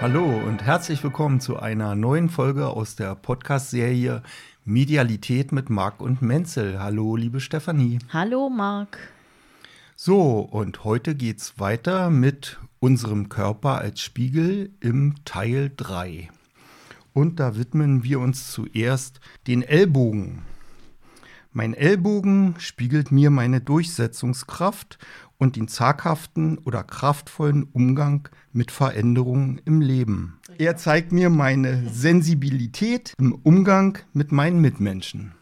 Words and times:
Hallo 0.00 0.24
und 0.24 0.62
herzlich 0.62 1.04
willkommen 1.04 1.40
zu 1.40 1.58
einer 1.58 1.94
neuen 1.94 2.30
Folge 2.30 2.68
aus 2.68 2.96
der 2.96 3.14
Podcast-Serie 3.14 4.22
Medialität 4.64 5.52
mit 5.52 5.68
Marc 5.68 6.00
und 6.00 6.22
Menzel. 6.22 6.80
Hallo, 6.80 7.16
liebe 7.16 7.38
Stefanie. 7.38 7.98
Hallo, 8.10 8.48
Marc. 8.48 8.96
So, 9.96 10.40
und 10.40 10.84
heute 10.84 11.14
geht's 11.14 11.58
weiter 11.58 12.08
mit 12.08 12.58
unserem 12.78 13.28
Körper 13.28 13.76
als 13.76 14.00
Spiegel 14.00 14.70
im 14.80 15.16
Teil 15.26 15.70
3. 15.76 16.30
Und 17.12 17.38
da 17.38 17.58
widmen 17.58 18.02
wir 18.02 18.20
uns 18.20 18.50
zuerst 18.50 19.20
den 19.46 19.60
Ellbogen. 19.60 20.40
Mein 21.52 21.74
Ellbogen 21.74 22.54
spiegelt 22.58 23.12
mir 23.12 23.28
meine 23.28 23.60
Durchsetzungskraft 23.60 24.98
und 25.40 25.56
den 25.56 25.66
zaghaften 25.66 26.58
oder 26.58 26.84
kraftvollen 26.84 27.64
Umgang 27.72 28.28
mit 28.52 28.70
Veränderungen 28.70 29.60
im 29.64 29.80
Leben. 29.80 30.38
Er 30.58 30.76
zeigt 30.76 31.10
mir 31.10 31.30
meine 31.30 31.88
Sensibilität 31.88 33.14
im 33.18 33.32
Umgang 33.32 33.98
mit 34.12 34.30
meinen 34.30 34.60
Mitmenschen. 34.60 35.32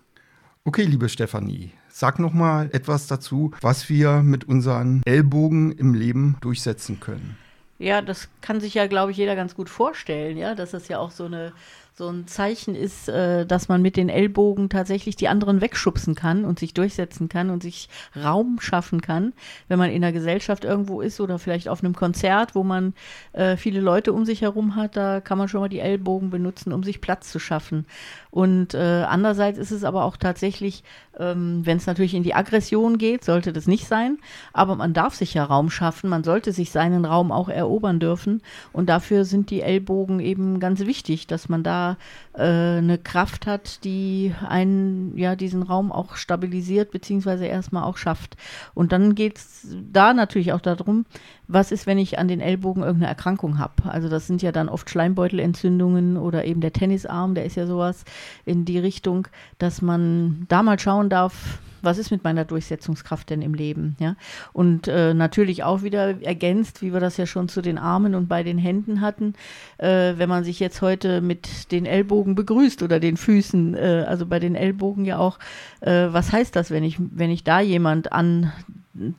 Okay, 0.65 0.85
liebe 0.85 1.09
Stefanie, 1.09 1.73
sag 1.89 2.21
noch 2.21 2.33
mal 2.33 2.71
etwas 2.73 3.09
dazu, 3.09 3.51
was 3.61 3.89
wir 3.89 4.23
mit 4.23 4.45
unseren 4.45 5.03
Ellbogen 5.05 5.73
im 5.73 5.95
Leben 5.95 6.37
durchsetzen 6.41 7.01
können. 7.01 7.37
Ja, 7.81 8.01
das 8.03 8.29
kann 8.41 8.61
sich 8.61 8.75
ja, 8.75 8.87
glaube 8.87 9.13
ich, 9.13 9.17
jeder 9.17 9.37
ganz 9.37 9.55
gut 9.55 9.69
vorstellen, 9.69 10.37
ja, 10.37 10.55
dass 10.55 10.73
das 10.73 10.89
ja 10.89 10.99
auch 10.99 11.11
so 11.11 11.25
eine 11.25 11.53
so 11.99 12.09
ein 12.09 12.29
Zeichen 12.29 12.77
ist, 12.77 13.09
äh, 13.09 13.45
dass 13.45 13.69
man 13.69 13.83
mit 13.83 13.97
den 13.97 14.09
Ellbogen 14.09 14.69
tatsächlich 14.69 15.17
die 15.17 15.27
anderen 15.27 15.61
wegschubsen 15.61 16.15
kann 16.15 16.45
und 16.45 16.61
sich 16.61 16.73
durchsetzen 16.73 17.29
kann 17.29 17.51
und 17.51 17.61
sich 17.61 17.89
Raum 18.15 18.61
schaffen 18.61 19.01
kann, 19.01 19.33
wenn 19.67 19.81
man 19.81 19.91
in 19.91 20.03
der 20.03 20.13
Gesellschaft 20.13 20.65
irgendwo 20.65 21.01
ist 21.01 21.21
oder 21.21 21.41
vielleicht 21.41 21.69
auf 21.69 21.83
einem 21.83 21.97
Konzert, 21.97 22.55
wo 22.55 22.63
man 22.63 22.95
äh, 23.33 23.57
viele 23.57 23.81
Leute 23.81 24.13
um 24.13 24.25
sich 24.25 24.43
herum 24.43 24.77
hat, 24.77 24.97
da 24.97 25.21
kann 25.21 25.39
man 25.39 25.49
schon 25.49 25.61
mal 25.61 25.69
die 25.69 25.81
Ellbogen 25.81 26.31
benutzen, 26.31 26.73
um 26.73 26.85
sich 26.85 27.01
Platz 27.01 27.33
zu 27.33 27.41
schaffen. 27.41 27.85
Und 28.31 28.75
äh, 28.75 29.05
andererseits 29.09 29.59
ist 29.59 29.73
es 29.73 29.83
aber 29.83 30.05
auch 30.05 30.17
tatsächlich, 30.17 30.85
ähm, 31.19 31.63
wenn 31.65 31.79
es 31.79 31.87
natürlich 31.87 32.15
in 32.15 32.23
die 32.23 32.35
Aggression 32.35 32.99
geht, 32.99 33.25
sollte 33.25 33.53
das 33.53 33.67
nicht 33.67 33.89
sein. 33.89 34.19
Aber 34.53 34.77
man 34.77 34.93
darf 34.93 35.15
sich 35.15 35.35
ja 35.35 35.45
Raum 35.45 35.71
schaffen, 35.71 36.11
man 36.11 36.23
sollte 36.23 36.53
sich 36.53 36.71
seinen 36.71 37.05
Raum 37.05 37.33
auch 37.33 37.49
erobern 37.49 37.99
dürfen. 37.99 38.43
Und 38.73 38.89
dafür 38.89 39.25
sind 39.25 39.51
die 39.51 39.63
Ellbogen 39.63 40.21
eben 40.21 40.61
ganz 40.61 40.81
wichtig, 40.81 41.27
dass 41.27 41.49
man 41.49 41.65
da 41.65 41.88
äh, 42.35 42.43
eine 42.43 42.99
Kraft 42.99 43.47
hat, 43.47 43.85
die 43.85 44.35
einen, 44.47 45.17
ja, 45.17 45.37
diesen 45.37 45.63
Raum 45.63 45.93
auch 45.93 46.17
stabilisiert, 46.17 46.91
beziehungsweise 46.91 47.47
erstmal 47.47 47.85
auch 47.85 47.97
schafft. 47.97 48.37
Und 48.75 48.93
dann 48.93 49.15
geht 49.15 49.39
es 49.39 49.67
da 49.93 50.13
natürlich 50.13 50.53
auch 50.53 50.61
darum, 50.61 51.07
was 51.49 51.73
ist, 51.73 51.87
wenn 51.87 51.99
ich 51.99 52.19
an 52.19 52.29
den 52.29 52.41
Ellbogen 52.41 52.83
irgendeine 52.83 53.09
Erkrankung 53.09 53.59
habe. 53.59 53.73
Also 53.85 54.09
das 54.09 54.27
sind 54.27 54.43
ja 54.43 54.53
dann 54.53 54.69
oft 54.69 54.89
Schleimbeutelentzündungen 54.91 56.19
oder 56.19 56.45
eben 56.45 56.61
der 56.61 56.75
Tennisarm, 56.75 57.35
der 57.35 57.47
ist 57.47 57.57
ja 57.57 57.67
sowas 57.67 58.05
in 58.45 58.67
die 58.67 58.79
Richtung, 58.79 59.27
dass 59.59 59.83
man 59.83 60.45
da 60.49 60.63
mal 60.63 60.79
schauen 60.79 61.09
darf, 61.09 61.59
was 61.83 61.99
ist 61.99 62.11
mit 62.11 62.25
meiner 62.25 62.45
Durchsetzungskraft 62.45 63.31
denn 63.31 63.43
im 63.43 63.55
Leben, 63.55 63.97
ja? 63.99 64.17
Und 64.53 64.89
äh, 64.89 65.15
natürlich 65.15 65.63
auch 65.63 65.83
wieder 65.83 66.21
ergänzt, 66.23 66.83
wie 66.83 66.93
wir 66.93 67.01
das 67.01 67.17
ja 67.17 67.27
schon 67.27 67.49
zu 67.49 67.63
den 67.63 67.79
Armen 67.79 68.15
und 68.15 68.29
bei 68.29 68.43
den 68.43 68.59
Händen 68.59 69.01
hatten, 69.01 69.35
äh, 69.79 70.15
wenn 70.17 70.29
man 70.29 70.45
sich 70.45 70.61
jetzt 70.61 70.83
heute 70.83 71.21
mit 71.21 71.71
den 71.73 71.87
Ellbogen 71.87 72.35
begrüßt 72.35 72.83
oder 72.83 73.01
den 73.01 73.17
Füßen, 73.17 73.75
äh, 73.75 74.05
also 74.09 74.27
bei 74.27 74.41
den 74.41 74.55
Ellbogen 74.55 75.05
ja 75.05 75.19
auch, 75.19 75.39
äh, 75.81 76.09
was 76.11 76.33
heißt 76.33 76.57
das, 76.57 76.71
wenn 76.71 76.85
ich, 76.85 76.99
wenn 76.99 77.31
ich 77.31 77.45
da 77.45 77.61
jemand 77.61 78.13
an 78.13 78.53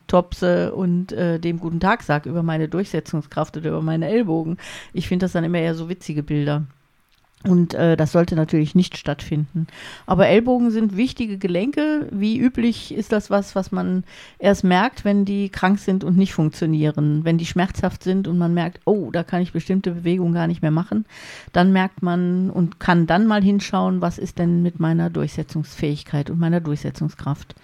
topse 0.06 0.74
und 0.74 1.12
äh, 1.12 1.38
dem 1.38 1.58
guten 1.58 1.80
Tag 1.80 2.02
sage 2.02 2.28
über 2.28 2.42
meine 2.42 2.68
Durchsetzungskraft 2.68 3.56
oder 3.56 3.70
über 3.70 3.82
meine 3.82 4.08
Ellbogen. 4.08 4.58
Ich 4.92 5.08
finde 5.08 5.24
das 5.24 5.32
dann 5.32 5.44
immer 5.44 5.58
eher 5.58 5.74
so 5.74 5.88
witzige 5.88 6.22
Bilder. 6.22 6.64
Und 7.42 7.72
äh, 7.72 7.96
das 7.96 8.12
sollte 8.12 8.36
natürlich 8.36 8.74
nicht 8.74 8.98
stattfinden. 8.98 9.66
Aber 10.04 10.26
Ellbogen 10.26 10.70
sind 10.70 10.98
wichtige 10.98 11.38
Gelenke. 11.38 12.06
Wie 12.10 12.38
üblich 12.38 12.92
ist 12.92 13.12
das 13.12 13.30
was, 13.30 13.54
was 13.54 13.72
man 13.72 14.04
erst 14.38 14.62
merkt, 14.62 15.06
wenn 15.06 15.24
die 15.24 15.48
krank 15.48 15.78
sind 15.78 16.04
und 16.04 16.18
nicht 16.18 16.34
funktionieren. 16.34 17.24
Wenn 17.24 17.38
die 17.38 17.46
schmerzhaft 17.46 18.02
sind 18.02 18.28
und 18.28 18.36
man 18.36 18.52
merkt, 18.52 18.80
oh, 18.84 19.10
da 19.10 19.22
kann 19.22 19.40
ich 19.40 19.52
bestimmte 19.52 19.92
Bewegungen 19.92 20.34
gar 20.34 20.48
nicht 20.48 20.60
mehr 20.60 20.70
machen. 20.70 21.06
Dann 21.54 21.72
merkt 21.72 22.02
man 22.02 22.50
und 22.50 22.78
kann 22.78 23.06
dann 23.06 23.26
mal 23.26 23.42
hinschauen, 23.42 24.02
was 24.02 24.18
ist 24.18 24.38
denn 24.38 24.62
mit 24.62 24.78
meiner 24.78 25.08
Durchsetzungsfähigkeit 25.08 26.28
und 26.28 26.38
meiner 26.38 26.60
Durchsetzungskraft. 26.60 27.54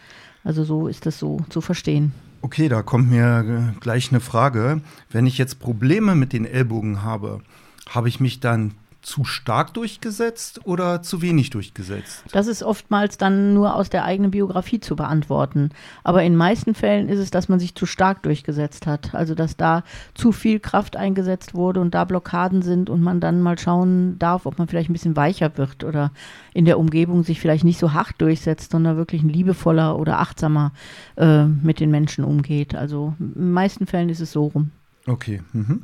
Also 0.46 0.62
so 0.62 0.86
ist 0.86 1.06
das 1.06 1.18
so 1.18 1.40
zu 1.50 1.60
verstehen. 1.60 2.12
Okay, 2.40 2.68
da 2.68 2.82
kommt 2.82 3.10
mir 3.10 3.74
gleich 3.80 4.12
eine 4.12 4.20
Frage. 4.20 4.80
Wenn 5.10 5.26
ich 5.26 5.38
jetzt 5.38 5.58
Probleme 5.58 6.14
mit 6.14 6.32
den 6.32 6.44
Ellbogen 6.44 7.02
habe, 7.02 7.40
habe 7.88 8.08
ich 8.08 8.20
mich 8.20 8.38
dann 8.38 8.74
zu 9.06 9.22
stark 9.22 9.72
durchgesetzt 9.72 10.60
oder 10.64 11.00
zu 11.00 11.22
wenig 11.22 11.50
durchgesetzt? 11.50 12.24
Das 12.32 12.48
ist 12.48 12.64
oftmals 12.64 13.16
dann 13.16 13.54
nur 13.54 13.76
aus 13.76 13.88
der 13.88 14.04
eigenen 14.04 14.32
Biografie 14.32 14.80
zu 14.80 14.96
beantworten. 14.96 15.70
Aber 16.02 16.24
in 16.24 16.34
meisten 16.34 16.74
Fällen 16.74 17.08
ist 17.08 17.20
es, 17.20 17.30
dass 17.30 17.48
man 17.48 17.60
sich 17.60 17.76
zu 17.76 17.86
stark 17.86 18.24
durchgesetzt 18.24 18.84
hat. 18.88 19.14
Also 19.14 19.36
dass 19.36 19.56
da 19.56 19.84
zu 20.14 20.32
viel 20.32 20.58
Kraft 20.58 20.96
eingesetzt 20.96 21.54
wurde 21.54 21.80
und 21.80 21.94
da 21.94 22.04
Blockaden 22.04 22.62
sind 22.62 22.90
und 22.90 23.00
man 23.00 23.20
dann 23.20 23.42
mal 23.42 23.56
schauen 23.58 24.18
darf, 24.18 24.44
ob 24.44 24.58
man 24.58 24.66
vielleicht 24.66 24.90
ein 24.90 24.94
bisschen 24.94 25.14
weicher 25.14 25.56
wird 25.56 25.84
oder 25.84 26.10
in 26.52 26.64
der 26.64 26.76
Umgebung 26.76 27.22
sich 27.22 27.38
vielleicht 27.38 27.62
nicht 27.62 27.78
so 27.78 27.92
hart 27.92 28.14
durchsetzt, 28.18 28.72
sondern 28.72 28.96
wirklich 28.96 29.22
ein 29.22 29.28
liebevoller 29.28 29.96
oder 29.96 30.18
achtsamer 30.18 30.72
äh, 31.16 31.44
mit 31.44 31.78
den 31.78 31.92
Menschen 31.92 32.24
umgeht. 32.24 32.74
Also 32.74 33.14
in 33.20 33.52
meisten 33.52 33.86
Fällen 33.86 34.08
ist 34.08 34.20
es 34.20 34.32
so 34.32 34.46
rum. 34.46 34.72
Okay. 35.06 35.42
Mhm. 35.52 35.82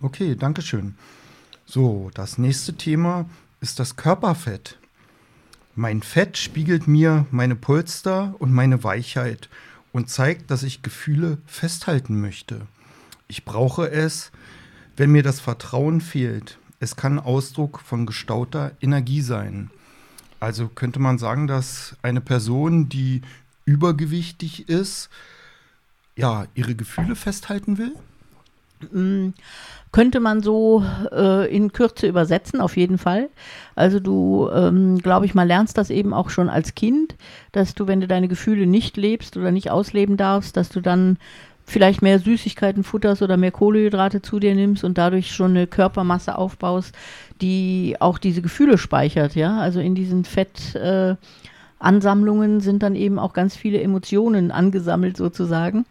Okay, 0.00 0.36
danke 0.36 0.62
schön. 0.62 0.94
So, 1.68 2.12
das 2.14 2.38
nächste 2.38 2.74
Thema 2.74 3.28
ist 3.60 3.80
das 3.80 3.96
Körperfett. 3.96 4.78
Mein 5.74 6.00
Fett 6.00 6.38
spiegelt 6.38 6.86
mir 6.86 7.26
meine 7.32 7.56
Polster 7.56 8.36
und 8.38 8.52
meine 8.52 8.84
Weichheit 8.84 9.48
und 9.92 10.08
zeigt, 10.08 10.52
dass 10.52 10.62
ich 10.62 10.82
Gefühle 10.82 11.38
festhalten 11.44 12.20
möchte. 12.20 12.68
Ich 13.26 13.44
brauche 13.44 13.90
es, 13.90 14.30
wenn 14.96 15.10
mir 15.10 15.24
das 15.24 15.40
Vertrauen 15.40 16.00
fehlt. 16.00 16.56
Es 16.78 16.94
kann 16.94 17.18
Ausdruck 17.18 17.80
von 17.80 18.06
gestauter 18.06 18.70
Energie 18.80 19.20
sein. 19.20 19.70
Also 20.38 20.68
könnte 20.68 21.00
man 21.00 21.18
sagen, 21.18 21.48
dass 21.48 21.96
eine 22.00 22.20
Person, 22.20 22.88
die 22.88 23.22
übergewichtig 23.64 24.68
ist, 24.68 25.10
ja, 26.14 26.46
ihre 26.54 26.76
Gefühle 26.76 27.16
festhalten 27.16 27.76
will? 27.76 27.96
Mm, 28.92 29.30
könnte 29.92 30.20
man 30.20 30.42
so 30.42 30.84
äh, 31.10 31.54
in 31.54 31.72
Kürze 31.72 32.06
übersetzen, 32.06 32.60
auf 32.60 32.76
jeden 32.76 32.98
Fall. 32.98 33.30
Also 33.74 34.00
du, 34.00 34.48
ähm, 34.52 34.98
glaube 34.98 35.24
ich 35.26 35.34
mal, 35.34 35.46
lernst 35.46 35.78
das 35.78 35.90
eben 35.90 36.12
auch 36.12 36.28
schon 36.28 36.48
als 36.48 36.74
Kind, 36.74 37.16
dass 37.52 37.74
du, 37.74 37.86
wenn 37.86 38.00
du 38.00 38.06
deine 38.06 38.28
Gefühle 38.28 38.66
nicht 38.66 38.96
lebst 38.96 39.36
oder 39.36 39.52
nicht 39.52 39.70
ausleben 39.70 40.16
darfst, 40.16 40.56
dass 40.56 40.68
du 40.68 40.80
dann 40.80 41.16
vielleicht 41.64 42.02
mehr 42.02 42.18
Süßigkeiten 42.18 42.84
futterst 42.84 43.22
oder 43.22 43.36
mehr 43.36 43.50
Kohlenhydrate 43.50 44.22
zu 44.22 44.38
dir 44.38 44.54
nimmst 44.54 44.84
und 44.84 44.98
dadurch 44.98 45.32
schon 45.34 45.50
eine 45.52 45.66
Körpermasse 45.66 46.36
aufbaust, 46.36 46.94
die 47.40 47.96
auch 47.98 48.18
diese 48.18 48.42
Gefühle 48.42 48.78
speichert, 48.78 49.34
ja. 49.34 49.58
Also 49.58 49.80
in 49.80 49.94
diesen 49.94 50.24
Fett. 50.24 50.74
Äh, 50.74 51.16
sind 52.60 52.82
dann 52.82 52.94
eben 52.94 53.18
auch 53.18 53.32
ganz 53.34 53.54
viele 53.54 53.80
Emotionen 53.80 54.50
angesammelt 54.50 55.16
sozusagen. 55.16 55.84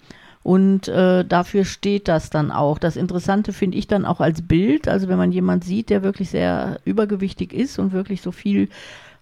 Und 0.46 0.88
äh, 0.90 1.26
dafür 1.26 1.66
steht 1.66 2.08
das 2.08 2.30
dann 2.30 2.52
auch. 2.52 2.78
Das 2.78 2.98
Interessante 2.98 3.52
finde 3.52 3.80
ich 3.80 3.88
dann 3.88 4.06
auch 4.06 4.22
als 4.22 4.44
Bild. 4.44 4.88
Also 4.88 5.08
wenn 5.08 5.18
man 5.18 5.32
jemand 5.32 5.64
sieht, 5.64 5.90
der 5.90 6.04
wirklich 6.04 6.30
sehr 6.30 6.80
übergewichtig 6.86 7.52
ist 7.52 7.80
und 7.80 7.94
wirklich 7.94 8.22
so 8.22 8.32
viel 8.32 8.70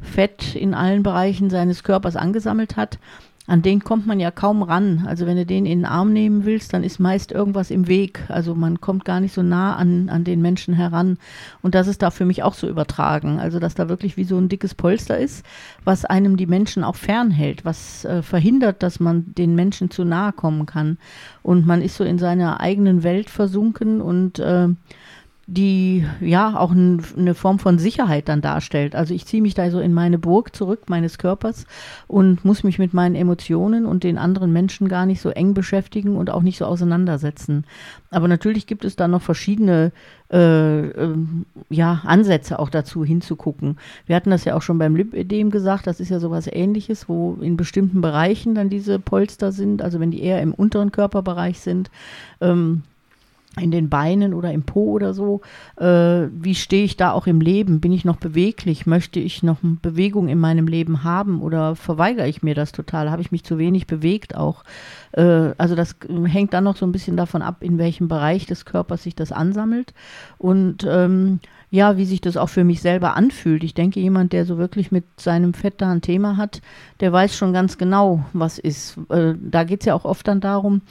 Fett 0.01 0.53
in 0.53 0.73
allen 0.73 1.01
Bereichen 1.01 1.49
seines 1.49 1.85
Körpers 1.85 2.17
angesammelt 2.17 2.75
hat, 2.75 2.99
an 3.45 3.61
den 3.61 3.83
kommt 3.83 4.07
man 4.07 4.21
ja 4.21 4.31
kaum 4.31 4.63
ran. 4.63 5.03
Also 5.05 5.25
wenn 5.25 5.35
du 5.35 5.45
den 5.45 5.65
in 5.65 5.79
den 5.79 5.85
Arm 5.85 6.13
nehmen 6.13 6.45
willst, 6.45 6.73
dann 6.73 6.83
ist 6.83 6.99
meist 6.99 7.31
irgendwas 7.31 7.71
im 7.71 7.87
Weg. 7.87 8.21
Also 8.29 8.55
man 8.55 8.79
kommt 8.79 9.03
gar 9.03 9.19
nicht 9.19 9.33
so 9.33 9.43
nah 9.43 9.75
an, 9.75 10.07
an 10.07 10.23
den 10.23 10.41
Menschen 10.41 10.73
heran. 10.73 11.17
Und 11.61 11.75
das 11.75 11.87
ist 11.87 12.01
da 12.01 12.09
für 12.09 12.23
mich 12.23 12.41
auch 12.43 12.53
so 12.53 12.69
übertragen. 12.69 13.39
Also 13.39 13.59
dass 13.59 13.75
da 13.75 13.89
wirklich 13.89 14.15
wie 14.15 14.23
so 14.23 14.37
ein 14.37 14.47
dickes 14.47 14.73
Polster 14.75 15.17
ist, 15.17 15.45
was 15.83 16.05
einem 16.05 16.37
die 16.37 16.47
Menschen 16.47 16.85
auch 16.85 16.95
fernhält, 16.95 17.65
was 17.65 18.05
äh, 18.05 18.21
verhindert, 18.21 18.81
dass 18.81 19.01
man 19.01 19.33
den 19.35 19.55
Menschen 19.55 19.91
zu 19.91 20.05
nahe 20.05 20.31
kommen 20.31 20.65
kann. 20.65 20.97
Und 21.41 21.67
man 21.67 21.81
ist 21.81 21.97
so 21.97 22.05
in 22.05 22.19
seiner 22.19 22.61
eigenen 22.61 23.03
Welt 23.03 23.29
versunken 23.29 23.99
und 23.99 24.39
äh, 24.39 24.69
die 25.45 26.05
ja 26.21 26.57
auch 26.57 26.71
ein, 26.71 27.03
eine 27.17 27.35
Form 27.35 27.59
von 27.59 27.77
Sicherheit 27.77 28.29
dann 28.29 28.39
darstellt. 28.39 28.95
Also 28.95 29.13
ich 29.13 29.25
ziehe 29.25 29.41
mich 29.41 29.53
da 29.53 29.69
so 29.69 29.81
in 29.81 29.93
meine 29.93 30.17
Burg 30.17 30.55
zurück 30.55 30.83
meines 30.87 31.17
Körpers 31.17 31.65
und 32.07 32.45
muss 32.45 32.63
mich 32.63 32.79
mit 32.79 32.93
meinen 32.93 33.15
Emotionen 33.15 33.85
und 33.85 34.05
den 34.05 34.17
anderen 34.17 34.53
Menschen 34.53 34.87
gar 34.87 35.05
nicht 35.05 35.19
so 35.19 35.29
eng 35.29 35.53
beschäftigen 35.53 36.15
und 36.15 36.29
auch 36.29 36.43
nicht 36.43 36.57
so 36.57 36.65
auseinandersetzen. 36.65 37.65
Aber 38.09 38.29
natürlich 38.29 38.67
gibt 38.67 38.85
es 38.85 38.95
da 38.95 39.09
noch 39.09 39.21
verschiedene 39.21 39.91
äh, 40.31 40.87
äh, 40.87 41.15
ja, 41.69 42.01
Ansätze 42.05 42.57
auch 42.57 42.69
dazu 42.69 43.03
hinzugucken. 43.03 43.77
Wir 44.05 44.15
hatten 44.15 44.29
das 44.29 44.45
ja 44.45 44.55
auch 44.55 44.61
schon 44.61 44.77
beim 44.77 44.95
Lipödem 44.95 45.51
gesagt, 45.51 45.87
das 45.87 45.99
ist 45.99 46.09
ja 46.09 46.21
sowas 46.21 46.47
ähnliches, 46.47 47.09
wo 47.09 47.37
in 47.41 47.57
bestimmten 47.57 47.99
Bereichen 47.99 48.55
dann 48.55 48.69
diese 48.69 48.97
Polster 48.97 49.51
sind, 49.51 49.81
also 49.81 49.99
wenn 49.99 50.11
die 50.11 50.23
eher 50.23 50.41
im 50.41 50.53
unteren 50.53 50.93
Körperbereich 50.93 51.59
sind. 51.59 51.91
Ähm, 52.39 52.83
in 53.59 53.71
den 53.71 53.89
Beinen 53.89 54.33
oder 54.33 54.51
im 54.51 54.63
Po 54.63 54.91
oder 54.91 55.13
so. 55.13 55.41
Äh, 55.77 56.27
wie 56.31 56.55
stehe 56.55 56.83
ich 56.83 56.97
da 56.97 57.11
auch 57.11 57.27
im 57.27 57.39
Leben? 57.39 57.81
Bin 57.81 57.91
ich 57.91 58.05
noch 58.05 58.17
beweglich? 58.17 58.85
Möchte 58.85 59.19
ich 59.19 59.43
noch 59.43 59.57
Bewegung 59.61 60.27
in 60.27 60.39
meinem 60.39 60.67
Leben 60.67 61.03
haben 61.03 61.41
oder 61.41 61.75
verweigere 61.75 62.27
ich 62.27 62.41
mir 62.41 62.55
das 62.55 62.71
total? 62.71 63.11
Habe 63.11 63.21
ich 63.21 63.31
mich 63.31 63.43
zu 63.43 63.57
wenig 63.57 63.85
bewegt 63.85 64.35
auch? 64.35 64.63
Äh, 65.11 65.51
also 65.57 65.75
das 65.75 65.95
hängt 66.25 66.53
dann 66.53 66.63
noch 66.63 66.77
so 66.77 66.85
ein 66.85 66.91
bisschen 66.91 67.17
davon 67.17 67.41
ab, 67.41 67.57
in 67.61 67.77
welchem 67.77 68.07
Bereich 68.07 68.45
des 68.45 68.65
Körpers 68.65 69.03
sich 69.03 69.15
das 69.15 69.31
ansammelt 69.31 69.93
und 70.37 70.85
ähm, 70.89 71.39
ja, 71.73 71.97
wie 71.97 72.05
sich 72.05 72.21
das 72.21 72.37
auch 72.37 72.49
für 72.49 72.63
mich 72.63 72.83
selber 72.83 73.17
anfühlt. 73.17 73.63
Ich 73.63 73.73
denke, 73.73 73.99
jemand, 73.99 74.31
der 74.31 74.45
so 74.45 74.59
wirklich 74.59 74.91
mit 74.91 75.05
seinem 75.19 75.55
Fett 75.55 75.81
da 75.81 75.91
ein 75.91 76.01
Thema 76.01 76.37
hat, 76.37 76.61
der 76.99 77.11
weiß 77.11 77.35
schon 77.35 77.51
ganz 77.51 77.79
genau, 77.79 78.23
was 78.31 78.59
ist. 78.59 78.99
Äh, 79.09 79.33
da 79.41 79.63
geht 79.63 79.79
es 79.79 79.87
ja 79.87 79.95
auch 79.95 80.05
oft 80.05 80.27
dann 80.27 80.39
darum, 80.39 80.81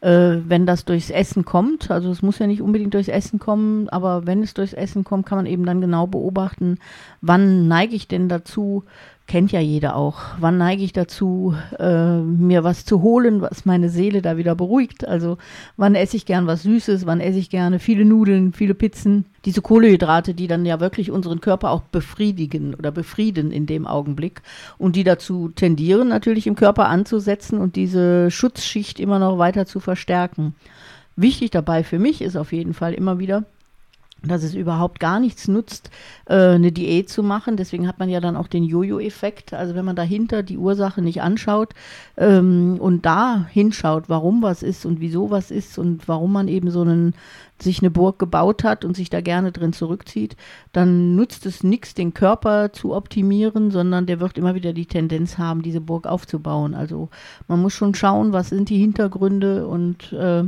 äh, 0.00 0.38
wenn 0.44 0.66
das 0.66 0.84
durchs 0.84 1.10
Essen 1.10 1.44
kommt, 1.44 1.92
also 1.92 2.10
es 2.10 2.22
muss 2.22 2.40
ja 2.40 2.48
nicht 2.48 2.60
unbedingt 2.60 2.92
durchs 2.92 3.08
Essen 3.08 3.38
kommen, 3.38 3.88
aber 3.90 4.26
wenn 4.26 4.42
es 4.42 4.52
durchs 4.52 4.72
Essen 4.72 5.04
kommt, 5.04 5.26
kann 5.26 5.38
man 5.38 5.46
eben 5.46 5.64
dann 5.64 5.80
genau 5.80 6.08
beobachten, 6.08 6.78
wann 7.20 7.68
neige 7.68 7.94
ich 7.94 8.08
denn 8.08 8.28
dazu, 8.28 8.82
kennt 9.26 9.52
ja 9.52 9.60
jeder 9.60 9.96
auch. 9.96 10.20
Wann 10.38 10.58
neige 10.58 10.82
ich 10.82 10.92
dazu, 10.92 11.54
äh, 11.78 12.18
mir 12.18 12.64
was 12.64 12.84
zu 12.84 13.02
holen, 13.02 13.40
was 13.40 13.64
meine 13.64 13.88
Seele 13.88 14.22
da 14.22 14.36
wieder 14.36 14.54
beruhigt? 14.54 15.06
Also 15.06 15.38
wann 15.76 15.94
esse 15.94 16.16
ich 16.16 16.26
gern 16.26 16.46
was 16.46 16.62
Süßes, 16.62 17.06
wann 17.06 17.20
esse 17.20 17.38
ich 17.38 17.48
gerne 17.48 17.78
viele 17.78 18.04
Nudeln, 18.04 18.52
viele 18.52 18.74
Pizzen? 18.74 19.24
Diese 19.44 19.62
Kohlehydrate, 19.62 20.34
die 20.34 20.48
dann 20.48 20.66
ja 20.66 20.80
wirklich 20.80 21.10
unseren 21.10 21.40
Körper 21.40 21.70
auch 21.70 21.82
befriedigen 21.82 22.74
oder 22.74 22.90
befrieden 22.90 23.50
in 23.50 23.66
dem 23.66 23.86
Augenblick 23.86 24.42
und 24.78 24.96
die 24.96 25.04
dazu 25.04 25.48
tendieren, 25.48 26.08
natürlich 26.08 26.46
im 26.46 26.56
Körper 26.56 26.88
anzusetzen 26.88 27.58
und 27.58 27.76
diese 27.76 28.30
Schutzschicht 28.30 29.00
immer 29.00 29.18
noch 29.18 29.38
weiter 29.38 29.66
zu 29.66 29.80
verstärken. 29.80 30.54
Wichtig 31.16 31.50
dabei 31.50 31.84
für 31.84 31.98
mich 31.98 32.22
ist 32.22 32.36
auf 32.36 32.52
jeden 32.52 32.74
Fall 32.74 32.94
immer 32.94 33.18
wieder, 33.18 33.44
dass 34.24 34.42
es 34.42 34.54
überhaupt 34.54 35.00
gar 35.00 35.20
nichts 35.20 35.48
nutzt, 35.48 35.90
äh, 36.26 36.34
eine 36.34 36.72
Diät 36.72 37.08
zu 37.08 37.22
machen. 37.22 37.56
Deswegen 37.56 37.88
hat 37.88 37.98
man 37.98 38.08
ja 38.08 38.20
dann 38.20 38.36
auch 38.36 38.46
den 38.46 38.64
Jojo-Effekt. 38.64 39.52
Also 39.52 39.74
wenn 39.74 39.84
man 39.84 39.96
dahinter 39.96 40.42
die 40.42 40.58
Ursache 40.58 41.02
nicht 41.02 41.22
anschaut 41.22 41.74
ähm, 42.16 42.76
und 42.78 43.04
da 43.04 43.46
hinschaut, 43.50 44.08
warum 44.08 44.42
was 44.42 44.62
ist 44.62 44.86
und 44.86 45.00
wieso 45.00 45.30
was 45.30 45.50
ist 45.50 45.78
und 45.78 46.06
warum 46.08 46.32
man 46.32 46.48
eben 46.48 46.70
so 46.70 46.82
einen 46.82 47.14
sich 47.62 47.80
eine 47.80 47.90
Burg 47.90 48.18
gebaut 48.18 48.64
hat 48.64 48.84
und 48.84 48.96
sich 48.96 49.08
da 49.08 49.20
gerne 49.20 49.52
drin 49.52 49.72
zurückzieht, 49.72 50.36
dann 50.72 51.14
nutzt 51.14 51.46
es 51.46 51.62
nichts, 51.62 51.94
den 51.94 52.12
Körper 52.12 52.72
zu 52.72 52.92
optimieren, 52.92 53.70
sondern 53.70 54.06
der 54.06 54.20
wird 54.20 54.36
immer 54.36 54.54
wieder 54.54 54.72
die 54.72 54.86
Tendenz 54.86 55.38
haben, 55.38 55.62
diese 55.62 55.80
Burg 55.80 56.06
aufzubauen. 56.06 56.74
Also 56.74 57.08
man 57.48 57.62
muss 57.62 57.72
schon 57.72 57.94
schauen, 57.94 58.32
was 58.32 58.48
sind 58.48 58.68
die 58.68 58.78
Hintergründe 58.78 59.66
und 59.66 60.12
äh, 60.12 60.44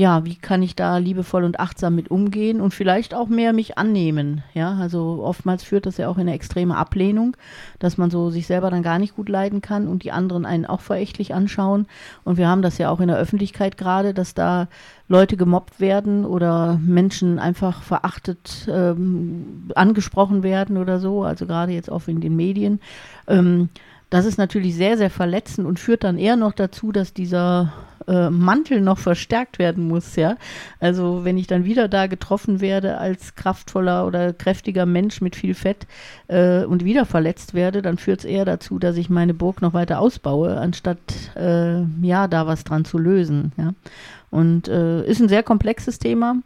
ja, 0.00 0.24
wie 0.24 0.36
kann 0.36 0.62
ich 0.62 0.74
da 0.74 0.96
liebevoll 0.96 1.44
und 1.44 1.60
achtsam 1.60 1.94
mit 1.94 2.10
umgehen 2.10 2.62
und 2.62 2.72
vielleicht 2.72 3.12
auch 3.12 3.28
mehr 3.28 3.52
mich 3.52 3.76
annehmen. 3.76 4.42
Ja, 4.54 4.72
also 4.80 5.20
oftmals 5.22 5.62
führt 5.62 5.84
das 5.84 5.98
ja 5.98 6.08
auch 6.08 6.16
in 6.16 6.22
eine 6.22 6.32
extreme 6.32 6.74
Ablehnung, 6.74 7.36
dass 7.80 7.98
man 7.98 8.10
so 8.10 8.30
sich 8.30 8.46
selber 8.46 8.70
dann 8.70 8.82
gar 8.82 8.98
nicht 8.98 9.14
gut 9.14 9.28
leiden 9.28 9.60
kann 9.60 9.86
und 9.86 10.02
die 10.02 10.10
anderen 10.10 10.46
einen 10.46 10.64
auch 10.64 10.80
verächtlich 10.80 11.34
anschauen. 11.34 11.86
Und 12.24 12.38
wir 12.38 12.48
haben 12.48 12.62
das 12.62 12.78
ja 12.78 12.88
auch 12.88 13.00
in 13.00 13.08
der 13.08 13.18
Öffentlichkeit 13.18 13.76
gerade, 13.76 14.14
dass 14.14 14.32
da 14.32 14.68
Leute 15.06 15.36
gemobbt 15.36 15.80
werden 15.80 16.24
oder 16.24 16.80
Menschen 16.82 17.38
einfach 17.38 17.82
verachtet 17.82 18.70
ähm, 18.72 19.68
angesprochen 19.74 20.42
werden 20.42 20.78
oder 20.78 20.98
so, 20.98 21.24
also 21.24 21.44
gerade 21.44 21.72
jetzt 21.72 21.92
auch 21.92 22.08
in 22.08 22.22
den 22.22 22.36
Medien. 22.36 22.80
Ähm, 23.28 23.68
das 24.10 24.24
ist 24.26 24.38
natürlich 24.38 24.74
sehr, 24.74 24.96
sehr 24.96 25.10
verletzend 25.10 25.66
und 25.66 25.78
führt 25.78 26.04
dann 26.04 26.18
eher 26.18 26.36
noch 26.36 26.52
dazu, 26.52 26.92
dass 26.92 27.14
dieser 27.14 27.72
äh, 28.08 28.28
Mantel 28.28 28.80
noch 28.80 28.98
verstärkt 28.98 29.58
werden 29.58 29.86
muss, 29.86 30.16
ja. 30.16 30.36
Also 30.80 31.24
wenn 31.24 31.38
ich 31.38 31.46
dann 31.46 31.64
wieder 31.64 31.86
da 31.86 32.08
getroffen 32.08 32.60
werde 32.60 32.98
als 32.98 33.36
kraftvoller 33.36 34.06
oder 34.06 34.32
kräftiger 34.32 34.84
Mensch 34.84 35.20
mit 35.20 35.36
viel 35.36 35.54
Fett 35.54 35.86
äh, 36.26 36.64
und 36.64 36.84
wieder 36.84 37.06
verletzt 37.06 37.54
werde, 37.54 37.82
dann 37.82 37.98
führt 37.98 38.20
es 38.20 38.24
eher 38.24 38.44
dazu, 38.44 38.78
dass 38.78 38.96
ich 38.96 39.10
meine 39.10 39.34
Burg 39.34 39.62
noch 39.62 39.74
weiter 39.74 40.00
ausbaue, 40.00 40.56
anstatt 40.56 40.98
äh, 41.36 41.82
ja 42.02 42.26
da 42.26 42.46
was 42.46 42.64
dran 42.64 42.84
zu 42.84 42.98
lösen, 42.98 43.52
ja. 43.56 43.74
Und 44.30 44.68
äh, 44.68 45.04
ist 45.06 45.20
ein 45.20 45.28
sehr 45.28 45.42
komplexes 45.42 45.98
Thema. 45.98 46.36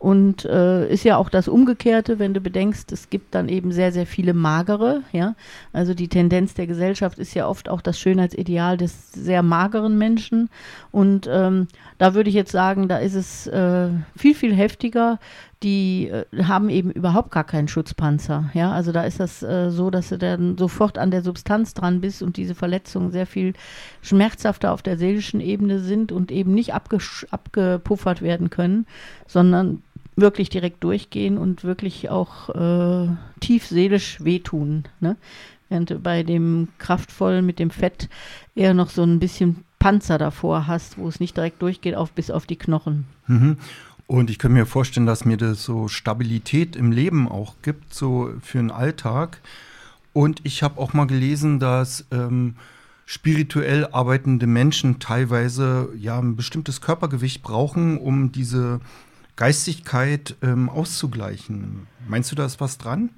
Und 0.00 0.46
äh, 0.46 0.90
ist 0.90 1.04
ja 1.04 1.18
auch 1.18 1.28
das 1.28 1.46
Umgekehrte, 1.46 2.18
wenn 2.18 2.32
du 2.32 2.40
bedenkst, 2.40 2.90
es 2.90 3.10
gibt 3.10 3.34
dann 3.34 3.50
eben 3.50 3.70
sehr, 3.70 3.92
sehr 3.92 4.06
viele 4.06 4.32
magere, 4.32 5.02
ja. 5.12 5.34
Also 5.74 5.92
die 5.92 6.08
Tendenz 6.08 6.54
der 6.54 6.66
Gesellschaft 6.66 7.18
ist 7.18 7.34
ja 7.34 7.46
oft 7.46 7.68
auch 7.68 7.82
das 7.82 8.00
Schönheitsideal 8.00 8.78
des 8.78 9.12
sehr 9.12 9.42
mageren 9.42 9.98
Menschen. 9.98 10.48
Und 10.90 11.28
ähm, 11.30 11.68
da 11.98 12.14
würde 12.14 12.30
ich 12.30 12.34
jetzt 12.34 12.50
sagen, 12.50 12.88
da 12.88 12.96
ist 12.96 13.12
es 13.14 13.46
äh, 13.48 13.90
viel, 14.16 14.34
viel 14.34 14.54
heftiger. 14.54 15.18
Die 15.62 16.08
äh, 16.08 16.24
haben 16.44 16.70
eben 16.70 16.90
überhaupt 16.90 17.30
gar 17.30 17.44
keinen 17.44 17.68
Schutzpanzer. 17.68 18.48
Ja, 18.54 18.72
also 18.72 18.92
da 18.92 19.02
ist 19.02 19.20
das 19.20 19.42
äh, 19.42 19.70
so, 19.70 19.90
dass 19.90 20.08
du 20.08 20.16
dann 20.16 20.56
sofort 20.56 20.96
an 20.96 21.10
der 21.10 21.20
Substanz 21.20 21.74
dran 21.74 22.00
bist 22.00 22.22
und 22.22 22.38
diese 22.38 22.54
Verletzungen 22.54 23.10
sehr 23.10 23.26
viel 23.26 23.52
schmerzhafter 24.00 24.72
auf 24.72 24.80
der 24.80 24.96
seelischen 24.96 25.42
Ebene 25.42 25.78
sind 25.78 26.10
und 26.10 26.32
eben 26.32 26.54
nicht 26.54 26.72
abgepuffert 26.72 28.22
werden 28.22 28.48
können, 28.48 28.86
sondern 29.26 29.82
wirklich 30.16 30.50
direkt 30.50 30.82
durchgehen 30.84 31.38
und 31.38 31.64
wirklich 31.64 32.10
auch 32.10 32.48
äh, 32.50 33.08
tief 33.40 33.70
wehtun. 33.70 34.84
Ne? 35.00 35.16
Während 35.68 36.02
bei 36.02 36.22
dem 36.22 36.68
kraftvollen 36.78 37.46
mit 37.46 37.58
dem 37.58 37.70
Fett 37.70 38.08
eher 38.54 38.74
noch 38.74 38.90
so 38.90 39.02
ein 39.02 39.20
bisschen 39.20 39.64
Panzer 39.78 40.18
davor 40.18 40.66
hast, 40.66 40.98
wo 40.98 41.08
es 41.08 41.20
nicht 41.20 41.36
direkt 41.36 41.62
durchgeht, 41.62 41.94
auf, 41.94 42.12
bis 42.12 42.30
auf 42.30 42.46
die 42.46 42.56
Knochen. 42.56 43.06
Mhm. 43.26 43.56
Und 44.06 44.28
ich 44.28 44.38
könnte 44.38 44.58
mir 44.58 44.66
vorstellen, 44.66 45.06
dass 45.06 45.24
mir 45.24 45.36
das 45.36 45.64
so 45.64 45.86
Stabilität 45.86 46.74
im 46.74 46.90
Leben 46.90 47.28
auch 47.28 47.54
gibt, 47.62 47.94
so 47.94 48.30
für 48.42 48.58
den 48.58 48.72
Alltag. 48.72 49.40
Und 50.12 50.40
ich 50.42 50.64
habe 50.64 50.80
auch 50.80 50.92
mal 50.92 51.06
gelesen, 51.06 51.60
dass 51.60 52.04
ähm, 52.10 52.56
spirituell 53.06 53.86
arbeitende 53.86 54.48
Menschen 54.48 54.98
teilweise 54.98 55.90
ja 55.96 56.18
ein 56.18 56.36
bestimmtes 56.36 56.80
Körpergewicht 56.80 57.42
brauchen, 57.42 57.98
um 57.98 58.32
diese 58.32 58.80
Geistigkeit 59.40 60.36
ähm, 60.42 60.68
auszugleichen. 60.68 61.86
Meinst 62.06 62.30
du, 62.30 62.36
da 62.36 62.44
ist 62.44 62.60
was 62.60 62.76
dran? 62.76 63.08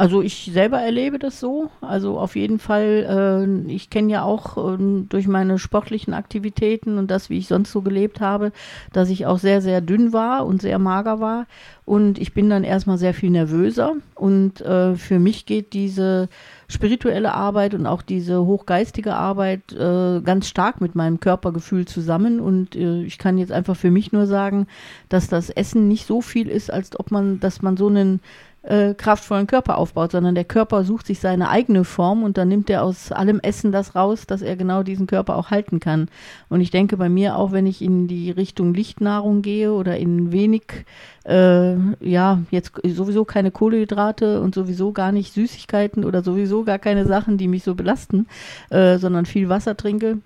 Also 0.00 0.22
ich 0.22 0.48
selber 0.50 0.80
erlebe 0.80 1.18
das 1.18 1.40
so. 1.40 1.68
Also 1.82 2.18
auf 2.18 2.34
jeden 2.34 2.58
Fall, 2.58 3.66
äh, 3.68 3.70
ich 3.70 3.90
kenne 3.90 4.10
ja 4.10 4.22
auch 4.22 4.56
äh, 4.56 4.78
durch 5.06 5.28
meine 5.28 5.58
sportlichen 5.58 6.14
Aktivitäten 6.14 6.96
und 6.96 7.10
das, 7.10 7.28
wie 7.28 7.36
ich 7.36 7.48
sonst 7.48 7.70
so 7.70 7.82
gelebt 7.82 8.18
habe, 8.18 8.50
dass 8.94 9.10
ich 9.10 9.26
auch 9.26 9.38
sehr, 9.38 9.60
sehr 9.60 9.82
dünn 9.82 10.14
war 10.14 10.46
und 10.46 10.62
sehr 10.62 10.78
mager 10.78 11.20
war. 11.20 11.46
Und 11.84 12.18
ich 12.18 12.32
bin 12.32 12.48
dann 12.48 12.64
erstmal 12.64 12.96
sehr 12.96 13.12
viel 13.12 13.28
nervöser. 13.28 13.92
Und 14.14 14.62
äh, 14.62 14.94
für 14.94 15.18
mich 15.18 15.44
geht 15.44 15.74
diese 15.74 16.30
spirituelle 16.68 17.34
Arbeit 17.34 17.74
und 17.74 17.84
auch 17.86 18.00
diese 18.00 18.46
hochgeistige 18.46 19.14
Arbeit 19.14 19.72
äh, 19.72 20.20
ganz 20.22 20.48
stark 20.48 20.80
mit 20.80 20.94
meinem 20.94 21.20
Körpergefühl 21.20 21.84
zusammen. 21.84 22.40
Und 22.40 22.74
äh, 22.74 23.02
ich 23.02 23.18
kann 23.18 23.36
jetzt 23.36 23.52
einfach 23.52 23.76
für 23.76 23.90
mich 23.90 24.12
nur 24.12 24.26
sagen, 24.26 24.66
dass 25.10 25.28
das 25.28 25.50
Essen 25.50 25.88
nicht 25.88 26.06
so 26.06 26.22
viel 26.22 26.48
ist, 26.48 26.72
als 26.72 26.98
ob 26.98 27.10
man, 27.10 27.38
dass 27.40 27.60
man 27.60 27.76
so 27.76 27.88
einen 27.88 28.20
äh, 28.62 28.94
kraftvollen 28.94 29.46
Körper 29.46 29.78
aufbaut, 29.78 30.12
sondern 30.12 30.34
der 30.34 30.44
Körper 30.44 30.84
sucht 30.84 31.06
sich 31.06 31.18
seine 31.20 31.48
eigene 31.48 31.84
Form 31.84 32.22
und 32.22 32.36
dann 32.36 32.48
nimmt 32.48 32.68
er 32.68 32.84
aus 32.84 33.10
allem 33.10 33.40
Essen 33.40 33.72
das 33.72 33.94
raus, 33.94 34.26
dass 34.26 34.42
er 34.42 34.56
genau 34.56 34.82
diesen 34.82 35.06
Körper 35.06 35.36
auch 35.36 35.50
halten 35.50 35.80
kann. 35.80 36.08
Und 36.48 36.60
ich 36.60 36.70
denke 36.70 36.96
bei 36.96 37.08
mir 37.08 37.36
auch, 37.36 37.52
wenn 37.52 37.66
ich 37.66 37.80
in 37.82 38.06
die 38.06 38.30
Richtung 38.30 38.74
Lichtnahrung 38.74 39.42
gehe 39.42 39.72
oder 39.72 39.96
in 39.96 40.32
wenig, 40.32 40.84
äh, 41.24 41.74
ja, 42.00 42.42
jetzt 42.50 42.72
sowieso 42.84 43.24
keine 43.24 43.50
Kohlenhydrate 43.50 44.40
und 44.40 44.54
sowieso 44.54 44.92
gar 44.92 45.12
nicht 45.12 45.32
Süßigkeiten 45.32 46.04
oder 46.04 46.22
sowieso 46.22 46.64
gar 46.64 46.78
keine 46.78 47.06
Sachen, 47.06 47.38
die 47.38 47.48
mich 47.48 47.62
so 47.62 47.74
belasten, 47.74 48.26
äh, 48.68 48.98
sondern 48.98 49.24
viel 49.24 49.48
Wasser 49.48 49.76
trinke, 49.76 50.18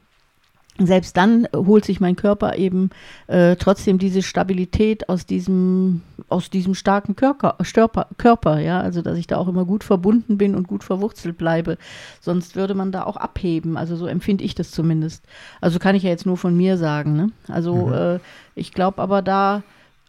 selbst 0.78 1.16
dann 1.16 1.47
holt 1.54 1.85
sich 1.85 2.00
mein 2.00 2.16
Körper 2.16 2.57
eben 2.57 2.90
äh, 3.28 3.54
trotzdem 3.54 3.99
diese 3.99 4.23
Stabilität 4.23 5.09
aus 5.09 5.25
diesem, 5.25 6.02
aus 6.28 6.50
diesem 6.50 6.75
starken 6.75 7.14
Körper, 7.14 7.57
Störper, 7.61 8.09
Körper, 8.19 8.59
ja, 8.59 8.81
also 8.81 9.00
dass 9.00 9.16
ich 9.16 9.28
da 9.28 9.37
auch 9.37 9.47
immer 9.47 9.64
gut 9.64 9.85
verbunden 9.85 10.37
bin 10.37 10.57
und 10.57 10.66
gut 10.66 10.83
verwurzelt 10.83 11.38
bleibe. 11.38 11.78
Sonst 12.21 12.57
würde 12.57 12.75
man 12.75 12.90
da 12.90 13.04
auch 13.04 13.16
abheben. 13.16 13.76
Also 13.76 13.95
so 13.95 14.07
empfinde 14.07 14.43
ich 14.43 14.57
das 14.57 14.73
zumindest. 14.73 15.25
Also 15.61 15.78
kann 15.78 15.95
ich 15.95 16.02
ja 16.02 16.11
jetzt 16.11 16.26
nur 16.26 16.37
von 16.37 16.57
mir 16.57 16.76
sagen. 16.76 17.14
Ne? 17.14 17.31
Also 17.47 17.87
mhm. 17.87 17.93
äh, 17.93 18.19
ich 18.57 18.73
glaube 18.73 19.00
aber 19.00 19.23
da, 19.23 19.62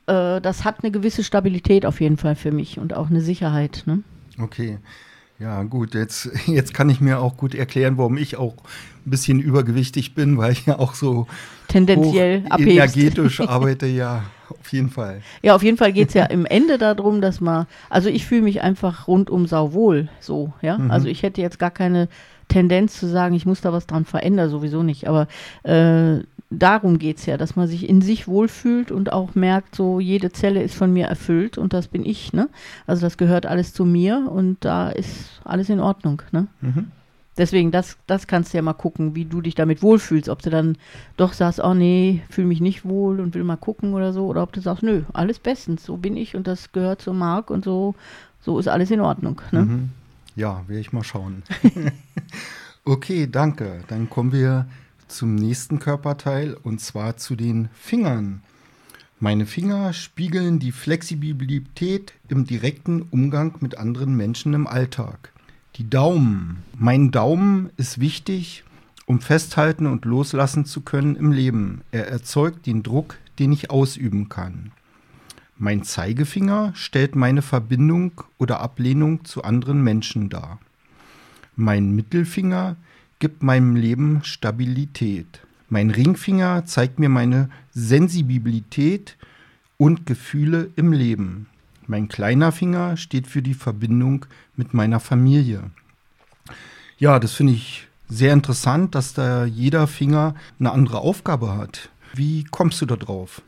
äh, 0.08 0.42
das 0.42 0.66
hat 0.66 0.84
eine 0.84 0.92
gewisse 0.92 1.24
Stabilität 1.24 1.86
auf 1.86 2.02
jeden 2.02 2.18
Fall 2.18 2.36
für 2.36 2.52
mich 2.52 2.80
und 2.80 2.96
auch 2.96 3.12
eine 3.12 3.22
Sicherheit. 3.22 3.84
Ne? 3.86 4.02
Okay. 4.42 4.80
Ja, 5.38 5.64
gut, 5.64 5.94
jetzt, 5.94 6.30
jetzt 6.48 6.74
kann 6.74 6.90
ich 6.90 7.02
mir 7.02 7.20
auch 7.20 7.36
gut 7.36 7.56
erklären, 7.56 7.98
warum 7.98 8.18
ich 8.18 8.38
auch 8.38 8.54
ein 9.06 9.10
bisschen 9.10 9.40
übergewichtig 9.40 10.16
bin, 10.16 10.38
weil 10.38 10.54
ich 10.54 10.66
ja 10.66 10.80
auch 10.80 10.96
so 10.96 11.28
tendenziell 11.68 12.44
energetisch 12.58 13.42
arbeite, 13.48 13.86
ja, 13.86 14.24
auf 14.50 14.72
jeden 14.72 14.90
Fall. 14.90 15.22
Ja, 15.42 15.56
auf 15.56 15.64
jeden 15.64 15.78
Fall 15.78 15.92
geht 15.92 16.10
es 16.10 16.14
ja 16.14 16.26
im 16.26 16.46
Ende 16.46 16.78
darum, 16.78 17.20
dass 17.20 17.42
man, 17.42 17.68
also 17.90 18.08
ich 18.10 18.26
fühle 18.26 18.44
mich 18.44 18.62
einfach 18.62 19.08
rundum 19.08 19.46
sauwohl 19.46 20.08
so, 20.22 20.54
ja. 20.62 20.78
Mhm. 20.78 20.92
Also 20.92 21.08
ich 21.08 21.22
hätte 21.22 21.42
jetzt 21.42 21.60
gar 21.60 21.72
keine 21.72 22.08
Tendenz 22.48 23.00
zu 23.00 23.08
sagen, 23.08 23.36
ich 23.36 23.46
muss 23.46 23.62
da 23.62 23.74
was 23.74 23.88
dran 23.88 24.06
verändern, 24.06 24.50
sowieso 24.50 24.84
nicht. 24.84 25.08
Aber 25.08 25.28
äh, 25.64 26.20
darum 26.50 27.00
geht 27.00 27.18
es 27.18 27.26
ja, 27.26 27.38
dass 27.38 27.56
man 27.56 27.68
sich 27.68 27.90
in 27.90 28.02
sich 28.02 28.28
wohlfühlt 28.28 28.92
und 28.92 29.12
auch 29.12 29.36
merkt, 29.36 29.76
so 29.76 30.00
jede 30.00 30.32
Zelle 30.32 30.62
ist 30.64 30.76
von 30.76 30.94
mir 30.94 31.08
erfüllt 31.08 31.58
und 31.58 31.74
das 31.74 31.88
bin 31.88 32.06
ich. 32.06 32.34
Ne? 32.34 32.50
Also 32.88 33.02
das 33.02 33.18
gehört 33.18 33.46
alles 33.46 33.74
zu 33.74 33.86
mir 33.86 34.30
und 34.32 34.58
da 34.62 34.90
ist 34.90 35.42
alles 35.44 35.70
in 35.70 35.80
Ordnung. 35.80 36.22
Ne? 36.32 36.48
Mhm. 36.62 36.88
Deswegen, 37.38 37.72
das, 37.72 37.98
das 38.08 38.28
kannst 38.28 38.54
du 38.54 38.58
ja 38.58 38.62
mal 38.62 38.74
gucken, 38.74 39.14
wie 39.14 39.26
du 39.26 39.42
dich 39.42 39.56
damit 39.56 39.84
wohlfühlst. 39.84 40.30
Ob 40.30 40.42
du 40.42 40.50
dann 40.50 40.78
doch 41.18 41.34
sagst, 41.34 41.60
oh 41.62 41.74
nee, 41.74 42.22
fühle 42.30 42.48
mich 42.48 42.62
nicht 42.62 42.86
wohl 42.86 43.20
und 43.20 43.36
will 43.36 43.44
mal 43.44 43.58
gucken 43.58 43.94
oder 43.94 44.14
so. 44.14 44.28
Oder 44.28 44.42
ob 44.42 44.54
du 44.54 44.62
sagst, 44.62 44.84
nö, 44.84 45.02
alles 45.12 45.40
bestens, 45.40 45.84
so 45.84 45.98
bin 45.98 46.16
ich 46.16 46.36
und 46.36 46.48
das 46.48 46.72
gehört 46.72 47.02
zu 47.02 47.12
Marc 47.12 47.50
und 47.50 47.66
so, 47.66 47.94
so 48.40 48.58
ist 48.58 48.70
alles 48.70 48.90
in 48.90 49.02
Ordnung. 49.02 49.42
Ne? 49.52 49.62
Mhm. 49.64 49.90
Ja, 50.36 50.64
will 50.68 50.80
ich 50.80 50.92
mal 50.92 51.04
schauen. 51.04 51.44
okay, 52.86 53.28
danke. 53.32 53.84
Dann 53.88 54.10
kommen 54.10 54.32
wir 54.32 54.68
zum 55.08 55.36
nächsten 55.36 55.80
Körperteil 55.80 56.56
und 56.56 56.82
zwar 56.82 57.18
zu 57.18 57.36
den 57.36 57.70
Fingern. 57.74 58.42
Meine 59.20 59.46
Finger 59.46 59.94
spiegeln 59.94 60.60
die 60.60 60.74
Flexibilität 60.74 62.14
im 62.28 62.46
direkten 62.46 63.04
Umgang 63.04 63.56
mit 63.62 63.78
anderen 63.78 64.16
Menschen 64.16 64.54
im 64.54 64.68
Alltag. 64.68 65.32
Die 65.78 65.90
Daumen. 65.90 66.64
Mein 66.78 67.12
Daumen 67.12 67.70
ist 67.78 68.00
wichtig, 68.00 68.66
um 69.06 69.22
festhalten 69.22 69.88
und 69.88 70.04
loslassen 70.04 70.66
zu 70.66 70.82
können 70.82 71.16
im 71.16 71.32
Leben. 71.32 71.82
Er 71.92 72.08
erzeugt 72.08 72.66
den 72.66 72.84
Druck, 72.84 73.18
den 73.40 73.54
ich 73.54 73.72
ausüben 73.72 74.28
kann. 74.28 74.72
Mein 75.58 75.84
Zeigefinger 75.84 76.74
stellt 76.76 77.16
meine 77.16 77.42
Verbindung 77.42 78.12
oder 78.38 78.60
Ablehnung 78.60 79.24
zu 79.24 79.44
anderen 79.44 79.82
Menschen 79.82 80.30
dar. 80.30 80.60
Mein 81.56 81.96
Mittelfinger 81.96 82.76
gibt 83.20 83.42
meinem 83.42 83.78
Leben 83.78 84.22
Stabilität. 84.24 85.40
Mein 85.70 85.92
Ringfinger 85.92 86.66
zeigt 86.66 87.00
mir 87.00 87.08
meine 87.08 87.50
Sensibilität 87.74 89.16
und 89.78 90.06
Gefühle 90.06 90.72
im 90.76 90.92
Leben. 90.92 91.48
Mein 91.88 92.10
kleiner 92.10 92.52
Finger 92.52 92.98
steht 92.98 93.26
für 93.26 93.42
die 93.42 93.54
Verbindung 93.54 94.26
mit 94.58 94.74
meiner 94.74 95.00
Familie. 95.00 95.72
Ja, 96.98 97.18
das 97.20 97.32
finde 97.32 97.54
ich 97.54 97.88
sehr 98.10 98.34
interessant, 98.34 98.94
dass 98.94 99.14
da 99.14 99.46
jeder 99.46 99.88
Finger 99.88 100.36
eine 100.60 100.72
andere 100.72 101.00
Aufgabe 101.00 101.56
hat. 101.56 101.90
Wie 102.14 102.44
kommst 102.44 102.82
du 102.82 102.86
da 102.86 102.98
drauf? 102.98 103.42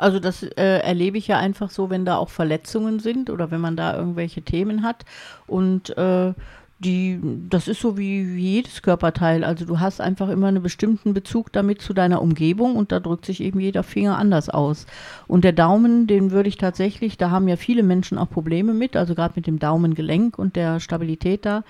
Also 0.00 0.18
das 0.18 0.42
äh, 0.42 0.78
erlebe 0.78 1.18
ich 1.18 1.28
ja 1.28 1.38
einfach 1.38 1.68
so, 1.68 1.90
wenn 1.90 2.06
da 2.06 2.16
auch 2.16 2.30
Verletzungen 2.30 3.00
sind 3.00 3.28
oder 3.28 3.50
wenn 3.50 3.60
man 3.60 3.76
da 3.76 3.94
irgendwelche 3.94 4.40
Themen 4.40 4.82
hat. 4.82 5.04
Und 5.46 5.94
äh, 5.98 6.32
die, 6.78 7.20
das 7.50 7.68
ist 7.68 7.82
so 7.82 7.98
wie, 7.98 8.34
wie 8.34 8.52
jedes 8.52 8.80
Körperteil. 8.80 9.44
Also 9.44 9.66
du 9.66 9.78
hast 9.78 10.00
einfach 10.00 10.30
immer 10.30 10.48
einen 10.48 10.62
bestimmten 10.62 11.12
Bezug 11.12 11.52
damit 11.52 11.82
zu 11.82 11.92
deiner 11.92 12.22
Umgebung 12.22 12.76
und 12.76 12.92
da 12.92 13.00
drückt 13.00 13.26
sich 13.26 13.42
eben 13.42 13.60
jeder 13.60 13.82
Finger 13.82 14.16
anders 14.16 14.48
aus. 14.48 14.86
Und 15.26 15.44
der 15.44 15.52
Daumen, 15.52 16.06
den 16.06 16.30
würde 16.30 16.48
ich 16.48 16.56
tatsächlich, 16.56 17.18
da 17.18 17.30
haben 17.30 17.46
ja 17.46 17.56
viele 17.56 17.82
Menschen 17.82 18.16
auch 18.16 18.30
Probleme 18.30 18.72
mit, 18.72 18.96
also 18.96 19.14
gerade 19.14 19.34
mit 19.36 19.46
dem 19.46 19.58
Daumengelenk 19.58 20.38
und 20.38 20.56
der 20.56 20.80
Stabilität 20.80 21.44
da. 21.44 21.62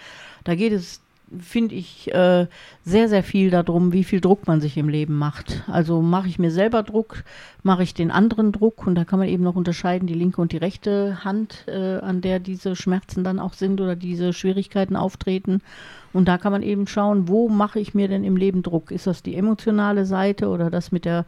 Da 0.45 0.55
geht 0.55 0.73
es 0.73 1.01
finde 1.39 1.75
ich, 1.75 2.13
äh, 2.13 2.47
sehr, 2.85 3.09
sehr 3.09 3.23
viel 3.23 3.51
darum, 3.51 3.93
wie 3.93 4.05
viel 4.05 4.21
Druck 4.21 4.47
man 4.47 4.61
sich 4.61 4.77
im 4.77 4.89
Leben 4.89 5.17
macht. 5.17 5.63
Also 5.69 6.03
mache 6.03 6.29
ich 6.29 6.39
mir 6.39 6.51
selber 6.51 6.83
Druck, 6.83 7.25
mache 7.63 7.83
ich 7.83 7.95
den 7.95 8.11
anderen 8.11 8.53
Druck 8.53 8.87
und 8.87 8.95
da 8.95 9.05
kann 9.05 9.19
man 9.19 9.29
eben 9.29 9.45
noch 9.45 9.57
unterscheiden, 9.57 10.07
die 10.07 10.15
linke 10.15 10.41
und 10.41 10.53
die 10.53 10.57
rechte 10.57 11.25
Hand, 11.25 11.65
äh, 11.69 11.99
an 11.99 12.21
der 12.21 12.41
diese 12.41 12.75
Schmerzen 12.75 13.23
dann 13.25 13.39
auch 13.39 13.53
sind 13.53 13.81
oder 13.81 13.97
diese 13.97 14.33
Schwierigkeiten 14.33 14.97
auftreten. 14.97 15.63
Und 16.13 16.27
da 16.27 16.39
kann 16.39 16.53
man 16.53 16.63
eben 16.63 16.87
schauen, 16.87 17.29
wo 17.29 17.49
mache 17.49 17.79
ich 17.79 17.95
mir 17.95 18.09
denn 18.09 18.25
im 18.25 18.37
Leben 18.37 18.63
Druck? 18.63 18.91
Ist 18.91 19.07
das 19.07 19.23
die 19.23 19.37
emotionale 19.37 20.05
Seite 20.05 20.49
oder 20.49 20.71
das 20.71 20.91
mit 20.91 21.05
der, 21.05 21.25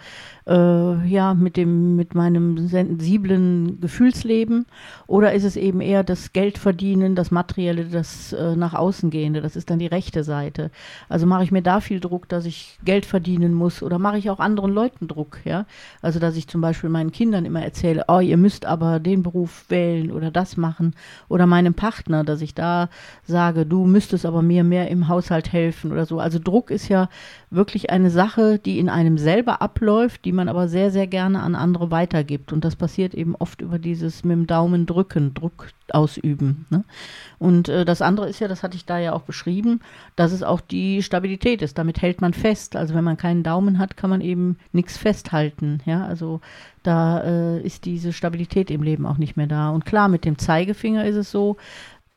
äh, 0.46 1.06
ja, 1.06 1.34
mit 1.34 1.56
dem, 1.56 1.94
mit 1.94 2.14
meinem 2.14 2.66
sensiblen 2.66 3.80
Gefühlsleben? 3.80 4.66
Oder 5.06 5.32
ist 5.32 5.44
es 5.44 5.56
eben 5.56 5.80
eher 5.80 6.02
das 6.02 6.32
Geldverdienen, 6.32 7.14
das 7.14 7.30
Materielle, 7.30 7.84
das 7.84 8.32
äh, 8.32 8.56
nach 8.56 8.74
außen 8.74 9.10
gehende? 9.10 9.40
Das 9.40 9.54
ist 9.54 9.70
dann 9.70 9.78
die 9.78 9.86
rechte 9.86 10.24
Seite. 10.24 10.70
Also 11.08 11.26
mache 11.26 11.44
ich 11.44 11.52
mir 11.52 11.62
da 11.62 11.80
viel 11.80 12.00
Druck, 12.00 12.28
dass 12.28 12.44
ich 12.44 12.78
Geld 12.84 13.06
verdienen 13.06 13.54
muss 13.54 13.82
oder 13.82 13.98
mache 13.98 14.18
ich 14.18 14.30
auch 14.30 14.40
anderen 14.40 14.72
Leuten 14.72 15.06
Druck, 15.06 15.38
ja? 15.44 15.66
Also, 16.00 16.18
dass 16.18 16.36
ich 16.36 16.48
zum 16.48 16.60
Beispiel 16.60 16.90
meinen 16.90 17.12
Kindern 17.12 17.44
immer 17.44 17.62
erzähle, 17.62 18.04
oh, 18.08 18.20
ihr 18.20 18.36
müsst 18.36 18.66
aber 18.66 18.98
den 18.98 19.22
Beruf 19.22 19.66
wählen 19.68 20.10
oder 20.10 20.30
das 20.30 20.56
machen 20.56 20.94
oder 21.28 21.46
meinem 21.46 21.74
Partner, 21.74 22.24
dass 22.24 22.40
ich 22.40 22.54
da 22.54 22.88
sage, 23.24 23.64
du 23.64 23.86
müsstest 23.86 24.26
aber 24.26 24.42
mir 24.42 24.64
mehr 24.72 24.88
im 24.88 25.08
Haushalt 25.08 25.52
helfen 25.52 25.92
oder 25.92 26.06
so. 26.06 26.18
Also 26.18 26.38
Druck 26.38 26.70
ist 26.70 26.88
ja 26.88 27.10
wirklich 27.50 27.90
eine 27.90 28.08
Sache, 28.08 28.58
die 28.58 28.78
in 28.78 28.88
einem 28.88 29.18
selber 29.18 29.60
abläuft, 29.60 30.24
die 30.24 30.32
man 30.32 30.48
aber 30.48 30.66
sehr, 30.66 30.90
sehr 30.90 31.06
gerne 31.06 31.42
an 31.42 31.54
andere 31.54 31.90
weitergibt. 31.90 32.54
Und 32.54 32.64
das 32.64 32.74
passiert 32.74 33.12
eben 33.12 33.36
oft 33.36 33.60
über 33.60 33.78
dieses 33.78 34.24
mit 34.24 34.32
dem 34.32 34.46
Daumen 34.46 34.86
drücken, 34.86 35.34
Druck 35.34 35.68
ausüben. 35.90 36.64
Ne? 36.70 36.84
Und 37.38 37.68
äh, 37.68 37.84
das 37.84 38.00
andere 38.00 38.30
ist 38.30 38.40
ja, 38.40 38.48
das 38.48 38.62
hatte 38.62 38.76
ich 38.76 38.86
da 38.86 38.98
ja 38.98 39.12
auch 39.12 39.20
beschrieben, 39.22 39.80
dass 40.16 40.32
es 40.32 40.42
auch 40.42 40.62
die 40.62 41.02
Stabilität 41.02 41.60
ist. 41.60 41.76
Damit 41.76 42.00
hält 42.00 42.22
man 42.22 42.32
fest. 42.32 42.74
Also 42.74 42.94
wenn 42.94 43.04
man 43.04 43.18
keinen 43.18 43.42
Daumen 43.42 43.78
hat, 43.78 43.98
kann 43.98 44.08
man 44.08 44.22
eben 44.22 44.56
nichts 44.72 44.96
festhalten. 44.96 45.80
Ja, 45.84 46.06
also 46.06 46.40
da 46.82 47.20
äh, 47.20 47.60
ist 47.60 47.84
diese 47.84 48.14
Stabilität 48.14 48.70
im 48.70 48.82
Leben 48.82 49.04
auch 49.04 49.18
nicht 49.18 49.36
mehr 49.36 49.48
da. 49.48 49.68
Und 49.68 49.84
klar, 49.84 50.08
mit 50.08 50.24
dem 50.24 50.38
Zeigefinger 50.38 51.04
ist 51.04 51.16
es 51.16 51.30
so, 51.30 51.58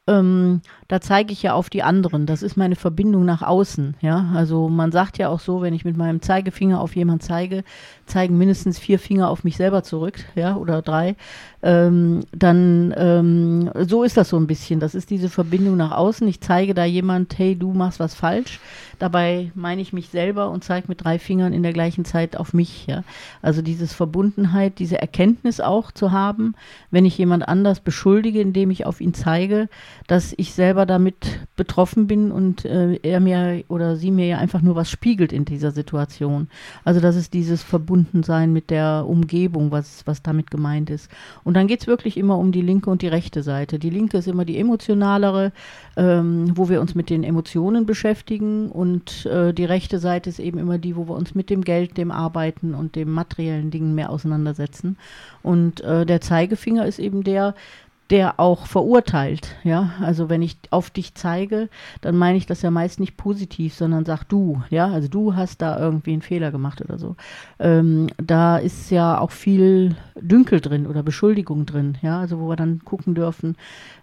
ähm, 0.08 0.62
da 0.88 1.02
zeige 1.02 1.34
ich 1.34 1.42
ja 1.42 1.54
auf 1.54 1.70
die 1.70 1.82
anderen. 1.82 2.28
Das 2.28 2.44
ist 2.44 2.58
meine 2.58 2.76
Verbindung 2.76 3.26
nach 3.26 3.42
außen. 3.42 3.96
Ja, 4.02 4.30
also 4.36 4.70
man 4.70 4.92
sagt 4.92 5.18
ja 5.18 5.30
auch 5.30 5.40
so, 5.40 5.62
wenn 5.62 5.74
ich 5.74 5.84
mit 5.84 5.98
meinem 5.98 6.22
Zeigefinger 6.22 6.80
auf 6.80 6.96
jemanden 6.96 7.22
zeige, 7.22 7.64
zeigen 8.06 8.38
mindestens 8.38 8.78
vier 8.78 9.00
Finger 9.00 9.30
auf 9.30 9.44
mich 9.44 9.58
selber 9.58 9.82
zurück, 9.82 10.24
ja, 10.36 10.56
oder 10.56 10.84
drei. 10.84 11.16
Ähm, 11.64 12.22
dann 12.32 12.94
ähm, 12.98 13.72
so 13.88 14.04
ist 14.04 14.16
das 14.18 14.30
so 14.30 14.38
ein 14.38 14.46
bisschen. 14.46 14.80
Das 14.80 14.94
ist 14.94 15.10
diese 15.10 15.30
Verbindung 15.30 15.76
nach 15.76 15.92
außen. 15.92 16.28
Ich 16.28 16.40
zeige 16.42 16.76
da 16.76 16.86
jemand, 16.86 17.36
hey, 17.40 17.56
du 17.56 17.74
machst 17.74 18.00
was 18.00 18.14
falsch. 18.14 18.60
Dabei 19.00 19.52
meine 19.56 19.82
ich 19.82 19.92
mich 19.92 20.10
selber 20.10 20.52
und 20.52 20.64
zeige 20.64 20.88
mit 20.88 21.04
drei 21.04 21.18
Fingern 21.18 21.52
in 21.52 21.64
der 21.64 21.74
gleichen 21.74 22.06
Zeit 22.06 22.38
auf 22.38 22.54
mich. 22.54 22.86
Ja? 22.86 23.04
Also 23.42 23.64
dieses 23.64 23.94
Verbundenheit, 23.94 24.78
diese 24.78 25.02
Erkenntnis 25.02 25.60
auch 25.60 25.92
zu 25.92 26.12
haben, 26.12 26.54
wenn 26.92 27.06
ich 27.06 27.18
jemand 27.18 27.48
anders 27.48 27.80
beschuldige, 27.80 28.40
indem 28.40 28.70
ich 28.70 28.86
auf 28.86 29.02
ihn 29.02 29.16
zeige, 29.16 29.68
dass 30.08 30.34
ich 30.38 30.54
selber 30.54 30.75
damit 30.84 31.40
betroffen 31.56 32.08
bin 32.08 32.32
und 32.32 32.66
äh, 32.66 33.00
er 33.02 33.20
mir 33.20 33.64
oder 33.70 33.96
sie 33.96 34.12
mir 34.12 34.28
ja 34.28 34.38
einfach 34.40 34.62
nur 34.62 34.76
was 34.76 34.90
spiegelt 34.90 35.32
in 35.32 35.46
dieser 35.46 35.72
Situation. 35.72 36.50
Also 36.84 37.00
das 37.00 37.16
ist 37.16 37.34
dieses 37.34 37.64
Verbundensein 37.64 38.52
mit 38.52 38.70
der 38.70 39.06
Umgebung, 39.08 39.72
was, 39.72 40.06
was 40.06 40.22
damit 40.22 40.52
gemeint 40.52 40.90
ist. 40.90 41.10
Und 41.44 41.54
dann 41.54 41.68
geht 41.68 41.82
es 41.82 41.88
wirklich 41.88 42.18
immer 42.18 42.38
um 42.38 42.52
die 42.52 42.62
linke 42.62 42.90
und 42.90 43.02
die 43.02 43.08
rechte 43.08 43.44
Seite. 43.44 43.80
Die 43.80 43.90
linke 43.90 44.18
ist 44.18 44.28
immer 44.28 44.44
die 44.44 44.58
emotionalere, 44.58 45.54
ähm, 45.96 46.52
wo 46.56 46.68
wir 46.68 46.82
uns 46.82 46.96
mit 46.96 47.10
den 47.10 47.24
Emotionen 47.24 47.86
beschäftigen 47.86 48.70
und 48.70 49.26
äh, 49.28 49.54
die 49.54 49.66
rechte 49.66 50.00
Seite 50.00 50.30
ist 50.30 50.40
eben 50.40 50.58
immer 50.58 50.78
die, 50.78 50.96
wo 50.96 51.08
wir 51.08 51.16
uns 51.16 51.36
mit 51.36 51.50
dem 51.50 51.64
Geld, 51.64 51.98
dem 51.98 52.12
Arbeiten 52.12 52.74
und 52.74 52.96
dem 52.96 53.12
materiellen 53.12 53.72
Dingen 53.72 53.96
mehr 53.96 54.10
auseinandersetzen. 54.10 54.98
Und 55.44 55.82
äh, 55.82 56.06
der 56.06 56.22
Zeigefinger 56.22 56.86
ist 56.86 57.00
eben 57.00 57.24
der, 57.24 57.54
der 58.12 58.40
auch 58.40 58.68
verurteilt. 58.68 59.56
Ja, 59.64 59.94
also 60.00 60.30
wenn 60.30 60.44
ich 60.44 60.58
auf 60.70 60.92
dich 60.92 61.16
zeige, 61.16 61.70
dann 62.02 62.16
meine 62.16 62.38
ich 62.38 62.46
das 62.46 62.62
ja 62.62 62.70
meist 62.70 63.00
nicht 63.00 63.18
positiv, 63.18 63.74
sondern 63.74 64.06
sag 64.06 64.24
du. 64.26 64.62
Ja, 64.70 64.88
also 64.88 65.08
du 65.08 65.36
hast 65.36 65.62
da 65.62 65.80
irgendwie 65.80 66.14
einen 66.14 66.22
Fehler 66.22 66.52
gemacht 66.52 66.82
oder 66.82 67.00
so. 67.00 67.16
Ähm, 67.58 68.08
da 68.18 68.58
ist 68.58 68.92
ja 68.92 69.20
auch 69.20 69.32
viel 69.32 69.96
Dünkel 70.16 70.62
drin 70.62 70.86
oder 70.86 71.02
Beschuldigung 71.02 71.66
drin. 71.66 71.98
Ja, 72.04 72.20
also 72.20 72.40
wo 72.40 72.48
wir 72.48 72.56
dann 72.56 72.80
gucken 72.86 73.16
dürfen, 73.16 73.56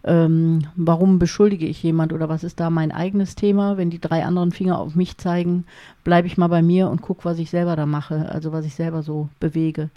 ähm, 0.02 0.66
warum 0.74 1.20
beschuldige 1.20 1.66
ich 1.66 1.80
jemand 1.82 2.12
oder 2.12 2.28
was 2.28 2.42
ist 2.42 2.58
da 2.58 2.70
mein 2.70 2.90
eigenes 2.90 3.36
Thema? 3.36 3.76
Wenn 3.76 3.90
die 3.90 4.00
drei 4.00 4.24
anderen 4.24 4.50
Finger 4.50 4.80
auf 4.80 4.96
mich 4.96 5.16
zeigen, 5.18 5.64
bleibe 6.02 6.26
ich 6.26 6.36
mal 6.36 6.48
bei 6.48 6.62
mir 6.62 6.88
und 6.88 7.02
gucke, 7.02 7.24
was 7.24 7.38
ich 7.38 7.50
selber 7.50 7.76
da 7.76 7.86
mache, 7.86 8.28
also 8.28 8.50
was 8.50 8.64
ich 8.64 8.74
selber 8.74 9.02
so 9.02 9.28
bewege. 9.38 9.90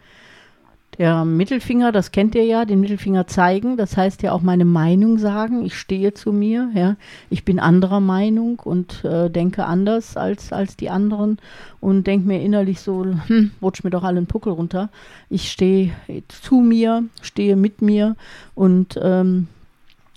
Der 0.97 1.25
Mittelfinger, 1.25 1.91
das 1.91 2.11
kennt 2.11 2.35
ihr 2.35 2.45
ja, 2.45 2.63
den 2.63 2.79
Mittelfinger 2.79 3.27
zeigen, 3.27 3.75
das 3.75 3.97
heißt 3.97 4.23
ja 4.23 4.31
auch 4.31 4.41
meine 4.41 4.63
Meinung 4.63 5.17
sagen, 5.17 5.65
ich 5.65 5.77
stehe 5.77 6.13
zu 6.13 6.31
mir, 6.31 6.69
ja, 6.73 6.95
ich 7.29 7.43
bin 7.43 7.59
anderer 7.59 7.99
Meinung 7.99 8.59
und 8.59 9.03
äh, 9.03 9.29
denke 9.29 9.65
anders 9.65 10.15
als, 10.15 10.53
als 10.53 10.77
die 10.77 10.89
anderen 10.89 11.37
und 11.81 12.07
denke 12.07 12.27
mir 12.27 12.41
innerlich 12.41 12.79
so, 12.79 13.05
hm, 13.27 13.51
rutsch 13.61 13.83
mir 13.83 13.89
doch 13.89 14.03
alle 14.03 14.17
einen 14.17 14.27
Puckel 14.27 14.53
runter. 14.53 14.89
Ich 15.29 15.51
stehe 15.51 15.91
zu 16.29 16.61
mir, 16.61 17.03
stehe 17.21 17.57
mit 17.57 17.81
mir 17.81 18.15
und 18.53 18.97
ähm, 19.01 19.47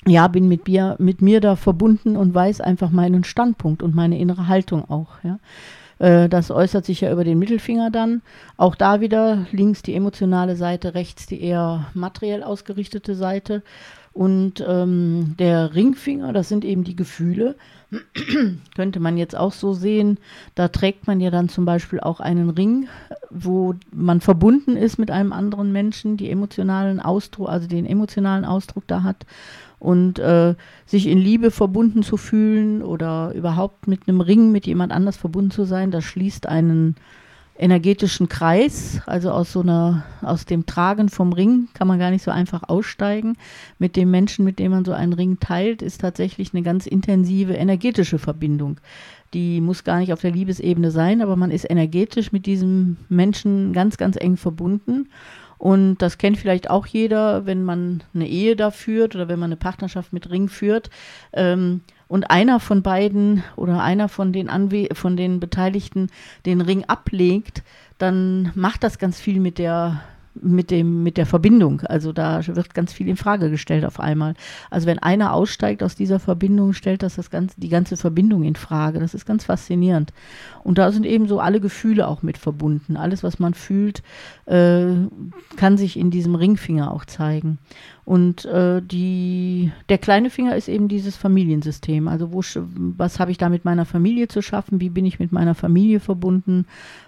ja, 0.06 0.28
bin 0.28 0.48
mit 0.48 0.68
mir, 0.68 0.94
mit 0.98 1.22
mir 1.22 1.40
da 1.40 1.56
verbunden 1.56 2.16
und 2.16 2.34
weiß 2.34 2.60
einfach 2.60 2.90
meinen 2.90 3.24
Standpunkt 3.24 3.82
und 3.82 3.94
meine 3.94 4.18
innere 4.18 4.46
Haltung 4.46 4.88
auch, 4.88 5.08
ja. 5.24 5.38
Äh, 5.98 6.28
das 6.28 6.50
äußert 6.50 6.84
sich 6.84 7.00
ja 7.00 7.12
über 7.12 7.24
den 7.24 7.38
Mittelfinger 7.38 7.90
dann. 7.90 8.22
Auch 8.56 8.74
da 8.74 9.00
wieder 9.00 9.46
links 9.52 9.82
die 9.82 9.94
emotionale 9.94 10.56
Seite, 10.56 10.94
rechts 10.94 11.26
die 11.26 11.42
eher 11.42 11.86
materiell 11.94 12.42
ausgerichtete 12.42 13.14
Seite. 13.14 13.62
Und 14.12 14.64
ähm, 14.66 15.36
der 15.38 15.74
Ringfinger, 15.74 16.32
das 16.32 16.48
sind 16.48 16.64
eben 16.64 16.82
die 16.82 16.96
Gefühle. 16.96 17.54
Könnte 18.74 19.00
man 19.00 19.16
jetzt 19.16 19.36
auch 19.36 19.52
so 19.52 19.74
sehen. 19.74 20.18
Da 20.56 20.68
trägt 20.68 21.06
man 21.06 21.20
ja 21.20 21.30
dann 21.30 21.48
zum 21.48 21.64
Beispiel 21.64 22.00
auch 22.00 22.18
einen 22.18 22.50
Ring, 22.50 22.88
wo 23.30 23.74
man 23.92 24.20
verbunden 24.20 24.76
ist 24.76 24.98
mit 24.98 25.10
einem 25.10 25.32
anderen 25.32 25.72
Menschen, 25.72 26.16
die 26.16 26.30
emotionalen 26.30 27.00
Ausdruck, 27.00 27.48
also 27.48 27.68
den 27.68 27.86
emotionalen 27.86 28.44
Ausdruck 28.44 28.88
da 28.88 29.04
hat. 29.04 29.24
Und 29.78 30.18
äh, 30.18 30.54
sich 30.86 31.06
in 31.06 31.18
Liebe 31.18 31.50
verbunden 31.50 32.02
zu 32.02 32.16
fühlen 32.16 32.82
oder 32.82 33.32
überhaupt 33.34 33.86
mit 33.86 34.08
einem 34.08 34.20
Ring 34.20 34.50
mit 34.50 34.66
jemand 34.66 34.92
anders 34.92 35.16
verbunden 35.16 35.52
zu 35.52 35.64
sein, 35.64 35.90
das 35.90 36.04
schließt 36.04 36.48
einen 36.48 36.96
energetischen 37.58 38.28
Kreis, 38.28 39.00
also 39.06 39.30
aus 39.30 39.52
so 39.52 39.60
einer, 39.60 40.04
aus 40.22 40.46
dem 40.46 40.64
Tragen 40.64 41.08
vom 41.08 41.32
Ring 41.32 41.68
kann 41.74 41.88
man 41.88 41.98
gar 41.98 42.10
nicht 42.10 42.22
so 42.22 42.30
einfach 42.30 42.62
aussteigen. 42.68 43.36
Mit 43.78 43.96
dem 43.96 44.10
Menschen, 44.10 44.44
mit 44.44 44.58
dem 44.58 44.70
man 44.70 44.84
so 44.84 44.92
einen 44.92 45.12
Ring 45.12 45.38
teilt, 45.40 45.82
ist 45.82 46.00
tatsächlich 46.00 46.54
eine 46.54 46.62
ganz 46.62 46.86
intensive 46.86 47.54
energetische 47.54 48.18
Verbindung. 48.18 48.80
Die 49.34 49.60
muss 49.60 49.84
gar 49.84 49.98
nicht 49.98 50.12
auf 50.12 50.20
der 50.20 50.30
Liebesebene 50.30 50.90
sein, 50.90 51.20
aber 51.20 51.36
man 51.36 51.50
ist 51.50 51.68
energetisch 51.68 52.32
mit 52.32 52.46
diesem 52.46 52.96
Menschen 53.08 53.72
ganz, 53.72 53.96
ganz 53.96 54.16
eng 54.16 54.36
verbunden. 54.36 55.08
Und 55.58 55.98
das 55.98 56.18
kennt 56.18 56.38
vielleicht 56.38 56.70
auch 56.70 56.86
jeder, 56.86 57.44
wenn 57.44 57.64
man 57.64 58.02
eine 58.14 58.28
Ehe 58.28 58.56
da 58.56 58.70
führt 58.70 59.14
oder 59.14 59.28
wenn 59.28 59.38
man 59.38 59.48
eine 59.48 59.56
Partnerschaft 59.56 60.12
mit 60.12 60.30
Ring 60.30 60.48
führt. 60.48 60.88
Ähm, 61.32 61.82
und 62.06 62.30
einer 62.30 62.58
von 62.58 62.82
beiden 62.82 63.44
oder 63.56 63.82
einer 63.82 64.08
von 64.08 64.32
den, 64.32 64.48
Anwe 64.48 64.88
von 64.92 65.16
den 65.16 65.40
Beteiligten 65.40 66.08
den 66.46 66.60
Ring 66.60 66.84
ablegt, 66.84 67.62
dann 67.98 68.50
macht 68.54 68.82
das 68.82 68.98
ganz 68.98 69.20
viel 69.20 69.40
mit 69.40 69.58
der 69.58 70.00
mit 70.42 70.70
dem 70.70 71.02
mit 71.02 71.16
der 71.16 71.26
Verbindung. 71.26 71.82
Also 71.82 72.12
da 72.12 72.46
wird 72.46 72.74
ganz 72.74 72.92
viel 72.92 73.08
in 73.08 73.16
Frage 73.16 73.50
gestellt 73.50 73.84
auf 73.84 74.00
einmal. 74.00 74.34
Also 74.70 74.86
wenn 74.86 74.98
einer 74.98 75.32
aussteigt 75.32 75.82
aus 75.82 75.94
dieser 75.94 76.18
Verbindung, 76.18 76.72
stellt 76.72 77.02
das, 77.02 77.16
das 77.16 77.30
ganze, 77.30 77.60
die 77.60 77.68
ganze 77.68 77.96
Verbindung 77.96 78.44
in 78.44 78.56
Frage. 78.56 78.98
Das 79.00 79.14
ist 79.14 79.26
ganz 79.26 79.44
faszinierend. 79.44 80.12
Und 80.64 80.78
da 80.78 80.92
sind 80.92 81.06
eben 81.06 81.28
so 81.28 81.40
alle 81.40 81.60
Gefühle 81.60 82.08
auch 82.08 82.22
mit 82.22 82.38
verbunden. 82.38 82.96
Alles, 82.96 83.22
was 83.22 83.38
man 83.38 83.54
fühlt, 83.54 84.02
äh, 84.46 84.86
kann 85.56 85.76
sich 85.76 85.96
in 85.96 86.10
diesem 86.10 86.34
Ringfinger 86.34 86.92
auch 86.92 87.04
zeigen. 87.04 87.58
Und 88.08 88.46
äh, 88.46 88.80
die, 88.80 89.70
der 89.90 89.98
kleine 89.98 90.30
Finger 90.30 90.56
ist 90.56 90.68
eben 90.68 90.88
dieses 90.88 91.14
Familiensystem. 91.14 92.08
Also 92.08 92.32
wo, 92.32 92.40
was 92.96 93.20
habe 93.20 93.30
ich 93.30 93.36
da 93.36 93.50
mit 93.50 93.66
meiner 93.66 93.84
Familie 93.84 94.28
zu 94.28 94.40
schaffen? 94.40 94.80
Wie 94.80 94.88
bin 94.88 95.04
ich 95.04 95.18
mit 95.18 95.30
meiner 95.30 95.54
Familie 95.54 96.00
verbunden? 96.00 96.64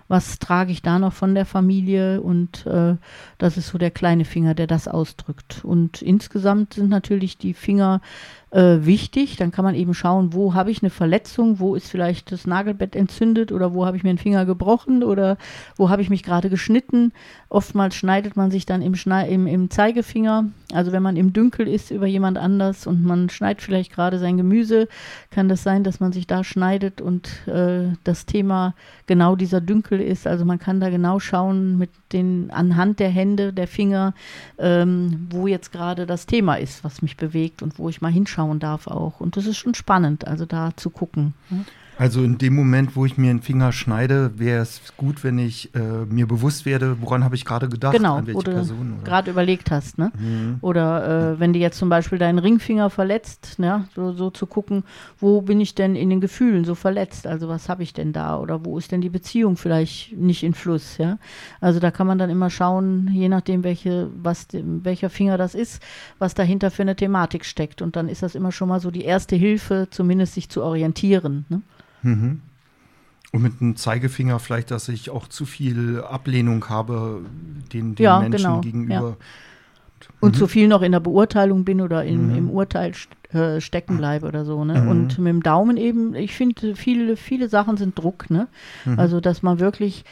Was 0.09 0.38
trage 0.38 0.73
ich 0.73 0.83
da 0.83 0.99
noch 0.99 1.14
von 1.14 1.35
der 1.35 1.47
Familie? 1.47 2.21
Und 2.21 2.66
äh, 2.66 2.97
das 3.38 3.57
ist 3.57 3.69
so 3.69 3.78
der 3.78 3.90
kleine 3.90 4.26
Finger, 4.26 4.52
der 4.52 4.66
das 4.66 4.88
ausdrückt. 4.88 5.64
Und 5.64 6.02
insgesamt 6.02 6.75
sind 6.75 6.90
natürlich 6.90 7.38
die 7.38 7.54
Finger 7.54 8.02
äh, 8.50 8.78
wichtig. 8.85 9.37
Dann 9.37 9.52
kann 9.52 9.64
man 9.64 9.75
eben 9.75 9.95
schauen, 9.95 10.33
wo 10.33 10.54
habe 10.54 10.71
ich 10.71 10.83
eine 10.83 10.90
Verletzung, 10.90 11.61
wo 11.61 11.75
ist 11.75 11.88
vielleicht 11.88 12.33
das 12.33 12.47
Nagelbett 12.47 12.97
entzündet 12.97 13.52
oder 13.52 13.75
wo 13.75 13.87
habe 13.87 13.97
ich 13.97 14.02
mir 14.02 14.11
einen 14.11 14.19
Finger 14.19 14.45
gebrochen 14.45 15.02
oder 15.02 15.37
wo 15.76 15.88
habe 15.88 16.02
ich 16.02 16.11
mich 16.11 16.23
gerade 16.23 16.50
geschnitten. 16.50 17.12
Oftmals 17.49 17.95
schneidet 17.95 18.37
man 18.37 18.50
sich 18.50 18.66
dann 18.66 18.83
im, 18.83 18.95
Schne 18.95 19.28
im, 19.28 19.47
im 19.47 19.71
Zeigefinger. 19.71 20.47
Also 20.73 20.92
wenn 20.92 21.02
man 21.02 21.16
im 21.16 21.33
Dünkel 21.33 21.69
ist 21.69 21.90
über 21.90 22.07
jemand 22.07 22.38
anders 22.38 22.87
und 22.87 23.04
man 23.04 23.28
schneidet 23.28 23.62
vielleicht 23.62 23.92
gerade 23.92 24.19
sein 24.19 24.37
Gemüse, 24.37 24.88
kann 25.30 25.49
das 25.49 25.62
sein, 25.62 25.85
dass 25.85 26.00
man 26.00 26.12
sich 26.12 26.26
da 26.26 26.45
schneidet 26.45 27.00
und 27.00 27.47
äh, 27.49 27.92
das 28.04 28.26
Thema 28.26 28.75
genau 29.07 29.37
dieser 29.37 29.61
Dünkel 29.61 30.00
ist. 30.00 30.26
Also 30.26 30.45
man 30.45 30.59
kann 30.59 30.80
da 30.80 30.90
genau 30.90 31.19
schauen 31.19 31.78
mit 31.78 31.90
den 32.12 32.50
anhand 32.50 32.99
der 32.99 33.11
Hände, 33.11 33.52
der 33.52 33.66
Finger, 33.66 34.14
ähm, 34.59 35.28
wo 35.30 35.47
jetzt 35.47 35.73
gerade 35.73 36.07
das 36.07 36.26
Thema 36.26 36.57
ist, 36.57 36.85
was 36.85 37.02
mich 37.02 37.16
bewegt 37.16 37.62
und 37.62 37.78
wo 37.78 37.88
ich 37.88 38.00
mal 38.00 38.12
hinschaue 38.12 38.39
anschauen 38.40 38.61
darf 38.61 38.87
auch. 38.87 39.20
Und 39.20 39.37
das 39.37 39.47
ist 39.47 39.56
schon 39.56 39.75
spannend, 39.75 40.26
also 40.26 40.47
da 40.47 40.70
zu 40.76 40.90
gucken. 40.90 41.35
Also 42.00 42.23
in 42.23 42.38
dem 42.38 42.54
Moment, 42.54 42.97
wo 42.97 43.04
ich 43.04 43.19
mir 43.19 43.28
einen 43.28 43.42
Finger 43.42 43.73
schneide, 43.73 44.38
wäre 44.38 44.62
es 44.62 44.80
gut, 44.97 45.23
wenn 45.23 45.38
ich 45.38 45.75
äh, 45.75 46.07
mir 46.09 46.26
bewusst 46.26 46.64
werde, 46.64 46.97
woran 47.02 47.25
habe 47.25 47.35
ich 47.35 47.45
gerade 47.45 47.69
gedacht, 47.69 47.95
genau, 47.95 48.16
an 48.16 48.26
welche 48.26 48.38
oder 48.38 48.52
Person. 48.52 48.95
Oder 48.95 49.04
gerade 49.04 49.30
überlegt 49.30 49.71
hast, 49.71 49.99
ne? 49.99 50.11
Mhm. 50.19 50.57
Oder 50.62 51.35
äh, 51.35 51.40
wenn 51.40 51.53
du 51.53 51.59
jetzt 51.59 51.77
zum 51.77 51.90
Beispiel 51.90 52.16
deinen 52.16 52.38
Ringfinger 52.38 52.88
verletzt, 52.88 53.59
ne? 53.59 53.87
so, 53.94 54.12
so 54.12 54.31
zu 54.31 54.46
gucken, 54.46 54.85
wo 55.18 55.42
bin 55.42 55.61
ich 55.61 55.74
denn 55.74 55.94
in 55.94 56.09
den 56.09 56.22
Gefühlen 56.22 56.64
so 56.64 56.74
verletzt? 56.74 57.27
Also 57.27 57.51
was 57.51 57.68
habe 57.68 57.83
ich 57.83 57.92
denn 57.92 58.14
da? 58.14 58.38
Oder 58.38 58.64
wo 58.64 58.79
ist 58.79 58.92
denn 58.92 59.03
die 59.03 59.11
Beziehung 59.11 59.59
vielleicht 59.59 60.16
nicht 60.16 60.42
in 60.42 60.55
Fluss, 60.55 60.96
ja? 60.96 61.18
Also 61.61 61.81
da 61.81 61.90
kann 61.90 62.07
man 62.07 62.16
dann 62.16 62.31
immer 62.31 62.48
schauen, 62.48 63.11
je 63.12 63.29
nachdem, 63.29 63.62
welche, 63.62 64.09
was, 64.22 64.46
welcher 64.55 65.11
Finger 65.11 65.37
das 65.37 65.55
ist, 65.55 65.83
was 66.18 66.33
dahinter 66.33 66.70
für 66.70 66.81
eine 66.81 66.96
Thematik 66.96 67.44
steckt. 67.44 67.83
Und 67.83 67.94
dann 67.94 68.09
ist 68.09 68.22
das 68.22 68.35
immer 68.35 68.53
schon 68.53 68.70
mal 68.70 68.81
so 68.81 68.90
die 68.90 69.05
erste 69.05 69.37
Hilfe, 69.37 69.88
zumindest 69.90 70.33
sich 70.33 70.48
zu 70.48 70.62
orientieren. 70.62 71.44
Ne? 71.51 71.61
Mhm. 72.02 72.40
Und 73.32 73.42
mit 73.42 73.60
einem 73.60 73.76
Zeigefinger 73.76 74.40
vielleicht, 74.40 74.70
dass 74.72 74.88
ich 74.88 75.10
auch 75.10 75.28
zu 75.28 75.46
viel 75.46 76.00
Ablehnung 76.00 76.68
habe 76.68 77.24
den, 77.72 77.94
den 77.94 78.02
ja, 78.02 78.18
Menschen 78.18 78.38
genau, 78.38 78.60
gegenüber. 78.60 78.94
Ja. 78.94 79.16
Und 80.18 80.34
mhm. 80.34 80.38
zu 80.38 80.46
viel 80.48 80.66
noch 80.66 80.82
in 80.82 80.92
der 80.92 81.00
Beurteilung 81.00 81.64
bin 81.64 81.80
oder 81.80 82.04
in, 82.04 82.30
mhm. 82.30 82.36
im 82.36 82.50
Urteil 82.50 82.92
äh, 83.32 83.60
stecken 83.60 83.98
bleibe 83.98 84.26
oder 84.26 84.44
so. 84.44 84.64
Ne? 84.64 84.82
Mhm. 84.82 84.88
Und 84.88 85.18
mit 85.18 85.28
dem 85.28 85.42
Daumen 85.42 85.76
eben, 85.76 86.14
ich 86.14 86.34
finde, 86.34 86.74
viele, 86.74 87.16
viele 87.16 87.48
Sachen 87.48 87.76
sind 87.76 87.98
Druck. 87.98 88.30
Ne? 88.30 88.48
Mhm. 88.84 88.98
Also, 88.98 89.20
dass 89.20 89.42
man 89.42 89.60
wirklich 89.60 90.04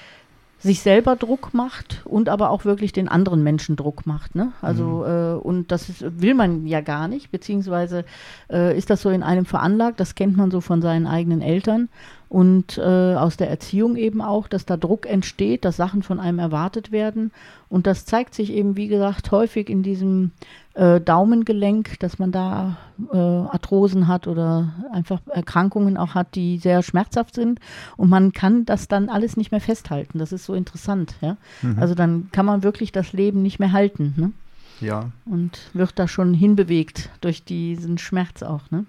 sich 0.59 0.81
selber 0.81 1.15
Druck 1.15 1.55
macht 1.55 2.03
und 2.05 2.29
aber 2.29 2.51
auch 2.51 2.65
wirklich 2.65 2.93
den 2.93 3.09
anderen 3.09 3.43
Menschen 3.45 3.77
Druck 3.77 4.07
macht. 4.07 4.35
Ne? 4.35 4.53
Also 4.61 5.05
mhm. 5.07 5.11
äh, 5.11 5.35
und 5.35 5.71
das 5.71 5.89
ist, 5.89 6.21
will 6.21 6.35
man 6.35 6.67
ja 6.67 6.81
gar 6.81 7.07
nicht, 7.07 7.31
beziehungsweise 7.31 8.05
äh, 8.51 8.77
ist 8.77 8.91
das 8.91 9.03
so 9.03 9.11
in 9.11 9.23
einem 9.23 9.45
veranlagt, 9.45 10.01
das 10.01 10.17
kennt 10.17 10.37
man 10.37 10.51
so 10.51 10.61
von 10.61 10.83
seinen 10.83 11.07
eigenen 11.07 11.43
Eltern 11.43 11.89
und 12.29 12.79
äh, 12.79 13.15
aus 13.15 13.37
der 13.37 13.51
Erziehung 13.51 13.97
eben 13.97 14.21
auch, 14.21 14.49
dass 14.49 14.67
da 14.67 14.77
Druck 14.77 15.07
entsteht, 15.07 15.65
dass 15.65 15.77
Sachen 15.77 16.03
von 16.03 16.21
einem 16.21 16.39
erwartet 16.39 16.93
werden 16.93 17.33
und 17.69 17.87
das 17.87 18.07
zeigt 18.07 18.35
sich 18.35 18.53
eben, 18.53 18.77
wie 18.77 18.89
gesagt, 18.89 19.31
häufig 19.31 19.69
in 19.69 19.83
diesem 19.83 20.31
äh, 20.75 21.01
Daumengelenk, 21.01 21.99
dass 22.01 22.19
man 22.19 22.33
da 22.33 22.79
äh, 23.13 23.17
Arthrosen 23.17 24.09
hat 24.09 24.27
oder 24.27 24.73
einfach 24.91 25.21
Erkrankungen 25.27 25.99
auch 25.99 26.15
hat, 26.15 26.35
die 26.35 26.59
sehr 26.59 26.83
schmerzhaft 26.83 27.35
sind. 27.35 27.61
Und 27.97 28.09
man 28.09 28.33
kann 28.33 28.65
das 28.65 28.89
dann 28.89 29.11
alles 29.11 29.37
nicht 29.37 29.51
mehr 29.51 29.61
festhalten. 29.61 30.19
Das 30.19 30.33
ist 30.33 30.47
so 30.47 30.55
interessant. 30.55 31.17
Ja? 31.21 31.37
Mhm. 31.61 31.79
Also 31.79 31.95
dann 31.95 32.29
kann 32.33 32.47
man 32.47 32.63
wirklich 32.63 32.91
das 32.91 33.13
Leben 33.13 33.43
nicht 33.43 33.59
mehr 33.59 33.73
halten. 33.73 34.15
Ne? 34.17 34.33
Ja. 34.81 35.11
Und 35.27 35.59
wird 35.75 35.99
da 35.99 36.09
schon 36.09 36.33
hinbewegt 36.33 37.11
durch 37.21 37.45
diesen 37.45 37.99
Schmerz 37.99 38.43
auch. 38.43 38.71
Ne? 38.71 38.87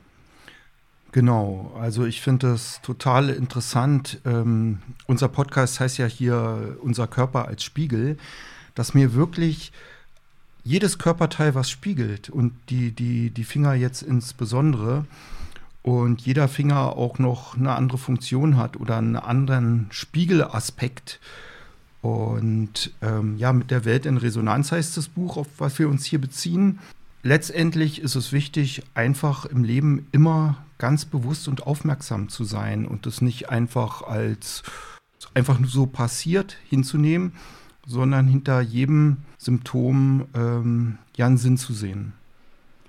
Genau, 1.12 1.76
also 1.80 2.06
ich 2.06 2.22
finde 2.22 2.50
das 2.50 2.82
total 2.84 3.30
interessant. 3.30 4.20
Ähm, 4.26 4.80
unser 5.08 5.28
Podcast 5.28 5.80
heißt 5.80 5.98
ja 5.98 6.06
hier 6.06 6.78
Unser 6.82 7.08
Körper 7.08 7.48
als 7.48 7.64
Spiegel, 7.64 8.18
dass 8.76 8.94
mir 8.94 9.14
wirklich 9.16 9.72
jedes 10.64 11.00
Körperteil 11.00 11.56
was 11.56 11.70
spiegelt 11.70 12.30
und 12.30 12.54
die, 12.70 12.92
die, 12.92 13.32
die 13.32 13.44
Finger 13.44 13.74
jetzt 13.74 14.04
insbesondere 14.04 15.06
und 15.82 16.22
jeder 16.22 16.48
Finger 16.48 16.96
auch 16.96 17.18
noch 17.18 17.58
eine 17.58 17.74
andere 17.74 17.98
Funktion 17.98 18.58
hat 18.58 18.78
oder 18.78 18.98
einen 18.98 19.16
anderen 19.16 19.88
Spiegelaspekt. 19.90 21.20
Und 22.02 22.92
ähm, 23.02 23.38
ja, 23.38 23.52
mit 23.52 23.72
der 23.72 23.84
Welt 23.84 24.06
in 24.06 24.18
Resonanz 24.18 24.72
heißt 24.72 24.96
das 24.96 25.08
Buch, 25.08 25.38
auf 25.38 25.48
was 25.58 25.80
wir 25.80 25.90
uns 25.90 26.06
hier 26.06 26.22
beziehen. 26.22 26.80
Letztendlich 27.24 28.00
ist 28.02 28.16
es 28.16 28.32
wichtig, 28.32 28.84
einfach 28.94 29.46
im 29.46 29.64
Leben 29.64 30.08
immer 30.12 30.58
ganz 30.80 31.06
bewusst 31.06 31.48
und 31.48 31.68
aufmerksam 31.68 32.30
zu 32.30 32.44
sein 32.44 32.88
und 32.88 33.06
das 33.06 33.22
nicht 33.22 33.50
einfach 33.50 34.02
als 34.02 34.64
einfach 35.36 35.60
nur 35.60 35.70
so 35.70 35.86
passiert 35.86 36.58
hinzunehmen, 36.68 37.34
sondern 37.86 38.28
hinter 38.28 38.62
jedem 38.62 39.18
Symptom 39.38 40.26
ähm, 40.34 40.98
ja 41.16 41.28
einen 41.28 41.38
Sinn 41.38 41.58
zu 41.58 41.74
sehen. 41.74 42.14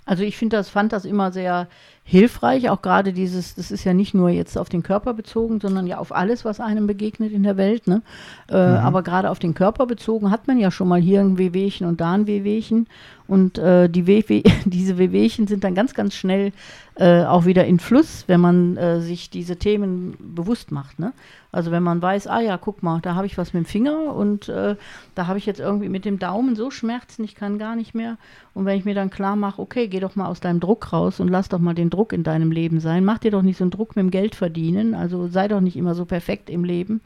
Also 0.06 0.24
ich 0.24 0.36
finde 0.36 0.56
das, 0.56 0.68
fand 0.68 0.92
das 0.92 1.04
immer 1.04 1.30
sehr 1.30 1.68
hilfreich, 2.02 2.68
auch 2.68 2.82
gerade 2.82 3.12
dieses, 3.12 3.54
das 3.54 3.70
ist 3.70 3.84
ja 3.84 3.94
nicht 3.94 4.12
nur 4.12 4.28
jetzt 4.28 4.58
auf 4.58 4.68
den 4.68 4.82
Körper 4.82 5.14
bezogen, 5.14 5.60
sondern 5.60 5.86
ja 5.86 5.98
auf 5.98 6.12
alles, 6.12 6.44
was 6.44 6.58
einem 6.58 6.88
begegnet 6.88 7.30
in 7.30 7.44
der 7.44 7.56
Welt. 7.56 7.86
Ne? 7.86 8.02
Äh, 8.48 8.54
mhm. 8.54 8.76
Aber 8.78 9.04
gerade 9.04 9.30
auf 9.30 9.38
den 9.38 9.54
Körper 9.54 9.86
bezogen 9.86 10.32
hat 10.32 10.48
man 10.48 10.58
ja 10.58 10.72
schon 10.72 10.88
mal 10.88 11.00
hier 11.00 11.20
ein 11.20 11.38
Wehwehchen 11.38 11.86
und 11.86 12.00
da 12.00 12.14
ein 12.14 12.26
Wehwehchen. 12.26 12.88
Und 13.28 13.58
äh, 13.58 13.88
die 13.88 14.08
Wehweh 14.08 14.42
diese 14.64 14.98
Wehwehchen 14.98 15.46
sind 15.46 15.62
dann 15.62 15.76
ganz, 15.76 15.94
ganz 15.94 16.16
schnell 16.16 16.52
äh, 17.00 17.24
auch 17.24 17.46
wieder 17.46 17.64
in 17.64 17.78
Fluss, 17.78 18.24
wenn 18.26 18.40
man 18.40 18.76
äh, 18.76 19.00
sich 19.00 19.30
diese 19.30 19.56
Themen 19.56 20.18
bewusst 20.18 20.70
macht. 20.70 20.98
Ne? 20.98 21.14
Also 21.50 21.70
wenn 21.70 21.82
man 21.82 22.02
weiß, 22.02 22.26
ah 22.26 22.40
ja, 22.40 22.58
guck 22.58 22.82
mal, 22.82 23.00
da 23.00 23.14
habe 23.14 23.26
ich 23.26 23.38
was 23.38 23.54
mit 23.54 23.64
dem 23.64 23.66
Finger 23.66 24.14
und 24.14 24.50
äh, 24.50 24.76
da 25.14 25.26
habe 25.26 25.38
ich 25.38 25.46
jetzt 25.46 25.60
irgendwie 25.60 25.88
mit 25.88 26.04
dem 26.04 26.18
Daumen 26.18 26.56
so 26.56 26.70
Schmerzen, 26.70 27.24
ich 27.24 27.34
kann 27.34 27.58
gar 27.58 27.74
nicht 27.74 27.94
mehr. 27.94 28.18
Und 28.52 28.66
wenn 28.66 28.78
ich 28.78 28.84
mir 28.84 28.94
dann 28.94 29.08
klar 29.08 29.34
mache, 29.34 29.62
okay, 29.62 29.88
geh 29.88 29.98
doch 29.98 30.14
mal 30.14 30.26
aus 30.26 30.40
deinem 30.40 30.60
Druck 30.60 30.92
raus 30.92 31.20
und 31.20 31.28
lass 31.28 31.48
doch 31.48 31.58
mal 31.58 31.74
den 31.74 31.88
Druck 31.88 32.12
in 32.12 32.22
deinem 32.22 32.52
Leben 32.52 32.80
sein. 32.80 33.04
Mach 33.04 33.18
dir 33.18 33.30
doch 33.30 33.42
nicht 33.42 33.56
so 33.56 33.64
einen 33.64 33.70
Druck 33.70 33.96
mit 33.96 34.02
dem 34.02 34.10
Geld 34.10 34.34
verdienen. 34.34 34.94
Also 34.94 35.28
sei 35.28 35.48
doch 35.48 35.60
nicht 35.60 35.76
immer 35.76 35.94
so 35.94 36.04
perfekt 36.04 36.50
im 36.50 36.64
Leben. 36.64 37.00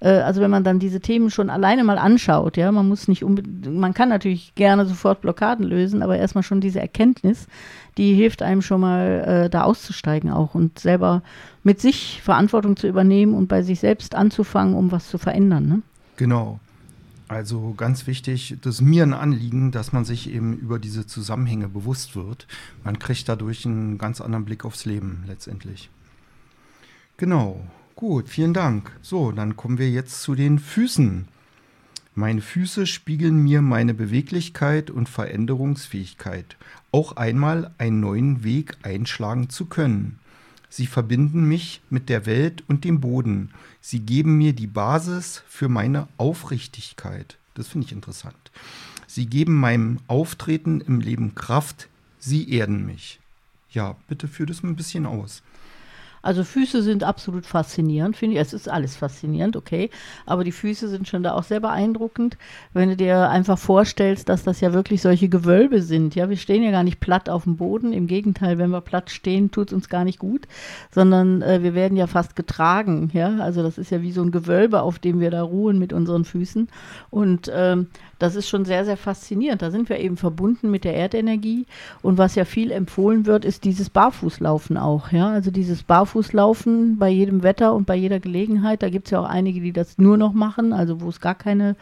Äh, 0.00 0.08
also 0.08 0.40
wenn 0.40 0.50
man 0.50 0.64
dann 0.64 0.80
diese 0.80 1.00
Themen 1.00 1.30
schon 1.30 1.50
alleine 1.50 1.84
mal 1.84 1.98
anschaut, 1.98 2.56
ja, 2.56 2.72
man 2.72 2.88
muss 2.88 3.06
nicht 3.06 3.24
man 3.24 3.94
kann 3.94 4.08
natürlich 4.08 4.56
gerne 4.56 4.86
sofort 4.86 5.20
Blockaden 5.20 5.64
lösen, 5.64 6.02
aber 6.02 6.16
erstmal 6.16 6.42
schon 6.42 6.60
diese 6.60 6.80
Erkenntnis, 6.80 7.46
die 7.96 8.14
hilft 8.14 8.42
einem 8.42 8.62
schon 8.62 8.80
mal 8.80 9.44
äh, 9.46 9.50
da 9.50 9.62
auszusteigen 9.62 10.30
auch 10.30 10.54
und 10.54 10.78
selber 10.78 11.22
mit 11.62 11.80
sich 11.80 12.20
Verantwortung 12.22 12.76
zu 12.76 12.86
übernehmen 12.86 13.34
und 13.34 13.48
bei 13.48 13.62
sich 13.62 13.80
selbst 13.80 14.14
anzufangen, 14.14 14.74
um 14.74 14.92
was 14.92 15.08
zu 15.08 15.18
verändern. 15.18 15.66
Ne? 15.68 15.82
Genau. 16.16 16.60
Also 17.28 17.74
ganz 17.76 18.06
wichtig, 18.06 18.56
das 18.62 18.76
ist 18.76 18.80
mir 18.82 19.02
ein 19.02 19.12
Anliegen, 19.12 19.72
dass 19.72 19.92
man 19.92 20.04
sich 20.04 20.30
eben 20.32 20.56
über 20.56 20.78
diese 20.78 21.06
Zusammenhänge 21.06 21.68
bewusst 21.68 22.14
wird. 22.14 22.46
Man 22.84 23.00
kriegt 23.00 23.28
dadurch 23.28 23.66
einen 23.66 23.98
ganz 23.98 24.20
anderen 24.20 24.44
Blick 24.44 24.64
aufs 24.64 24.84
Leben 24.84 25.24
letztendlich. 25.26 25.90
Genau, 27.16 27.60
gut, 27.96 28.28
vielen 28.28 28.54
Dank. 28.54 28.92
So, 29.02 29.32
dann 29.32 29.56
kommen 29.56 29.78
wir 29.78 29.90
jetzt 29.90 30.22
zu 30.22 30.36
den 30.36 30.60
Füßen. 30.60 31.26
Meine 32.18 32.40
Füße 32.40 32.86
spiegeln 32.86 33.44
mir 33.44 33.60
meine 33.60 33.92
Beweglichkeit 33.92 34.90
und 34.90 35.06
Veränderungsfähigkeit, 35.06 36.56
auch 36.90 37.12
einmal 37.16 37.74
einen 37.76 38.00
neuen 38.00 38.42
Weg 38.42 38.78
einschlagen 38.82 39.50
zu 39.50 39.66
können. 39.66 40.18
Sie 40.70 40.86
verbinden 40.86 41.44
mich 41.44 41.82
mit 41.90 42.08
der 42.08 42.24
Welt 42.24 42.64
und 42.68 42.84
dem 42.84 43.00
Boden. 43.00 43.50
Sie 43.82 44.00
geben 44.00 44.38
mir 44.38 44.54
die 44.54 44.66
Basis 44.66 45.42
für 45.46 45.68
meine 45.68 46.08
Aufrichtigkeit. 46.16 47.36
Das 47.52 47.68
finde 47.68 47.84
ich 47.86 47.92
interessant. 47.92 48.50
Sie 49.06 49.26
geben 49.26 49.54
meinem 49.54 49.98
Auftreten 50.06 50.80
im 50.80 51.00
Leben 51.00 51.34
Kraft. 51.34 51.86
Sie 52.18 52.50
erden 52.50 52.86
mich. 52.86 53.20
Ja, 53.72 53.94
bitte 54.08 54.26
führ 54.26 54.46
das 54.46 54.62
mal 54.62 54.70
ein 54.70 54.76
bisschen 54.76 55.04
aus. 55.04 55.42
Also 56.26 56.42
Füße 56.42 56.82
sind 56.82 57.04
absolut 57.04 57.46
faszinierend, 57.46 58.16
finde 58.16 58.34
ich. 58.34 58.42
Es 58.42 58.52
ist 58.52 58.68
alles 58.68 58.96
faszinierend, 58.96 59.56
okay. 59.56 59.90
Aber 60.26 60.42
die 60.42 60.50
Füße 60.50 60.88
sind 60.88 61.06
schon 61.06 61.22
da 61.22 61.34
auch 61.34 61.44
sehr 61.44 61.60
beeindruckend, 61.60 62.36
wenn 62.72 62.88
du 62.88 62.96
dir 62.96 63.30
einfach 63.30 63.58
vorstellst, 63.58 64.28
dass 64.28 64.42
das 64.42 64.60
ja 64.60 64.72
wirklich 64.72 65.02
solche 65.02 65.28
Gewölbe 65.28 65.82
sind. 65.82 66.16
Ja, 66.16 66.28
wir 66.28 66.36
stehen 66.36 66.64
ja 66.64 66.72
gar 66.72 66.82
nicht 66.82 66.98
platt 66.98 67.28
auf 67.28 67.44
dem 67.44 67.56
Boden. 67.56 67.92
Im 67.92 68.08
Gegenteil, 68.08 68.58
wenn 68.58 68.70
wir 68.70 68.80
platt 68.80 69.10
stehen, 69.10 69.52
tut 69.52 69.68
es 69.68 69.72
uns 69.72 69.88
gar 69.88 70.02
nicht 70.02 70.18
gut, 70.18 70.48
sondern 70.90 71.42
äh, 71.42 71.62
wir 71.62 71.74
werden 71.74 71.96
ja 71.96 72.08
fast 72.08 72.34
getragen. 72.34 73.10
Ja, 73.12 73.36
also 73.38 73.62
das 73.62 73.78
ist 73.78 73.90
ja 73.90 74.02
wie 74.02 74.10
so 74.10 74.22
ein 74.22 74.32
Gewölbe, 74.32 74.82
auf 74.82 74.98
dem 74.98 75.20
wir 75.20 75.30
da 75.30 75.44
ruhen 75.44 75.78
mit 75.78 75.92
unseren 75.92 76.24
Füßen. 76.24 76.68
Und 77.08 77.48
ähm, 77.54 77.86
das 78.18 78.34
ist 78.34 78.48
schon 78.48 78.64
sehr, 78.64 78.84
sehr 78.84 78.96
faszinierend. 78.96 79.62
Da 79.62 79.70
sind 79.70 79.88
wir 79.88 79.98
eben 79.98 80.16
verbunden 80.16 80.70
mit 80.70 80.84
der 80.84 80.94
Erdenergie. 80.94 81.66
Und 82.02 82.16
was 82.16 82.34
ja 82.34 82.44
viel 82.44 82.70
empfohlen 82.70 83.26
wird, 83.26 83.44
ist 83.44 83.64
dieses 83.64 83.90
Barfußlaufen 83.90 84.78
auch. 84.78 85.12
Ja? 85.12 85.28
Also 85.28 85.50
dieses 85.50 85.82
Barfußlaufen 85.82 86.98
bei 86.98 87.10
jedem 87.10 87.42
Wetter 87.42 87.74
und 87.74 87.86
bei 87.86 87.94
jeder 87.94 88.18
Gelegenheit. 88.18 88.82
Da 88.82 88.88
gibt 88.88 89.06
es 89.06 89.10
ja 89.10 89.20
auch 89.20 89.28
einige, 89.28 89.60
die 89.60 89.72
das 89.72 89.98
nur 89.98 90.16
noch 90.16 90.32
machen, 90.32 90.72
also 90.72 91.00
wo 91.00 91.08
es 91.08 91.20
gar 91.20 91.34
keine 91.34 91.76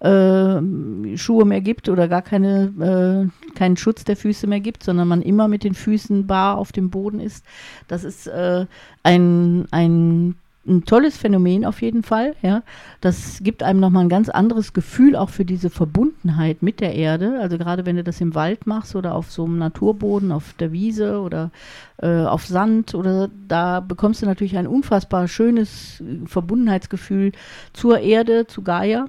äh, 0.00 1.16
Schuhe 1.16 1.44
mehr 1.44 1.60
gibt 1.60 1.88
oder 1.88 2.06
gar 2.08 2.22
keine, 2.22 3.30
äh, 3.30 3.54
keinen 3.56 3.76
Schutz 3.76 4.04
der 4.04 4.16
Füße 4.16 4.46
mehr 4.46 4.60
gibt, 4.60 4.84
sondern 4.84 5.08
man 5.08 5.22
immer 5.22 5.48
mit 5.48 5.64
den 5.64 5.74
Füßen 5.74 6.26
bar 6.26 6.58
auf 6.58 6.72
dem 6.72 6.90
Boden 6.90 7.20
ist. 7.20 7.44
Das 7.88 8.04
ist 8.04 8.26
äh, 8.28 8.66
ein, 9.02 9.66
ein 9.70 10.36
ein 10.66 10.84
tolles 10.84 11.16
Phänomen 11.16 11.64
auf 11.64 11.82
jeden 11.82 12.02
Fall. 12.02 12.34
Ja, 12.42 12.62
das 13.00 13.40
gibt 13.42 13.62
einem 13.62 13.80
nochmal 13.80 14.04
ein 14.04 14.08
ganz 14.08 14.28
anderes 14.28 14.72
Gefühl 14.72 15.16
auch 15.16 15.30
für 15.30 15.44
diese 15.44 15.70
Verbundenheit 15.70 16.62
mit 16.62 16.80
der 16.80 16.94
Erde. 16.94 17.38
Also 17.40 17.58
gerade 17.58 17.84
wenn 17.84 17.96
du 17.96 18.04
das 18.04 18.20
im 18.20 18.34
Wald 18.34 18.66
machst 18.66 18.94
oder 18.94 19.14
auf 19.14 19.30
so 19.30 19.44
einem 19.44 19.58
Naturboden, 19.58 20.30
auf 20.30 20.54
der 20.54 20.72
Wiese 20.72 21.20
oder 21.20 21.50
äh, 21.98 22.24
auf 22.24 22.46
Sand 22.46 22.94
oder 22.94 23.28
da 23.48 23.80
bekommst 23.80 24.22
du 24.22 24.26
natürlich 24.26 24.56
ein 24.56 24.66
unfassbar 24.66 25.26
schönes 25.26 26.02
Verbundenheitsgefühl 26.26 27.32
zur 27.72 27.98
Erde, 27.98 28.46
zu 28.46 28.62
Gaia. 28.62 29.08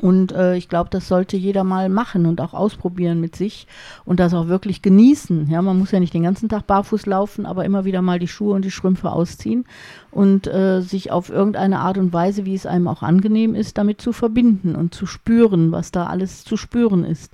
Und 0.00 0.32
äh, 0.32 0.56
ich 0.56 0.68
glaube, 0.68 0.90
das 0.90 1.06
sollte 1.06 1.36
jeder 1.36 1.62
mal 1.62 1.88
machen 1.88 2.26
und 2.26 2.40
auch 2.40 2.52
ausprobieren 2.52 3.20
mit 3.20 3.36
sich 3.36 3.68
und 4.04 4.18
das 4.18 4.34
auch 4.34 4.48
wirklich 4.48 4.82
genießen. 4.82 5.48
Ja, 5.48 5.62
man 5.62 5.78
muss 5.78 5.92
ja 5.92 6.00
nicht 6.00 6.14
den 6.14 6.24
ganzen 6.24 6.48
Tag 6.48 6.66
barfuß 6.66 7.06
laufen, 7.06 7.46
aber 7.46 7.64
immer 7.64 7.84
wieder 7.84 8.02
mal 8.02 8.18
die 8.18 8.28
Schuhe 8.28 8.54
und 8.54 8.64
die 8.64 8.72
Strümpfe 8.72 9.12
ausziehen 9.12 9.66
und 10.10 10.48
äh, 10.48 10.80
sich 10.80 11.12
auf 11.12 11.30
irgendeine 11.30 11.78
Art 11.78 11.96
und 11.96 12.12
Weise, 12.12 12.44
wie 12.44 12.54
es 12.54 12.66
einem 12.66 12.88
auch 12.88 13.02
angenehm 13.02 13.54
ist, 13.54 13.78
damit 13.78 14.00
zu 14.00 14.12
verbinden 14.12 14.74
und 14.74 14.94
zu 14.94 15.06
spüren, 15.06 15.70
was 15.70 15.92
da 15.92 16.06
alles 16.06 16.44
zu 16.44 16.56
spüren 16.56 17.04
ist. 17.04 17.32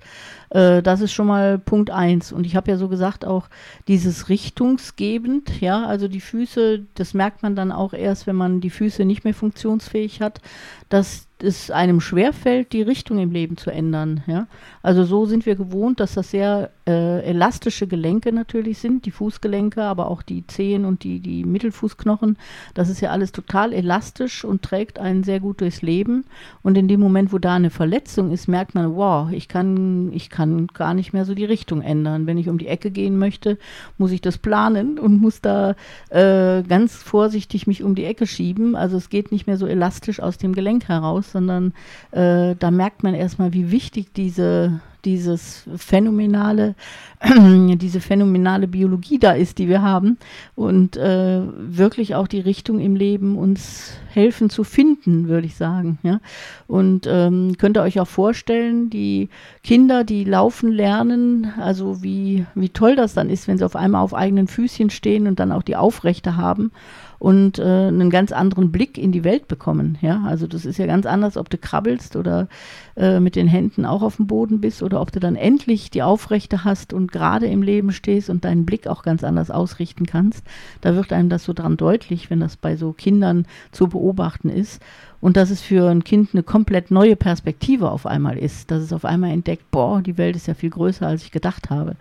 Äh, 0.50 0.82
das 0.82 1.00
ist 1.00 1.12
schon 1.12 1.28
mal 1.28 1.58
Punkt 1.58 1.90
eins. 1.90 2.30
Und 2.30 2.44
ich 2.44 2.56
habe 2.56 2.70
ja 2.70 2.76
so 2.76 2.88
gesagt, 2.88 3.24
auch 3.24 3.48
dieses 3.88 4.28
richtungsgebend, 4.28 5.60
ja, 5.62 5.86
also 5.86 6.08
die 6.08 6.20
Füße, 6.20 6.82
das 6.94 7.14
merkt 7.14 7.42
man 7.42 7.56
dann 7.56 7.72
auch 7.72 7.94
erst, 7.94 8.26
wenn 8.26 8.36
man 8.36 8.60
die 8.60 8.70
Füße 8.70 9.06
nicht 9.06 9.24
mehr 9.24 9.34
funktionsfähig 9.34 10.20
hat, 10.20 10.42
dass 10.90 11.26
es 11.42 11.70
einem 11.70 12.00
schwerfällt, 12.00 12.72
die 12.72 12.82
Richtung 12.82 13.18
im 13.18 13.30
Leben 13.30 13.56
zu 13.56 13.70
ändern. 13.70 14.22
Ja? 14.26 14.46
Also 14.82 15.04
so 15.04 15.26
sind 15.26 15.46
wir 15.46 15.56
gewohnt, 15.56 16.00
dass 16.00 16.14
das 16.14 16.30
sehr 16.30 16.70
äh, 16.86 17.22
elastische 17.24 17.86
Gelenke 17.86 18.32
natürlich 18.32 18.78
sind, 18.78 19.06
die 19.06 19.10
Fußgelenke, 19.10 19.82
aber 19.82 20.08
auch 20.08 20.22
die 20.22 20.46
Zehen 20.46 20.84
und 20.84 21.04
die, 21.04 21.20
die 21.20 21.44
Mittelfußknochen. 21.44 22.36
Das 22.74 22.88
ist 22.88 23.00
ja 23.00 23.10
alles 23.10 23.32
total 23.32 23.72
elastisch 23.72 24.44
und 24.44 24.62
trägt 24.62 24.98
einen 24.98 25.22
sehr 25.22 25.40
gut 25.40 25.60
durchs 25.60 25.82
Leben. 25.82 26.24
Und 26.62 26.76
in 26.76 26.88
dem 26.88 27.00
Moment, 27.00 27.32
wo 27.32 27.38
da 27.38 27.54
eine 27.54 27.70
Verletzung 27.70 28.32
ist, 28.32 28.48
merkt 28.48 28.74
man, 28.74 28.96
wow, 28.96 29.30
ich 29.30 29.48
kann, 29.48 30.12
ich 30.12 30.30
kann 30.30 30.66
gar 30.68 30.94
nicht 30.94 31.12
mehr 31.12 31.24
so 31.24 31.34
die 31.34 31.44
Richtung 31.44 31.82
ändern. 31.82 32.26
Wenn 32.26 32.38
ich 32.38 32.48
um 32.48 32.58
die 32.58 32.68
Ecke 32.68 32.90
gehen 32.90 33.18
möchte, 33.18 33.58
muss 33.98 34.12
ich 34.12 34.20
das 34.20 34.38
planen 34.38 34.98
und 34.98 35.20
muss 35.20 35.40
da 35.40 35.74
äh, 36.08 36.62
ganz 36.62 36.96
vorsichtig 36.96 37.66
mich 37.66 37.82
um 37.82 37.94
die 37.94 38.04
Ecke 38.04 38.26
schieben. 38.26 38.76
Also 38.76 38.96
es 38.96 39.10
geht 39.10 39.32
nicht 39.32 39.46
mehr 39.46 39.56
so 39.56 39.66
elastisch 39.66 40.20
aus 40.20 40.38
dem 40.38 40.54
Gelenk 40.54 40.88
heraus, 40.88 41.29
sondern 41.30 41.72
äh, 42.10 42.54
da 42.58 42.70
merkt 42.70 43.02
man 43.02 43.14
erstmal, 43.14 43.52
wie 43.52 43.70
wichtig 43.70 44.12
diese 44.14 44.80
dieses 45.04 45.64
phänomenale, 45.76 46.74
diese 47.24 48.00
phänomenale 48.00 48.68
Biologie 48.68 49.18
da 49.18 49.32
ist, 49.32 49.58
die 49.58 49.68
wir 49.68 49.82
haben 49.82 50.18
und 50.54 50.96
äh, 50.96 51.40
wirklich 51.56 52.14
auch 52.14 52.28
die 52.28 52.40
Richtung 52.40 52.80
im 52.80 52.96
Leben 52.96 53.36
uns 53.36 53.94
helfen 54.08 54.50
zu 54.50 54.64
finden, 54.64 55.28
würde 55.28 55.46
ich 55.46 55.56
sagen. 55.56 55.98
Ja? 56.02 56.20
Und 56.66 57.06
ähm, 57.08 57.54
könnt 57.58 57.76
ihr 57.76 57.82
euch 57.82 58.00
auch 58.00 58.08
vorstellen, 58.08 58.90
die 58.90 59.28
Kinder, 59.62 60.04
die 60.04 60.24
laufen 60.24 60.70
lernen, 60.70 61.52
also 61.58 62.02
wie, 62.02 62.46
wie 62.54 62.70
toll 62.70 62.96
das 62.96 63.14
dann 63.14 63.30
ist, 63.30 63.48
wenn 63.48 63.58
sie 63.58 63.64
auf 63.64 63.76
einmal 63.76 64.02
auf 64.02 64.14
eigenen 64.14 64.48
Füßchen 64.48 64.90
stehen 64.90 65.26
und 65.26 65.40
dann 65.40 65.52
auch 65.52 65.62
die 65.62 65.76
Aufrechte 65.76 66.36
haben 66.36 66.72
und 67.20 67.58
äh, 67.58 67.62
einen 67.62 68.08
ganz 68.08 68.32
anderen 68.32 68.72
Blick 68.72 68.96
in 68.96 69.12
die 69.12 69.24
Welt 69.24 69.46
bekommen. 69.46 69.98
Ja, 70.00 70.22
also 70.26 70.46
das 70.46 70.64
ist 70.64 70.78
ja 70.78 70.86
ganz 70.86 71.04
anders, 71.04 71.36
ob 71.36 71.50
du 71.50 71.58
krabbelst 71.58 72.16
oder 72.16 72.48
äh, 72.96 73.20
mit 73.20 73.36
den 73.36 73.46
Händen 73.46 73.84
auch 73.84 74.02
auf 74.02 74.16
dem 74.16 74.26
Boden 74.26 74.62
bist 74.62 74.82
oder 74.82 75.02
ob 75.02 75.12
du 75.12 75.20
dann 75.20 75.36
endlich 75.36 75.90
die 75.90 76.02
Aufrechte 76.02 76.64
hast 76.64 76.94
und 76.94 77.12
gerade 77.12 77.46
im 77.46 77.62
Leben 77.62 77.92
stehst 77.92 78.30
und 78.30 78.46
deinen 78.46 78.64
Blick 78.64 78.86
auch 78.86 79.02
ganz 79.02 79.22
anders 79.22 79.50
ausrichten 79.50 80.06
kannst. 80.06 80.44
Da 80.80 80.96
wird 80.96 81.12
einem 81.12 81.28
das 81.28 81.44
so 81.44 81.52
dran 81.52 81.76
deutlich, 81.76 82.30
wenn 82.30 82.40
das 82.40 82.56
bei 82.56 82.76
so 82.76 82.94
Kindern 82.94 83.44
zu 83.70 83.88
beobachten 83.88 84.48
ist 84.48 84.82
und 85.20 85.36
dass 85.36 85.50
es 85.50 85.60
für 85.60 85.88
ein 85.90 86.04
Kind 86.04 86.30
eine 86.32 86.42
komplett 86.42 86.90
neue 86.90 87.16
Perspektive 87.16 87.90
auf 87.90 88.06
einmal 88.06 88.38
ist, 88.38 88.70
dass 88.70 88.82
es 88.82 88.92
auf 88.92 89.04
einmal 89.04 89.30
entdeckt, 89.30 89.70
boah, 89.70 90.00
die 90.00 90.18
Welt 90.18 90.36
ist 90.36 90.46
ja 90.48 90.54
viel 90.54 90.70
größer, 90.70 91.06
als 91.06 91.22
ich 91.22 91.30
gedacht 91.30 91.70
habe. 91.70 91.96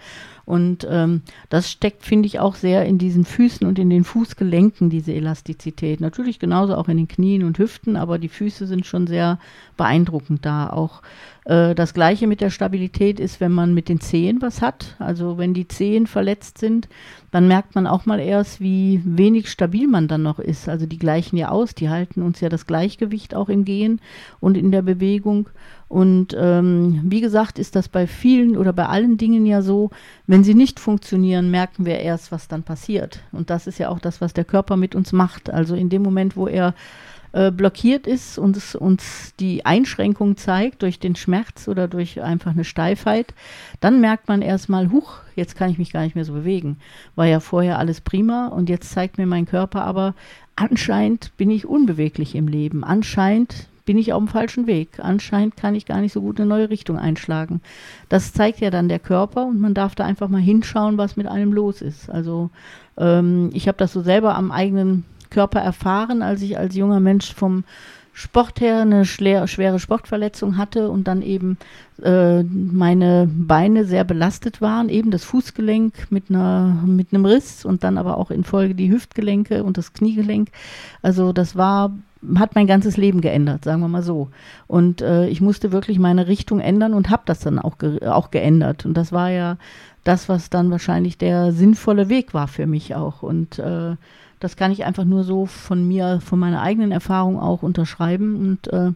Und 0.50 0.88
ähm, 0.90 1.22
das 1.50 1.70
steckt, 1.70 2.04
finde 2.04 2.26
ich, 2.26 2.40
auch 2.40 2.56
sehr 2.56 2.84
in 2.86 2.98
diesen 2.98 3.24
Füßen 3.24 3.68
und 3.68 3.78
in 3.78 3.92
den 3.92 4.04
Fußgelenken, 4.04 4.90
diese 4.90 5.14
Elastizität. 5.14 6.02
Natürlich 6.02 6.40
genauso 6.40 6.76
auch 6.76 6.88
in 6.88 6.98
den 6.98 7.08
Knien 7.08 7.44
und 7.44 7.60
Hüften, 7.60 7.96
aber 7.96 8.18
die 8.18 8.30
Füße 8.30 8.66
sind 8.66 8.88
schon 8.88 9.06
sehr 9.06 9.38
beeindruckend 9.78 10.44
da. 10.44 10.72
Auch 10.72 11.04
äh, 11.46 11.76
das 11.76 11.94
gleiche 11.94 12.26
mit 12.26 12.42
der 12.42 12.50
Stabilität 12.50 13.20
ist, 13.20 13.40
wenn 13.40 13.52
man 13.52 13.76
mit 13.76 13.90
den 13.90 14.00
Zehen 14.00 14.42
was 14.42 14.62
hat. 14.62 14.96
Also 14.98 15.38
wenn 15.38 15.54
die 15.54 15.68
Zehen 15.68 16.08
verletzt 16.08 16.58
sind, 16.58 16.90
dann 17.30 17.48
merkt 17.48 17.76
man 17.76 17.86
auch 17.86 18.08
mal 18.08 18.20
erst, 18.20 18.60
wie 18.60 19.02
wenig 19.06 19.50
stabil 19.50 19.88
man 19.88 20.08
dann 20.08 20.24
noch 20.24 20.40
ist. 20.40 20.68
Also 20.68 20.88
die 20.88 20.98
gleichen 20.98 21.38
ja 21.38 21.50
aus, 21.50 21.76
die 21.76 21.90
halten 21.90 22.24
uns 22.24 22.40
ja 22.40 22.50
das 22.50 22.66
Gleichgewicht 22.66 23.09
auch 23.36 23.50
im 23.50 23.66
Gehen 23.66 24.00
und 24.40 24.58
in 24.58 24.72
der 24.72 24.82
Bewegung. 24.82 25.50
Und 25.88 26.36
ähm, 26.40 27.02
wie 27.06 27.22
gesagt, 27.22 27.58
ist 27.58 27.76
das 27.76 27.90
bei 27.90 28.06
vielen 28.06 28.56
oder 28.56 28.74
bei 28.74 28.86
allen 28.86 29.18
Dingen 29.18 29.46
ja 29.46 29.62
so, 29.62 29.90
wenn 30.28 30.44
sie 30.44 30.54
nicht 30.54 30.80
funktionieren, 30.80 31.50
merken 31.50 31.86
wir 31.86 32.00
erst, 32.00 32.32
was 32.32 32.48
dann 32.48 32.64
passiert. 32.64 33.22
Und 33.32 33.50
das 33.50 33.66
ist 33.66 33.80
ja 33.80 33.90
auch 33.90 34.00
das, 34.00 34.22
was 34.22 34.34
der 34.34 34.46
Körper 34.46 34.78
mit 34.78 34.94
uns 34.94 35.12
macht. 35.12 35.50
Also 35.50 35.76
in 35.76 35.90
dem 35.90 36.04
Moment, 36.04 36.38
wo 36.38 36.48
er 36.48 36.76
äh, 37.32 37.52
blockiert 37.52 38.08
ist 38.08 38.40
und 38.40 38.58
es 38.58 38.74
uns 38.74 39.36
die 39.40 39.64
Einschränkung 39.64 40.36
zeigt 40.36 40.82
durch 40.82 41.00
den 41.00 41.16
Schmerz 41.16 41.68
oder 41.68 41.88
durch 41.88 42.22
einfach 42.24 42.52
eine 42.52 42.64
Steifheit, 42.64 43.36
dann 43.80 44.02
merkt 44.02 44.28
man 44.28 44.42
erstmal, 44.42 44.92
huch, 44.92 45.20
jetzt 45.36 45.56
kann 45.56 45.70
ich 45.70 45.78
mich 45.78 45.94
gar 45.94 46.02
nicht 46.02 46.16
mehr 46.16 46.26
so 46.26 46.34
bewegen. 46.34 46.78
War 47.16 47.28
ja 47.28 47.40
vorher 47.40 47.78
alles 47.78 48.02
prima 48.02 48.48
und 48.48 48.68
jetzt 48.68 48.92
zeigt 48.92 49.20
mir 49.20 49.28
mein 49.28 49.46
Körper 49.46 49.84
aber, 49.84 50.16
anscheinend 50.60 51.36
bin 51.38 51.50
ich 51.50 51.66
unbeweglich 51.66 52.36
im 52.36 52.48
Leben. 52.48 52.84
Anscheinend 52.84 53.68
bin 53.86 53.98
ich 53.98 54.14
auf 54.14 54.20
dem 54.20 54.28
falschen 54.28 54.68
Weg. 54.68 55.00
Anscheinend 55.00 55.58
kann 55.58 55.74
ich 55.74 55.86
gar 55.86 56.00
nicht 56.00 56.14
so 56.14 56.22
gut 56.22 56.40
eine 56.40 56.48
neue 56.48 56.70
Richtung 56.70 56.98
einschlagen. 56.98 57.62
Das 58.08 58.34
zeigt 58.34 58.60
ja 58.60 58.70
dann 58.70 58.88
der 58.88 59.00
Körper 59.00 59.46
und 59.46 59.60
man 59.60 59.74
darf 59.74 59.96
da 59.96 60.06
einfach 60.06 60.30
mal 60.30 60.42
hinschauen, 60.42 60.98
was 60.98 61.18
mit 61.18 61.28
einem 61.28 61.54
los 61.54 61.82
ist. 61.82 62.10
Also 62.10 62.52
ähm, 62.98 63.50
ich 63.54 63.68
habe 63.68 63.80
das 63.80 63.92
so 63.92 64.02
selber 64.02 64.36
am 64.36 64.52
eigenen 64.52 65.06
Körper 65.30 65.60
erfahren, 65.60 66.22
als 66.22 66.42
ich 66.42 66.58
als 66.58 66.76
junger 66.76 67.00
Mensch 67.00 67.34
vom 67.34 67.64
Sport 68.20 68.60
her 68.60 68.82
eine 68.82 69.06
schwere 69.06 69.80
Sportverletzung 69.80 70.58
hatte 70.58 70.90
und 70.90 71.08
dann 71.08 71.22
eben 71.22 71.58
äh, 72.04 72.44
meine 72.44 73.30
Beine 73.32 73.86
sehr 73.86 74.04
belastet 74.04 74.60
waren, 74.60 74.90
eben 74.90 75.10
das 75.10 75.24
Fußgelenk 75.24 76.08
mit 76.10 76.26
einer 76.30 76.84
mit 76.86 77.14
einem 77.14 77.24
Riss 77.24 77.64
und 77.64 77.86
dann 77.86 77.98
aber 77.98 78.18
auch 78.18 78.30
in 78.30 78.44
Folge 78.44 78.76
die 78.76 78.92
Hüftgelenke 78.92 79.64
und 79.64 79.78
das 79.78 79.94
Kniegelenk. 79.94 80.50
Also 81.02 81.32
das 81.32 81.56
war 81.56 81.94
hat 82.36 82.56
mein 82.56 82.68
ganzes 82.68 82.98
Leben 82.98 83.22
geändert, 83.22 83.64
sagen 83.64 83.80
wir 83.80 83.88
mal 83.88 84.04
so. 84.04 84.28
Und 84.68 85.02
äh, 85.02 85.30
ich 85.30 85.40
musste 85.40 85.72
wirklich 85.72 85.98
meine 85.98 86.28
Richtung 86.28 86.60
ändern 86.60 86.94
und 86.94 87.10
habe 87.10 87.24
das 87.26 87.40
dann 87.40 87.58
auch, 87.58 87.78
ge 87.78 88.06
auch 88.06 88.32
geändert. 88.32 88.86
Und 88.86 88.96
das 88.96 89.14
war 89.14 89.30
ja 89.30 89.56
das, 90.04 90.28
was 90.28 90.50
dann 90.50 90.72
wahrscheinlich 90.72 91.18
der 91.18 91.54
sinnvolle 91.54 92.10
Weg 92.10 92.34
war 92.34 92.50
für 92.50 92.68
mich 92.68 92.96
auch. 92.96 93.24
Und 93.24 93.60
äh, 93.60 93.96
das 94.40 94.56
kann 94.56 94.72
ich 94.72 94.86
einfach 94.86 95.06
nur 95.06 95.24
so 95.24 95.46
von 95.46 95.88
mir, 95.88 96.22
von 96.22 96.40
meiner 96.40 96.62
eigenen 96.62 96.92
Erfahrung 96.92 97.40
auch 97.40 97.64
unterschreiben. 97.64 98.36
Und 98.36 98.72
äh, 98.74 98.92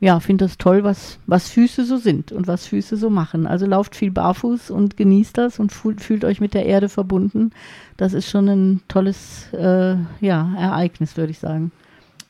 ja, 0.00 0.20
finde 0.20 0.44
das 0.44 0.58
toll, 0.58 0.84
was, 0.84 1.18
was 1.26 1.48
Füße 1.48 1.84
so 1.84 1.96
sind 1.96 2.30
und 2.30 2.46
was 2.46 2.66
Füße 2.66 2.96
so 2.96 3.08
machen. 3.08 3.46
Also 3.46 3.64
lauft 3.64 3.96
viel 3.96 4.10
barfuß 4.10 4.70
und 4.70 4.96
genießt 4.96 5.38
das 5.38 5.58
und 5.58 5.72
fühlt, 5.72 6.02
fühlt 6.02 6.24
euch 6.24 6.40
mit 6.40 6.52
der 6.52 6.66
Erde 6.66 6.88
verbunden. 6.88 7.52
Das 7.96 8.12
ist 8.12 8.28
schon 8.28 8.48
ein 8.48 8.80
tolles 8.88 9.52
äh, 9.54 9.96
ja, 10.20 10.54
Ereignis, 10.58 11.16
würde 11.16 11.30
ich 11.30 11.38
sagen. 11.38 11.72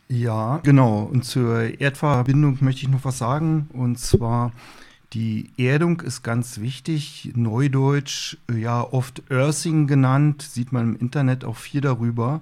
Ja, 0.09 0.61
genau. 0.63 1.09
Und 1.11 1.25
zur 1.25 1.81
Erdverbindung 1.81 2.59
möchte 2.61 2.83
ich 2.83 2.89
noch 2.89 3.05
was 3.05 3.19
sagen. 3.19 3.69
Und 3.73 3.99
zwar, 3.99 4.53
die 5.15 5.51
Erdung 5.57 6.01
ist 6.01 6.23
ganz 6.23 6.59
wichtig. 6.61 7.31
Neudeutsch, 7.35 8.37
ja, 8.53 8.83
oft 8.83 9.23
Earthing 9.31 9.87
genannt. 9.87 10.43
Sieht 10.43 10.73
man 10.73 10.95
im 10.95 11.01
Internet 11.01 11.45
auch 11.45 11.57
viel 11.57 11.81
darüber. 11.81 12.41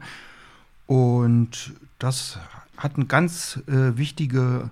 Und 0.87 1.75
das 1.99 2.39
hat 2.79 2.93
ganz 3.09 3.61
äh, 3.69 3.97
wichtige 3.99 4.71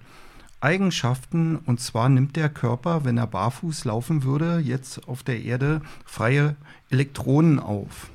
Eigenschaften. 0.60 1.56
Und 1.56 1.80
zwar 1.80 2.08
nimmt 2.08 2.36
der 2.36 2.48
Körper, 2.48 3.04
wenn 3.04 3.18
er 3.18 3.26
barfuß 3.26 3.84
laufen 3.84 4.24
würde, 4.24 4.58
jetzt 4.58 5.06
auf 5.06 5.22
der 5.22 5.42
Erde 5.42 5.82
freie 6.04 6.56
Elektronen 6.90 7.58
auf 7.58 8.10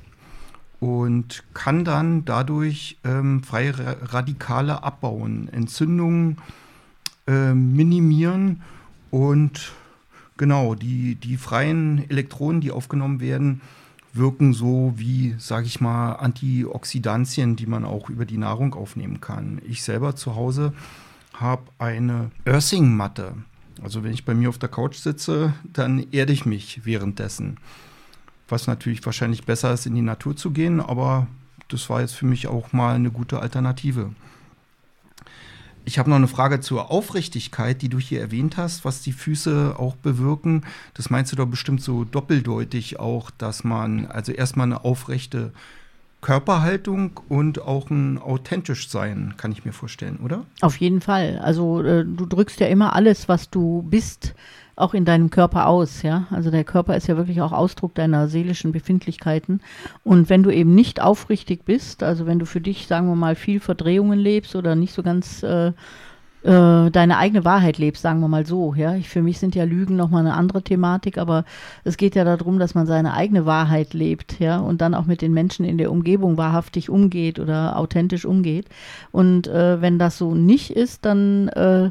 und 0.80 1.42
kann 1.54 1.84
dann 1.84 2.24
dadurch 2.24 2.98
ähm, 3.04 3.42
freie 3.42 3.74
Radikale 4.12 4.82
abbauen, 4.82 5.48
Entzündungen 5.52 6.36
äh, 7.26 7.54
minimieren 7.54 8.62
und 9.10 9.72
genau, 10.36 10.74
die, 10.74 11.14
die 11.16 11.36
freien 11.36 12.08
Elektronen, 12.10 12.60
die 12.60 12.70
aufgenommen 12.70 13.20
werden, 13.20 13.60
wirken 14.12 14.54
so 14.54 14.94
wie, 14.96 15.34
sage 15.38 15.66
ich 15.66 15.80
mal, 15.80 16.14
Antioxidantien, 16.14 17.56
die 17.56 17.66
man 17.66 17.84
auch 17.84 18.08
über 18.08 18.24
die 18.24 18.38
Nahrung 18.38 18.74
aufnehmen 18.74 19.20
kann. 19.20 19.60
Ich 19.66 19.82
selber 19.82 20.16
zu 20.16 20.36
Hause 20.36 20.72
habe 21.34 21.64
eine 21.78 22.30
Earthing-Matte. 22.46 23.34
Also 23.82 24.02
wenn 24.02 24.14
ich 24.14 24.24
bei 24.24 24.32
mir 24.32 24.48
auf 24.48 24.58
der 24.58 24.70
Couch 24.70 24.96
sitze, 24.96 25.52
dann 25.70 26.06
erde 26.12 26.32
ich 26.32 26.46
mich 26.46 26.86
währenddessen 26.86 27.58
was 28.48 28.66
natürlich 28.66 29.04
wahrscheinlich 29.04 29.44
besser 29.44 29.72
ist, 29.72 29.86
in 29.86 29.94
die 29.94 30.02
Natur 30.02 30.36
zu 30.36 30.50
gehen, 30.50 30.80
aber 30.80 31.26
das 31.68 31.88
war 31.90 32.00
jetzt 32.00 32.14
für 32.14 32.26
mich 32.26 32.46
auch 32.46 32.72
mal 32.72 32.94
eine 32.94 33.10
gute 33.10 33.40
Alternative. 33.40 34.12
Ich 35.88 36.00
habe 36.00 36.10
noch 36.10 36.16
eine 36.16 36.26
Frage 36.26 36.60
zur 36.60 36.90
Aufrichtigkeit, 36.90 37.80
die 37.80 37.88
du 37.88 38.00
hier 38.00 38.20
erwähnt 38.20 38.56
hast, 38.56 38.84
was 38.84 39.02
die 39.02 39.12
Füße 39.12 39.76
auch 39.78 39.94
bewirken. 39.94 40.64
Das 40.94 41.10
meinst 41.10 41.30
du 41.30 41.36
doch 41.36 41.46
bestimmt 41.46 41.80
so 41.80 42.02
doppeldeutig 42.02 42.98
auch, 42.98 43.30
dass 43.30 43.62
man 43.62 44.06
also 44.06 44.32
erstmal 44.32 44.66
eine 44.66 44.84
aufrechte 44.84 45.52
Körperhaltung 46.22 47.20
und 47.28 47.62
auch 47.62 47.88
ein 47.88 48.18
authentisch 48.18 48.88
sein, 48.88 49.34
kann 49.36 49.52
ich 49.52 49.64
mir 49.64 49.72
vorstellen, 49.72 50.18
oder? 50.24 50.44
Auf 50.60 50.76
jeden 50.78 51.00
Fall. 51.00 51.38
Also 51.38 51.80
äh, 51.82 52.04
du 52.04 52.26
drückst 52.26 52.58
ja 52.58 52.66
immer 52.66 52.96
alles, 52.96 53.28
was 53.28 53.48
du 53.48 53.82
bist, 53.88 54.34
auch 54.76 54.92
in 54.92 55.06
deinem 55.06 55.30
Körper 55.30 55.66
aus, 55.66 56.02
ja. 56.02 56.26
Also 56.30 56.50
der 56.50 56.64
Körper 56.64 56.96
ist 56.96 57.06
ja 57.06 57.16
wirklich 57.16 57.40
auch 57.40 57.52
Ausdruck 57.52 57.94
deiner 57.94 58.28
seelischen 58.28 58.72
Befindlichkeiten. 58.72 59.60
Und 60.04 60.28
wenn 60.28 60.42
du 60.42 60.50
eben 60.50 60.74
nicht 60.74 61.00
aufrichtig 61.00 61.64
bist, 61.64 62.02
also 62.02 62.26
wenn 62.26 62.38
du 62.38 62.44
für 62.44 62.60
dich, 62.60 62.86
sagen 62.86 63.08
wir 63.08 63.16
mal, 63.16 63.34
viel 63.34 63.58
Verdrehungen 63.58 64.18
lebst 64.18 64.54
oder 64.54 64.76
nicht 64.76 64.92
so 64.92 65.02
ganz 65.02 65.42
äh, 65.42 65.72
äh, 66.42 66.90
deine 66.90 67.16
eigene 67.16 67.46
Wahrheit 67.46 67.78
lebst, 67.78 68.02
sagen 68.02 68.20
wir 68.20 68.28
mal 68.28 68.44
so, 68.44 68.74
ja. 68.74 68.94
Ich, 68.94 69.08
für 69.08 69.22
mich 69.22 69.38
sind 69.38 69.54
ja 69.54 69.64
Lügen 69.64 69.96
nochmal 69.96 70.20
eine 70.20 70.34
andere 70.34 70.60
Thematik, 70.60 71.16
aber 71.16 71.46
es 71.84 71.96
geht 71.96 72.14
ja 72.14 72.24
darum, 72.24 72.58
dass 72.58 72.74
man 72.74 72.86
seine 72.86 73.14
eigene 73.14 73.46
Wahrheit 73.46 73.94
lebt, 73.94 74.38
ja, 74.40 74.58
und 74.58 74.82
dann 74.82 74.94
auch 74.94 75.06
mit 75.06 75.22
den 75.22 75.32
Menschen 75.32 75.64
in 75.64 75.78
der 75.78 75.90
Umgebung 75.90 76.36
wahrhaftig 76.36 76.90
umgeht 76.90 77.38
oder 77.40 77.78
authentisch 77.78 78.26
umgeht. 78.26 78.66
Und 79.10 79.48
äh, 79.48 79.80
wenn 79.80 79.98
das 79.98 80.18
so 80.18 80.34
nicht 80.34 80.70
ist, 80.70 81.06
dann 81.06 81.48
äh, 81.48 81.90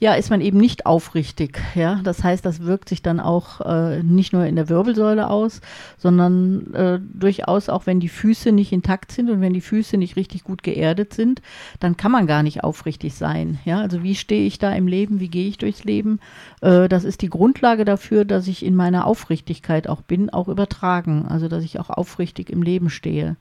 ja, 0.00 0.14
ist 0.14 0.30
man 0.30 0.40
eben 0.40 0.58
nicht 0.58 0.86
aufrichtig. 0.86 1.60
Ja, 1.74 2.00
das 2.02 2.24
heißt, 2.24 2.44
das 2.46 2.64
wirkt 2.64 2.88
sich 2.88 3.02
dann 3.02 3.20
auch 3.20 3.60
äh, 3.60 4.02
nicht 4.02 4.32
nur 4.32 4.46
in 4.46 4.56
der 4.56 4.70
Wirbelsäule 4.70 5.28
aus, 5.28 5.60
sondern 5.98 6.72
äh, 6.72 6.98
durchaus 7.12 7.68
auch, 7.68 7.84
wenn 7.84 8.00
die 8.00 8.08
Füße 8.08 8.50
nicht 8.50 8.72
intakt 8.72 9.12
sind 9.12 9.28
und 9.28 9.42
wenn 9.42 9.52
die 9.52 9.60
Füße 9.60 9.98
nicht 9.98 10.16
richtig 10.16 10.42
gut 10.42 10.62
geerdet 10.62 11.12
sind, 11.12 11.42
dann 11.80 11.98
kann 11.98 12.10
man 12.10 12.26
gar 12.26 12.42
nicht 12.42 12.64
aufrichtig 12.64 13.14
sein. 13.14 13.58
Ja, 13.66 13.82
also 13.82 14.02
wie 14.02 14.14
stehe 14.14 14.46
ich 14.46 14.58
da 14.58 14.72
im 14.72 14.86
Leben? 14.86 15.20
Wie 15.20 15.28
gehe 15.28 15.46
ich 15.46 15.58
durchs 15.58 15.84
Leben? 15.84 16.18
Äh, 16.62 16.88
das 16.88 17.04
ist 17.04 17.20
die 17.20 17.28
Grundlage 17.28 17.84
dafür, 17.84 18.24
dass 18.24 18.48
ich 18.48 18.64
in 18.64 18.76
meiner 18.76 19.06
Aufrichtigkeit 19.06 19.86
auch 19.86 20.00
bin, 20.00 20.30
auch 20.30 20.48
übertragen. 20.48 21.26
Also, 21.28 21.46
dass 21.48 21.62
ich 21.62 21.78
auch 21.78 21.90
aufrichtig 21.90 22.48
im 22.48 22.62
Leben 22.62 22.88
stehe. 22.88 23.36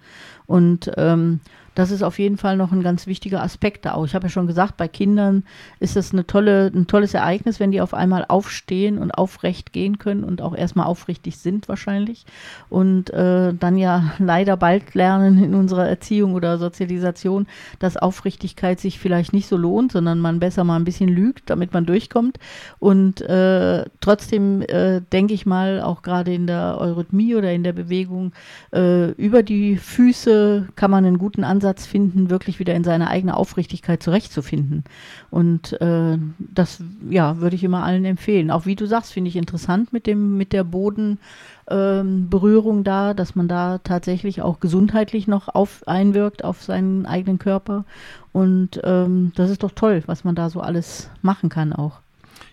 Und 0.46 0.92
ähm, 0.98 1.40
das 1.80 1.92
ist 1.92 2.04
auf 2.04 2.20
jeden 2.20 2.36
Fall 2.36 2.58
noch 2.58 2.74
ein 2.74 2.84
ganz 2.84 3.08
wichtiger 3.08 3.42
Aspekt 3.42 3.86
da 3.86 3.94
auch. 3.94 4.04
Ich 4.04 4.14
habe 4.14 4.26
ja 4.26 4.30
schon 4.30 4.48
gesagt, 4.48 4.76
bei 4.76 4.90
Kindern 4.90 5.46
ist 5.80 5.96
das 5.96 6.12
eine 6.12 6.28
tolle, 6.28 6.70
ein 6.76 6.88
tolles 6.88 7.14
Ereignis, 7.14 7.62
wenn 7.62 7.72
die 7.72 7.80
auf 7.80 7.94
einmal 7.94 8.26
aufstehen 8.28 8.98
und 8.98 9.12
aufrecht 9.12 9.72
gehen 9.72 9.98
können 9.98 10.26
und 10.26 10.42
auch 10.42 10.54
erstmal 10.54 10.88
aufrichtig 10.88 11.38
sind 11.38 11.70
wahrscheinlich. 11.70 12.26
Und 12.70 13.12
äh, 13.12 13.54
dann 13.54 13.78
ja 13.78 14.12
leider 14.20 14.58
bald 14.58 14.94
lernen 14.94 15.42
in 15.42 15.56
unserer 15.56 15.88
Erziehung 15.88 16.34
oder 16.34 16.58
Sozialisation, 16.58 17.48
dass 17.80 17.96
Aufrichtigkeit 17.96 18.82
sich 18.82 19.00
vielleicht 19.00 19.32
nicht 19.32 19.48
so 19.48 19.56
lohnt, 19.56 19.94
sondern 19.94 20.20
man 20.20 20.42
besser 20.42 20.66
mal 20.66 20.76
ein 20.76 20.84
bisschen 20.84 21.08
lügt, 21.08 21.50
damit 21.50 21.72
man 21.72 21.86
durchkommt. 21.86 22.40
Und 22.80 23.22
äh, 23.22 23.86
trotzdem 24.02 24.64
äh, 24.64 25.00
denke 25.14 25.34
ich 25.34 25.46
mal, 25.46 25.82
auch 25.82 26.02
gerade 26.02 26.34
in 26.34 26.46
der 26.46 26.78
Eurythmie 26.78 27.36
oder 27.36 27.54
in 27.54 27.64
der 27.64 27.72
Bewegung, 27.74 28.34
äh, 28.74 29.12
über 29.12 29.44
die 29.44 29.78
Füße 29.78 30.68
kann 30.76 30.92
man 30.92 31.06
einen 31.06 31.20
guten 31.20 31.46
Ansatz 31.46 31.69
Ansatz 31.70 31.86
finden, 31.86 32.32
wirklich 32.32 32.60
wieder 32.60 32.74
in 32.74 32.84
seine 32.84 33.10
eigene 33.10 33.38
Aufrichtigkeit 33.38 34.02
zurechtzufinden. 34.02 34.84
Und 35.30 35.80
äh, 35.82 36.18
das, 36.40 36.82
ja, 37.10 37.38
würde 37.38 37.56
ich 37.56 37.64
immer 37.64 37.84
allen 37.84 38.06
empfehlen. 38.06 38.50
Auch 38.50 38.66
wie 38.66 38.76
du 38.76 38.88
sagst, 38.88 39.14
finde 39.14 39.30
ich 39.30 39.36
interessant 39.36 39.94
mit 39.94 40.08
dem, 40.08 40.36
mit 40.38 40.52
der 40.52 40.64
Bodenberührung 40.64 42.78
ähm, 42.78 42.84
da, 42.84 43.14
dass 43.14 43.36
man 43.36 43.48
da 43.48 43.78
tatsächlich 43.84 44.42
auch 44.42 44.60
gesundheitlich 44.60 45.28
noch 45.28 45.48
auf, 45.48 45.88
einwirkt 45.88 46.44
auf 46.44 46.64
seinen 46.64 47.06
eigenen 47.06 47.38
Körper. 47.38 47.86
Und 48.34 48.82
ähm, 48.84 49.32
das 49.36 49.52
ist 49.52 49.62
doch 49.62 49.72
toll, 49.72 50.02
was 50.08 50.24
man 50.24 50.34
da 50.34 50.50
so 50.50 50.62
alles 50.62 51.12
machen 51.22 51.50
kann 51.50 51.72
auch. 51.72 52.00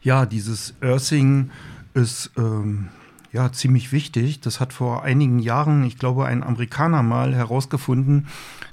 Ja, 0.03 0.27
dieses 0.27 0.75
Earthing 0.83 1.49
ist 1.95 2.33
ähm, 2.37 2.89
ja, 3.33 3.53
ziemlich 3.53 3.93
wichtig. 3.93 4.41
Das 4.41 4.61
hat 4.61 4.73
vor 4.73 5.03
einigen 5.03 5.39
Jahren, 5.39 5.85
ich 5.85 5.99
glaube, 5.99 6.27
ein 6.27 6.43
Amerikaner 6.43 7.03
mal 7.03 7.35
herausgefunden. 7.35 8.29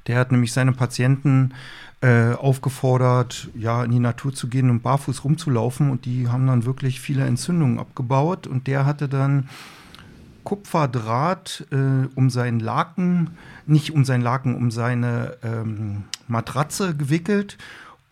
Der 0.07 0.17
hat 0.17 0.31
nämlich 0.31 0.53
seine 0.53 0.73
Patienten 0.73 1.53
äh, 2.01 2.33
aufgefordert, 2.33 3.49
ja, 3.55 3.83
in 3.83 3.91
die 3.91 3.99
Natur 3.99 4.33
zu 4.33 4.47
gehen 4.47 4.69
und 4.69 4.83
barfuß 4.83 5.23
rumzulaufen. 5.23 5.89
Und 5.89 6.05
die 6.05 6.27
haben 6.27 6.47
dann 6.47 6.65
wirklich 6.65 6.99
viele 6.99 7.25
Entzündungen 7.25 7.79
abgebaut. 7.79 8.47
Und 8.47 8.67
der 8.67 8.85
hatte 8.85 9.07
dann 9.07 9.49
Kupferdraht 10.43 11.65
äh, 11.71 12.07
um 12.15 12.29
seinen 12.29 12.59
Laken, 12.59 13.31
nicht 13.65 13.91
um 13.91 14.05
seinen 14.05 14.21
Laken, 14.21 14.55
um 14.55 14.71
seine 14.71 15.37
ähm, 15.43 16.03
Matratze 16.27 16.95
gewickelt 16.95 17.57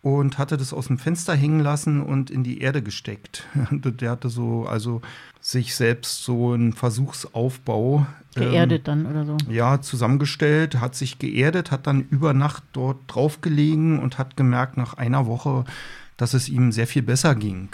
und 0.01 0.37
hatte 0.37 0.57
das 0.57 0.73
aus 0.73 0.87
dem 0.87 0.97
Fenster 0.97 1.35
hängen 1.35 1.59
lassen 1.59 2.01
und 2.01 2.31
in 2.31 2.43
die 2.43 2.61
Erde 2.61 2.81
gesteckt. 2.81 3.47
Der 3.71 4.11
hatte 4.11 4.29
so, 4.29 4.65
also 4.65 5.01
sich 5.51 5.75
selbst 5.75 6.23
so 6.23 6.53
einen 6.53 6.73
Versuchsaufbau 6.73 8.05
geerdet 8.35 8.87
ähm, 8.87 9.03
dann 9.03 9.05
oder 9.05 9.25
so. 9.25 9.37
Ja, 9.49 9.81
zusammengestellt, 9.81 10.79
hat 10.79 10.95
sich 10.95 11.19
geerdet, 11.19 11.71
hat 11.71 11.87
dann 11.87 12.07
über 12.09 12.33
Nacht 12.33 12.63
dort 12.73 12.97
draufgelegen 13.07 13.99
und 13.99 14.17
hat 14.17 14.37
gemerkt 14.37 14.77
nach 14.77 14.95
einer 14.95 15.25
Woche, 15.25 15.65
dass 16.17 16.33
es 16.33 16.49
ihm 16.49 16.71
sehr 16.71 16.87
viel 16.87 17.01
besser 17.01 17.35
ging. 17.35 17.69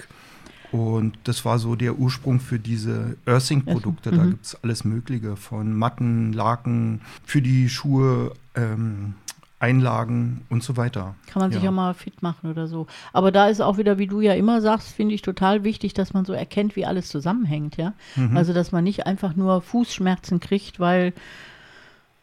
Und 0.72 1.18
das 1.24 1.46
war 1.46 1.60
so 1.60 1.76
der 1.76 1.98
Ursprung 1.98 2.40
für 2.40 2.60
diese 2.60 3.16
Earthing-Produkte. 3.26 4.12
Da 4.12 4.24
mhm. 4.24 4.32
gibt 4.32 4.46
es 4.46 4.63
alles 4.63 4.84
Mögliche 4.84 5.38
von 5.38 5.74
Matten, 5.74 6.34
Laken, 6.34 7.02
für 7.24 7.42
die 7.42 7.70
Schuhe, 7.70 8.34
ähm, 8.56 9.13
Einlagen 9.60 10.46
und 10.50 10.63
so 10.63 10.78
weiter. 10.78 11.15
Kann 11.26 11.41
man 11.41 11.52
sich 11.52 11.63
ja. 11.63 11.72
mal 11.72 11.96
fit 11.96 12.22
machen 12.22 12.52
oder 12.52 12.67
so. 12.67 12.86
Aber 13.12 13.32
da 13.32 13.48
ist 13.48 13.60
auch 13.60 13.78
wieder, 13.78 13.98
wie 13.98 14.06
du 14.06 14.22
ja 14.22 14.34
immer 14.34 14.62
sagst, 14.62 14.89
finde 14.89 15.15
ich 15.15 15.24
total 15.24 15.63
wichtig, 15.63 15.96
dass 15.96 16.13
man 16.13 16.26
so 16.26 16.34
erkennt, 16.34 16.76
wie 16.76 16.86
alles 16.86 17.10
zusammenhängt, 17.10 17.76
ja. 17.76 17.93
Mhm. 18.15 18.38
Also, 18.38 18.54
dass 18.54 18.72
man 18.72 18.84
nicht 18.84 19.08
einfach 19.08 19.36
nur 19.36 19.62
Fußschmerzen 19.62 20.39
kriegt, 20.39 20.80
weil 20.80 21.13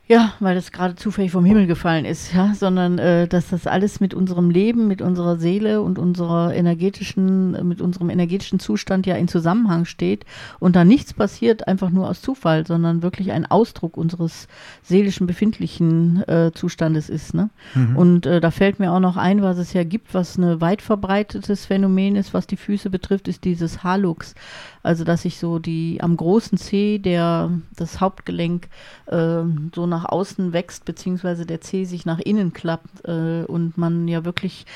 Ja, 0.06 0.34
weil 0.38 0.54
das 0.54 0.70
gerade 0.70 0.96
zufällig 0.96 1.32
vom 1.32 1.46
Himmel 1.46 1.66
gefallen 1.66 2.04
ist, 2.04 2.34
ja, 2.34 2.52
sondern 2.54 2.98
äh, 2.98 3.26
dass 3.26 3.48
das 3.48 3.66
alles 3.66 4.00
mit 4.00 4.12
unserem 4.12 4.50
Leben, 4.50 4.86
mit 4.86 5.00
unserer 5.00 5.38
Seele 5.38 5.80
und 5.80 5.98
unserer 5.98 6.54
energetischen, 6.54 7.66
mit 7.66 7.80
unserem 7.80 8.10
energetischen 8.10 8.60
Zustand 8.60 9.06
ja 9.06 9.16
in 9.16 9.28
Zusammenhang 9.28 9.86
steht 9.86 10.26
und 10.60 10.76
da 10.76 10.84
nichts 10.84 11.14
passiert 11.14 11.66
einfach 11.66 11.88
nur 11.88 12.10
aus 12.10 12.20
Zufall, 12.20 12.66
sondern 12.66 13.02
wirklich 13.02 13.32
ein 13.32 13.46
Ausdruck 13.46 13.96
unseres 13.96 14.46
seelischen 14.82 15.26
befindlichen 15.26 16.22
äh, 16.28 16.52
Zustandes 16.52 17.08
ist. 17.08 17.32
Ne? 17.32 17.48
Mhm. 17.74 17.96
Und 17.96 18.26
äh, 18.26 18.42
da 18.42 18.50
fällt 18.50 18.80
mir 18.80 18.92
auch 18.92 19.00
noch 19.00 19.16
ein, 19.16 19.40
was 19.40 19.56
es 19.56 19.72
ja 19.72 19.84
gibt, 19.84 20.12
was 20.12 20.36
ein 20.36 20.60
weit 20.60 20.82
verbreitetes 20.82 21.64
Phänomen 21.64 22.16
ist, 22.16 22.34
was 22.34 22.46
die 22.46 22.58
Füße 22.58 22.90
betrifft, 22.90 23.26
ist 23.26 23.44
dieses 23.44 23.82
Halux. 23.82 24.34
Also 24.82 25.04
dass 25.04 25.22
sich 25.22 25.38
so 25.38 25.58
die 25.58 26.02
am 26.02 26.14
großen 26.14 26.58
Zeh, 26.58 26.98
der 26.98 27.50
das 27.74 28.02
Hauptgelenk 28.02 28.68
äh, 29.06 29.42
so 29.74 29.86
nach 29.94 30.04
außen 30.04 30.52
wächst, 30.52 30.84
beziehungsweise 30.84 31.46
der 31.46 31.60
Zeh 31.60 31.84
sich 31.84 32.04
nach 32.04 32.18
innen 32.18 32.52
klappt 32.52 33.06
äh, 33.06 33.44
und 33.44 33.78
man 33.78 34.08
ja 34.08 34.24
wirklich 34.24 34.66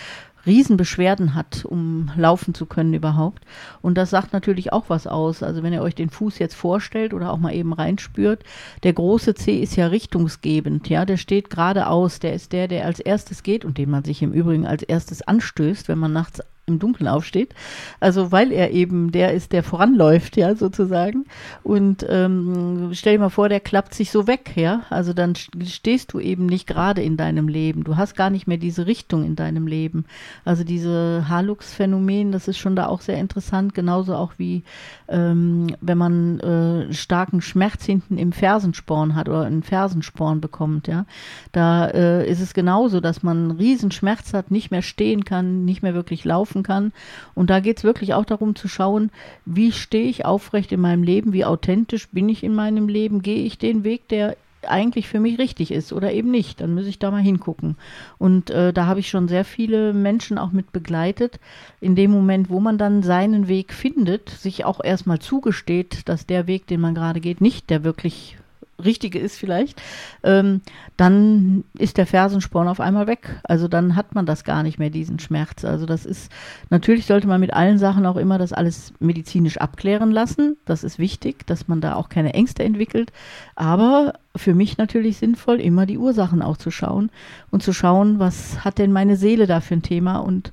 Riesenbeschwerden 0.47 1.35
hat, 1.35 1.65
um 1.65 2.11
laufen 2.17 2.55
zu 2.55 2.67
können 2.67 2.95
überhaupt. 2.95 3.45
Und 3.83 3.99
das 3.99 4.11
sagt 4.11 4.33
natürlich 4.33 4.73
auch 4.73 4.85
was 4.89 5.07
aus. 5.07 5.43
Also 5.43 5.63
wenn 5.63 5.73
ihr 5.73 5.83
euch 5.83 5.95
den 5.95 6.11
Fuß 6.11 6.39
jetzt 6.39 6.55
vorstellt 6.55 7.13
oder 7.13 7.33
auch 7.33 7.39
mal 7.39 7.55
eben 7.55 7.73
reinspürt, 7.73 8.45
der 8.83 8.93
große 8.93 9.35
Zeh 9.35 9.61
ist 9.61 9.77
ja 9.77 9.89
richtungsgebend, 9.89 10.89
ja, 10.89 11.05
der 11.05 11.17
steht 11.17 11.51
geradeaus, 11.51 12.21
der 12.21 12.35
ist 12.35 12.53
der, 12.53 12.69
der 12.69 12.87
als 12.87 13.01
erstes 13.01 13.43
geht 13.43 13.65
und 13.65 13.79
den 13.79 13.91
man 13.91 14.05
sich 14.05 14.23
im 14.23 14.33
Übrigen 14.33 14.67
als 14.67 14.83
erstes 14.83 15.23
anstößt, 15.23 15.89
wenn 15.89 15.99
man 15.99 16.13
nachts 16.13 16.41
im 16.69 16.79
Dunkeln 16.79 17.09
aufsteht. 17.09 17.55
Also 18.01 18.33
weil 18.33 18.53
er 18.53 18.71
eben 18.71 19.11
der 19.13 19.33
ist, 19.33 19.53
der 19.53 19.63
voranläuft, 19.63 20.37
ja, 20.37 20.55
sozusagen. 20.55 21.27
Und 21.63 22.07
ähm, 22.09 22.91
stell 22.93 23.15
dir 23.15 23.21
mal 23.21 23.29
vor, 23.31 23.49
der 23.49 23.61
klappt 23.61 23.95
sich 23.95 24.11
so 24.11 24.27
weg, 24.27 24.53
ja. 24.55 24.83
Also 24.91 25.13
dann 25.13 25.35
stehst 25.35 26.13
du 26.13 26.21
eben 26.21 26.47
nicht 26.47 26.67
gerade 26.67 27.03
in 27.03 27.17
deinem 27.17 27.49
Leben. 27.49 27.85
Du 27.85 27.97
hast 27.97 28.15
gar 28.15 28.31
nicht 28.31 28.47
mehr 28.47 28.59
diese 28.59 28.87
Richtung 28.87 29.25
in 29.25 29.37
deinem 29.37 29.67
Leben. 29.67 30.05
Also 30.45 30.65
diese 30.65 31.27
Halux-Phänomen, 31.29 32.33
das 32.33 32.49
ist 32.49 32.59
schon 32.59 32.77
da 32.77 32.87
auch 32.87 33.01
sehr 33.01 33.19
interessant, 33.19 33.75
genauso 33.75 34.15
auch 34.15 34.33
wie 34.37 34.63
ähm, 35.09 35.75
wenn 35.81 35.99
man 35.99 36.41
äh, 36.41 36.93
starken 36.93 37.41
Schmerz 37.41 37.85
hinten 37.85 38.19
im 38.19 38.33
Fersensporn 38.33 39.15
hat 39.15 39.29
oder 39.29 39.45
einen 39.45 39.63
Fersensporn 39.63 40.41
bekommt, 40.41 40.89
ja. 40.89 41.07
Da 41.53 41.87
äh, 41.87 42.29
ist 42.29 42.41
es 42.41 42.55
genauso, 42.55 43.01
dass 43.01 43.23
man 43.23 43.39
einen 43.39 43.51
Riesenschmerz 43.53 44.35
hat, 44.35 44.51
nicht 44.51 44.71
mehr 44.71 44.83
stehen 44.83 45.25
kann, 45.25 45.65
nicht 45.65 45.83
mehr 45.83 45.95
wirklich 45.95 46.25
laufen 46.25 46.58
helfen 46.59 46.63
kann. 46.63 46.93
Und 47.35 47.51
da 47.51 47.61
geht 47.61 47.79
es 47.79 47.85
wirklich 47.85 48.15
auch 48.15 48.25
darum 48.25 48.55
zu 48.55 48.69
schauen, 48.69 49.11
wie 49.45 49.73
stehe 49.73 50.09
ich 50.09 50.25
aufrecht 50.25 50.73
in 50.73 50.81
meinem 50.81 51.03
Leben, 51.03 51.33
wie 51.33 51.45
authentisch 51.45 52.09
bin 52.11 52.29
ich 52.29 52.43
in 52.43 52.55
meinem 52.55 52.89
Leben, 52.89 53.23
gehe 53.23 53.45
ich 53.45 53.59
den 53.59 53.85
Weg, 53.85 54.09
der 54.09 54.37
eigentlich 54.67 55.07
für 55.07 55.21
mich 55.21 55.39
richtig 55.39 55.71
ist 55.71 55.93
oder 55.93 56.13
eben 56.13 56.33
nicht. 56.33 56.61
Dann 56.61 56.75
muss 56.75 56.87
ich 56.87 56.99
da 56.99 57.13
mal 57.13 57.23
hingucken. 57.23 57.77
Und 58.19 58.51
äh, 58.51 58.73
da 58.73 58.87
habe 58.87 59.01
ich 59.01 59.09
schon 59.09 59.29
sehr 59.29 59.45
viele 59.45 59.93
Menschen 59.93 60.37
auch 60.37 60.51
mit 60.51 60.73
begleitet. 60.73 61.39
In 61.81 61.95
dem 61.95 62.11
Moment, 62.11 62.51
wo 62.51 62.59
man 62.59 62.77
dann 62.77 63.05
seinen 63.05 63.47
Weg 63.47 63.73
findet, 63.73 64.29
sich 64.31 64.65
auch 64.65 64.83
erstmal 64.83 65.21
zugesteht, 65.21 66.09
dass 66.09 66.27
der 66.27 66.49
Weg, 66.49 66.67
den 66.67 66.81
man 66.81 66.97
gerade 66.97 67.21
geht, 67.21 67.41
nicht 67.41 67.71
der 67.71 67.85
wirklich 67.85 68.37
richtige 68.83 69.19
ist 69.19 69.37
vielleicht, 69.37 69.81
ähm, 70.23 70.61
dann 70.97 71.65
ist 71.77 71.97
der 71.97 72.07
Fersensporn 72.07 72.69
auf 72.69 72.81
einmal 72.81 73.07
weg. 73.07 73.41
Also 73.45 73.69
dann 73.69 73.97
hat 73.97 74.15
man 74.15 74.27
das 74.27 74.45
gar 74.45 74.63
nicht 74.63 74.79
mehr, 74.79 74.91
diesen 74.91 75.19
Schmerz. 75.19 75.65
Also 75.65 75.87
das 75.87 76.07
ist, 76.07 76.31
natürlich 76.71 77.07
sollte 77.07 77.27
man 77.27 77.41
mit 77.41 77.53
allen 77.53 77.79
Sachen 77.79 78.07
auch 78.07 78.17
immer 78.17 78.39
das 78.39 78.53
alles 78.53 78.93
medizinisch 79.01 79.59
abklären 79.59 80.11
lassen. 80.11 80.57
Das 80.65 80.85
ist 80.85 80.99
wichtig, 80.99 81.47
dass 81.47 81.69
man 81.69 81.81
da 81.81 81.95
auch 81.95 82.09
keine 82.09 82.35
Ängste 82.35 82.63
entwickelt. 82.63 83.13
Aber 83.57 84.15
für 84.37 84.55
mich 84.55 84.79
natürlich 84.79 85.19
sinnvoll, 85.19 85.61
immer 85.61 85.87
die 85.87 85.99
Ursachen 85.99 86.43
auch 86.43 86.57
zu 86.57 86.71
schauen 86.71 87.11
und 87.51 87.63
zu 87.63 87.73
schauen, 87.73 88.19
was 88.19 88.65
hat 88.65 88.79
denn 88.79 88.93
meine 88.93 89.17
Seele 89.17 89.47
da 89.47 89.61
für 89.61 89.75
ein 89.75 89.83
Thema 89.83 90.19
und 90.19 90.53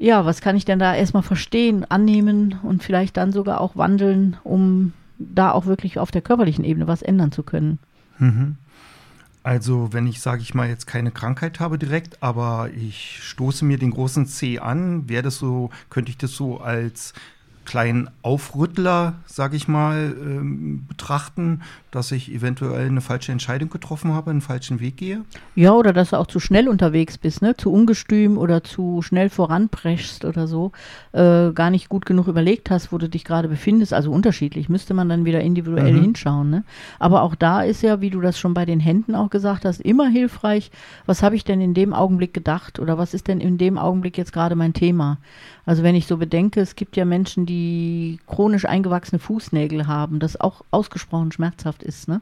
ja, 0.00 0.24
was 0.24 0.40
kann 0.40 0.56
ich 0.56 0.64
denn 0.64 0.78
da 0.78 0.94
erstmal 0.94 1.24
verstehen, 1.24 1.84
annehmen 1.88 2.60
und 2.62 2.84
vielleicht 2.84 3.16
dann 3.16 3.32
sogar 3.32 3.60
auch 3.60 3.74
wandeln, 3.74 4.36
um 4.44 4.92
da 5.18 5.52
auch 5.52 5.66
wirklich 5.66 5.98
auf 5.98 6.10
der 6.10 6.22
körperlichen 6.22 6.64
Ebene 6.64 6.86
was 6.86 7.02
ändern 7.02 7.32
zu 7.32 7.42
können. 7.42 7.78
Mhm. 8.18 8.56
Also, 9.42 9.92
wenn 9.92 10.06
ich, 10.06 10.20
sage 10.20 10.42
ich 10.42 10.54
mal, 10.54 10.68
jetzt 10.68 10.86
keine 10.86 11.10
Krankheit 11.10 11.60
habe 11.60 11.78
direkt, 11.78 12.22
aber 12.22 12.70
ich 12.76 13.22
stoße 13.22 13.64
mir 13.64 13.78
den 13.78 13.92
großen 13.92 14.26
C 14.26 14.58
an, 14.58 15.08
wäre 15.08 15.22
das 15.22 15.38
so, 15.38 15.70
könnte 15.90 16.10
ich 16.10 16.18
das 16.18 16.32
so 16.32 16.60
als 16.60 17.14
kleinen 17.68 18.08
Aufrüttler, 18.22 19.16
sage 19.26 19.54
ich 19.54 19.68
mal, 19.68 20.16
ähm, 20.18 20.86
betrachten, 20.88 21.60
dass 21.90 22.12
ich 22.12 22.32
eventuell 22.32 22.86
eine 22.86 23.02
falsche 23.02 23.30
Entscheidung 23.30 23.68
getroffen 23.68 24.14
habe, 24.14 24.30
einen 24.30 24.40
falschen 24.40 24.80
Weg 24.80 24.96
gehe? 24.96 25.20
Ja, 25.54 25.72
oder 25.72 25.92
dass 25.92 26.10
du 26.10 26.16
auch 26.16 26.26
zu 26.26 26.40
schnell 26.40 26.66
unterwegs 26.66 27.18
bist, 27.18 27.42
ne? 27.42 27.56
zu 27.56 27.70
ungestüm 27.70 28.38
oder 28.38 28.64
zu 28.64 29.02
schnell 29.02 29.28
voranpreschst 29.28 30.24
oder 30.24 30.46
so, 30.46 30.72
äh, 31.12 31.52
gar 31.52 31.68
nicht 31.68 31.90
gut 31.90 32.06
genug 32.06 32.26
überlegt 32.26 32.70
hast, 32.70 32.90
wo 32.90 32.96
du 32.96 33.06
dich 33.06 33.24
gerade 33.24 33.48
befindest. 33.48 33.92
Also 33.92 34.10
unterschiedlich, 34.12 34.70
müsste 34.70 34.94
man 34.94 35.10
dann 35.10 35.26
wieder 35.26 35.42
individuell 35.42 35.92
mhm. 35.92 36.02
hinschauen. 36.02 36.48
Ne? 36.48 36.64
Aber 36.98 37.20
auch 37.22 37.34
da 37.34 37.62
ist 37.62 37.82
ja, 37.82 38.00
wie 38.00 38.10
du 38.10 38.22
das 38.22 38.38
schon 38.38 38.54
bei 38.54 38.64
den 38.64 38.80
Händen 38.80 39.14
auch 39.14 39.28
gesagt 39.28 39.66
hast, 39.66 39.82
immer 39.82 40.08
hilfreich, 40.08 40.70
was 41.04 41.22
habe 41.22 41.36
ich 41.36 41.44
denn 41.44 41.60
in 41.60 41.74
dem 41.74 41.92
Augenblick 41.92 42.32
gedacht 42.32 42.78
oder 42.78 42.96
was 42.96 43.12
ist 43.12 43.28
denn 43.28 43.40
in 43.40 43.58
dem 43.58 43.76
Augenblick 43.76 44.16
jetzt 44.16 44.32
gerade 44.32 44.56
mein 44.56 44.72
Thema? 44.72 45.18
Also 45.66 45.82
wenn 45.82 45.94
ich 45.94 46.06
so 46.06 46.16
bedenke, 46.16 46.62
es 46.62 46.76
gibt 46.76 46.96
ja 46.96 47.04
Menschen, 47.04 47.44
die 47.44 47.57
chronisch 48.26 48.64
eingewachsene 48.64 49.18
Fußnägel 49.18 49.86
haben, 49.86 50.18
das 50.18 50.40
auch 50.40 50.62
ausgesprochen 50.70 51.32
schmerzhaft 51.32 51.82
ist. 51.82 52.08
Ne? 52.08 52.20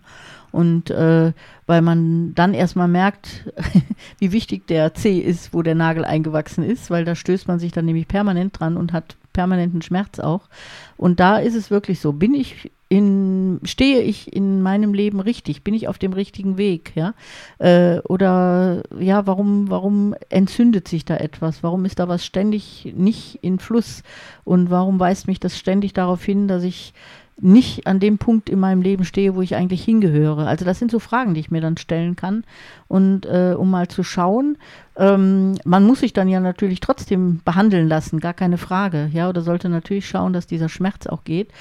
Und 0.52 0.90
äh, 0.90 1.32
weil 1.66 1.82
man 1.82 2.34
dann 2.34 2.54
erstmal 2.54 2.88
merkt, 2.88 3.50
wie 4.18 4.32
wichtig 4.32 4.66
der 4.66 4.94
C 4.94 5.18
ist, 5.18 5.52
wo 5.52 5.62
der 5.62 5.74
Nagel 5.74 6.04
eingewachsen 6.04 6.64
ist, 6.64 6.90
weil 6.90 7.04
da 7.04 7.14
stößt 7.14 7.48
man 7.48 7.58
sich 7.58 7.72
dann 7.72 7.84
nämlich 7.84 8.08
permanent 8.08 8.58
dran 8.58 8.76
und 8.76 8.92
hat 8.92 9.16
permanenten 9.32 9.82
Schmerz 9.82 10.18
auch. 10.18 10.48
Und 10.96 11.20
da 11.20 11.38
ist 11.38 11.54
es 11.54 11.70
wirklich 11.70 12.00
so, 12.00 12.12
bin 12.12 12.34
ich 12.34 12.70
in, 12.88 13.60
stehe 13.64 14.00
ich 14.00 14.32
in 14.32 14.62
meinem 14.62 14.94
Leben 14.94 15.20
richtig? 15.20 15.64
Bin 15.64 15.74
ich 15.74 15.88
auf 15.88 15.98
dem 15.98 16.12
richtigen 16.12 16.56
Weg? 16.56 16.92
Ja? 16.94 17.14
Äh, 17.58 17.98
oder 18.00 18.82
ja, 18.98 19.26
warum, 19.26 19.68
warum 19.70 20.14
entzündet 20.28 20.86
sich 20.86 21.04
da 21.04 21.16
etwas? 21.16 21.62
Warum 21.62 21.84
ist 21.84 21.98
da 21.98 22.08
was 22.08 22.24
ständig 22.24 22.92
nicht 22.96 23.40
in 23.42 23.58
Fluss? 23.58 24.02
Und 24.44 24.70
warum 24.70 25.00
weist 25.00 25.26
mich 25.26 25.40
das 25.40 25.58
ständig 25.58 25.94
darauf 25.94 26.24
hin, 26.24 26.46
dass 26.46 26.62
ich 26.62 26.94
nicht 27.38 27.86
an 27.86 28.00
dem 28.00 28.16
Punkt 28.16 28.48
in 28.48 28.58
meinem 28.58 28.80
Leben 28.80 29.04
stehe, 29.04 29.34
wo 29.34 29.42
ich 29.42 29.54
eigentlich 29.54 29.84
hingehöre. 29.84 30.46
Also 30.46 30.64
das 30.64 30.78
sind 30.78 30.90
so 30.90 30.98
Fragen, 30.98 31.34
die 31.34 31.40
ich 31.40 31.50
mir 31.50 31.60
dann 31.60 31.76
stellen 31.76 32.16
kann. 32.16 32.44
Und 32.88 33.26
äh, 33.26 33.54
um 33.56 33.70
mal 33.70 33.88
zu 33.88 34.02
schauen, 34.02 34.56
ähm, 34.96 35.56
man 35.64 35.84
muss 35.84 36.00
sich 36.00 36.14
dann 36.14 36.28
ja 36.28 36.40
natürlich 36.40 36.80
trotzdem 36.80 37.42
behandeln 37.44 37.88
lassen, 37.88 38.20
gar 38.20 38.32
keine 38.32 38.56
Frage. 38.56 39.10
Ja, 39.12 39.28
oder 39.28 39.42
sollte 39.42 39.68
natürlich 39.68 40.08
schauen, 40.08 40.32
dass 40.32 40.46
dieser 40.46 40.70
Schmerz 40.70 41.06
auch 41.06 41.24
geht. 41.24 41.52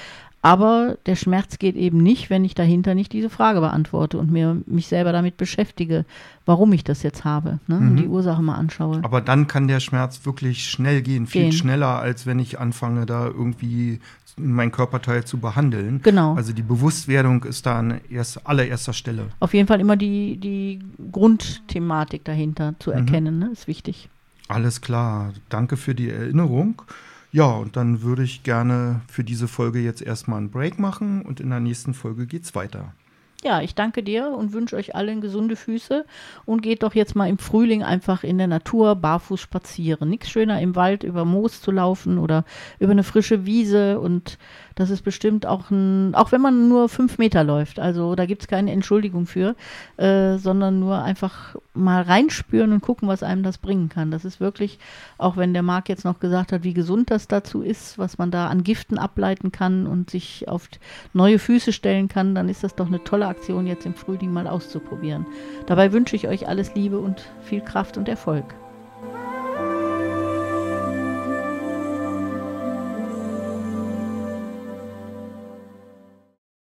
Aber 0.46 0.96
der 1.06 1.16
Schmerz 1.16 1.58
geht 1.58 1.74
eben 1.74 2.00
nicht, 2.00 2.30
wenn 2.30 2.44
ich 2.44 2.54
dahinter 2.54 2.94
nicht 2.94 3.12
diese 3.12 3.30
Frage 3.30 3.58
beantworte 3.58 4.16
und 4.16 4.30
mir 4.30 4.62
mich 4.66 4.86
selber 4.86 5.10
damit 5.10 5.36
beschäftige, 5.36 6.04
warum 6.44 6.72
ich 6.72 6.84
das 6.84 7.02
jetzt 7.02 7.24
habe 7.24 7.58
ne? 7.66 7.80
mhm. 7.80 7.88
und 7.88 7.96
die 7.96 8.06
Ursache 8.06 8.40
mal 8.42 8.54
anschaue. 8.54 9.00
Aber 9.02 9.20
dann 9.20 9.48
kann 9.48 9.66
der 9.66 9.80
Schmerz 9.80 10.20
wirklich 10.24 10.70
schnell 10.70 11.02
gehen, 11.02 11.26
viel 11.26 11.42
gehen. 11.42 11.52
schneller, 11.52 11.98
als 11.98 12.26
wenn 12.26 12.38
ich 12.38 12.60
anfange, 12.60 13.06
da 13.06 13.26
irgendwie 13.26 13.98
mein 14.36 14.70
Körperteil 14.70 15.24
zu 15.24 15.38
behandeln. 15.38 16.00
Genau. 16.04 16.36
Also 16.36 16.52
die 16.52 16.62
Bewusstwerdung 16.62 17.42
ist 17.42 17.66
da 17.66 17.80
an 17.80 18.00
erst, 18.08 18.46
allererster 18.46 18.92
Stelle. 18.92 19.26
Auf 19.40 19.52
jeden 19.52 19.66
Fall 19.66 19.80
immer 19.80 19.96
die, 19.96 20.36
die 20.36 20.78
Grundthematik 21.10 22.22
dahinter 22.22 22.76
zu 22.78 22.90
mhm. 22.90 22.98
erkennen, 22.98 23.38
ne? 23.40 23.50
ist 23.52 23.66
wichtig. 23.66 24.08
Alles 24.46 24.80
klar. 24.80 25.32
Danke 25.48 25.76
für 25.76 25.96
die 25.96 26.08
Erinnerung. 26.08 26.82
Ja, 27.36 27.50
und 27.50 27.76
dann 27.76 28.00
würde 28.00 28.22
ich 28.22 28.44
gerne 28.44 29.02
für 29.08 29.22
diese 29.22 29.46
Folge 29.46 29.78
jetzt 29.78 30.00
erstmal 30.00 30.38
einen 30.38 30.50
Break 30.50 30.78
machen 30.78 31.20
und 31.20 31.38
in 31.38 31.50
der 31.50 31.60
nächsten 31.60 31.92
Folge 31.92 32.26
geht 32.26 32.44
es 32.44 32.54
weiter. 32.54 32.94
Ja, 33.44 33.60
ich 33.60 33.74
danke 33.74 34.02
dir 34.02 34.28
und 34.30 34.54
wünsche 34.54 34.74
euch 34.74 34.94
allen 34.94 35.20
gesunde 35.20 35.54
Füße 35.54 36.06
und 36.46 36.62
geht 36.62 36.82
doch 36.82 36.94
jetzt 36.94 37.14
mal 37.14 37.28
im 37.28 37.36
Frühling 37.36 37.82
einfach 37.82 38.24
in 38.24 38.38
der 38.38 38.46
Natur 38.46 38.94
barfuß 38.96 39.38
spazieren. 39.38 40.08
Nichts 40.08 40.30
schöner 40.30 40.62
im 40.62 40.76
Wald 40.76 41.02
über 41.02 41.26
Moos 41.26 41.60
zu 41.60 41.72
laufen 41.72 42.16
oder 42.16 42.46
über 42.78 42.92
eine 42.92 43.04
frische 43.04 43.44
Wiese 43.44 44.00
und 44.00 44.38
das 44.74 44.88
ist 44.88 45.02
bestimmt 45.02 45.44
auch 45.44 45.70
ein, 45.70 46.14
auch 46.14 46.32
wenn 46.32 46.40
man 46.40 46.70
nur 46.70 46.88
fünf 46.88 47.18
Meter 47.18 47.44
läuft, 47.44 47.78
also 47.78 48.14
da 48.14 48.24
gibt 48.24 48.42
es 48.42 48.48
keine 48.48 48.72
Entschuldigung 48.72 49.26
für, 49.26 49.56
äh, 49.98 50.38
sondern 50.38 50.80
nur 50.80 51.02
einfach 51.02 51.56
mal 51.76 52.02
reinspüren 52.02 52.72
und 52.72 52.80
gucken, 52.80 53.08
was 53.08 53.22
einem 53.22 53.42
das 53.42 53.58
bringen 53.58 53.88
kann. 53.88 54.10
Das 54.10 54.24
ist 54.24 54.40
wirklich, 54.40 54.78
auch 55.18 55.36
wenn 55.36 55.52
der 55.52 55.62
Marc 55.62 55.88
jetzt 55.88 56.04
noch 56.04 56.20
gesagt 56.20 56.52
hat, 56.52 56.64
wie 56.64 56.74
gesund 56.74 57.10
das 57.10 57.28
dazu 57.28 57.62
ist, 57.62 57.98
was 57.98 58.18
man 58.18 58.30
da 58.30 58.48
an 58.48 58.64
Giften 58.64 58.98
ableiten 58.98 59.52
kann 59.52 59.86
und 59.86 60.10
sich 60.10 60.48
auf 60.48 60.68
neue 61.12 61.38
Füße 61.38 61.72
stellen 61.72 62.08
kann, 62.08 62.34
dann 62.34 62.48
ist 62.48 62.64
das 62.64 62.74
doch 62.74 62.86
eine 62.86 63.04
tolle 63.04 63.26
Aktion, 63.26 63.66
jetzt 63.66 63.86
im 63.86 63.94
Frühling 63.94 64.32
mal 64.32 64.46
auszuprobieren. 64.46 65.26
Dabei 65.66 65.92
wünsche 65.92 66.16
ich 66.16 66.28
euch 66.28 66.48
alles 66.48 66.74
Liebe 66.74 66.98
und 66.98 67.22
viel 67.42 67.60
Kraft 67.60 67.96
und 67.96 68.08
Erfolg. 68.08 68.54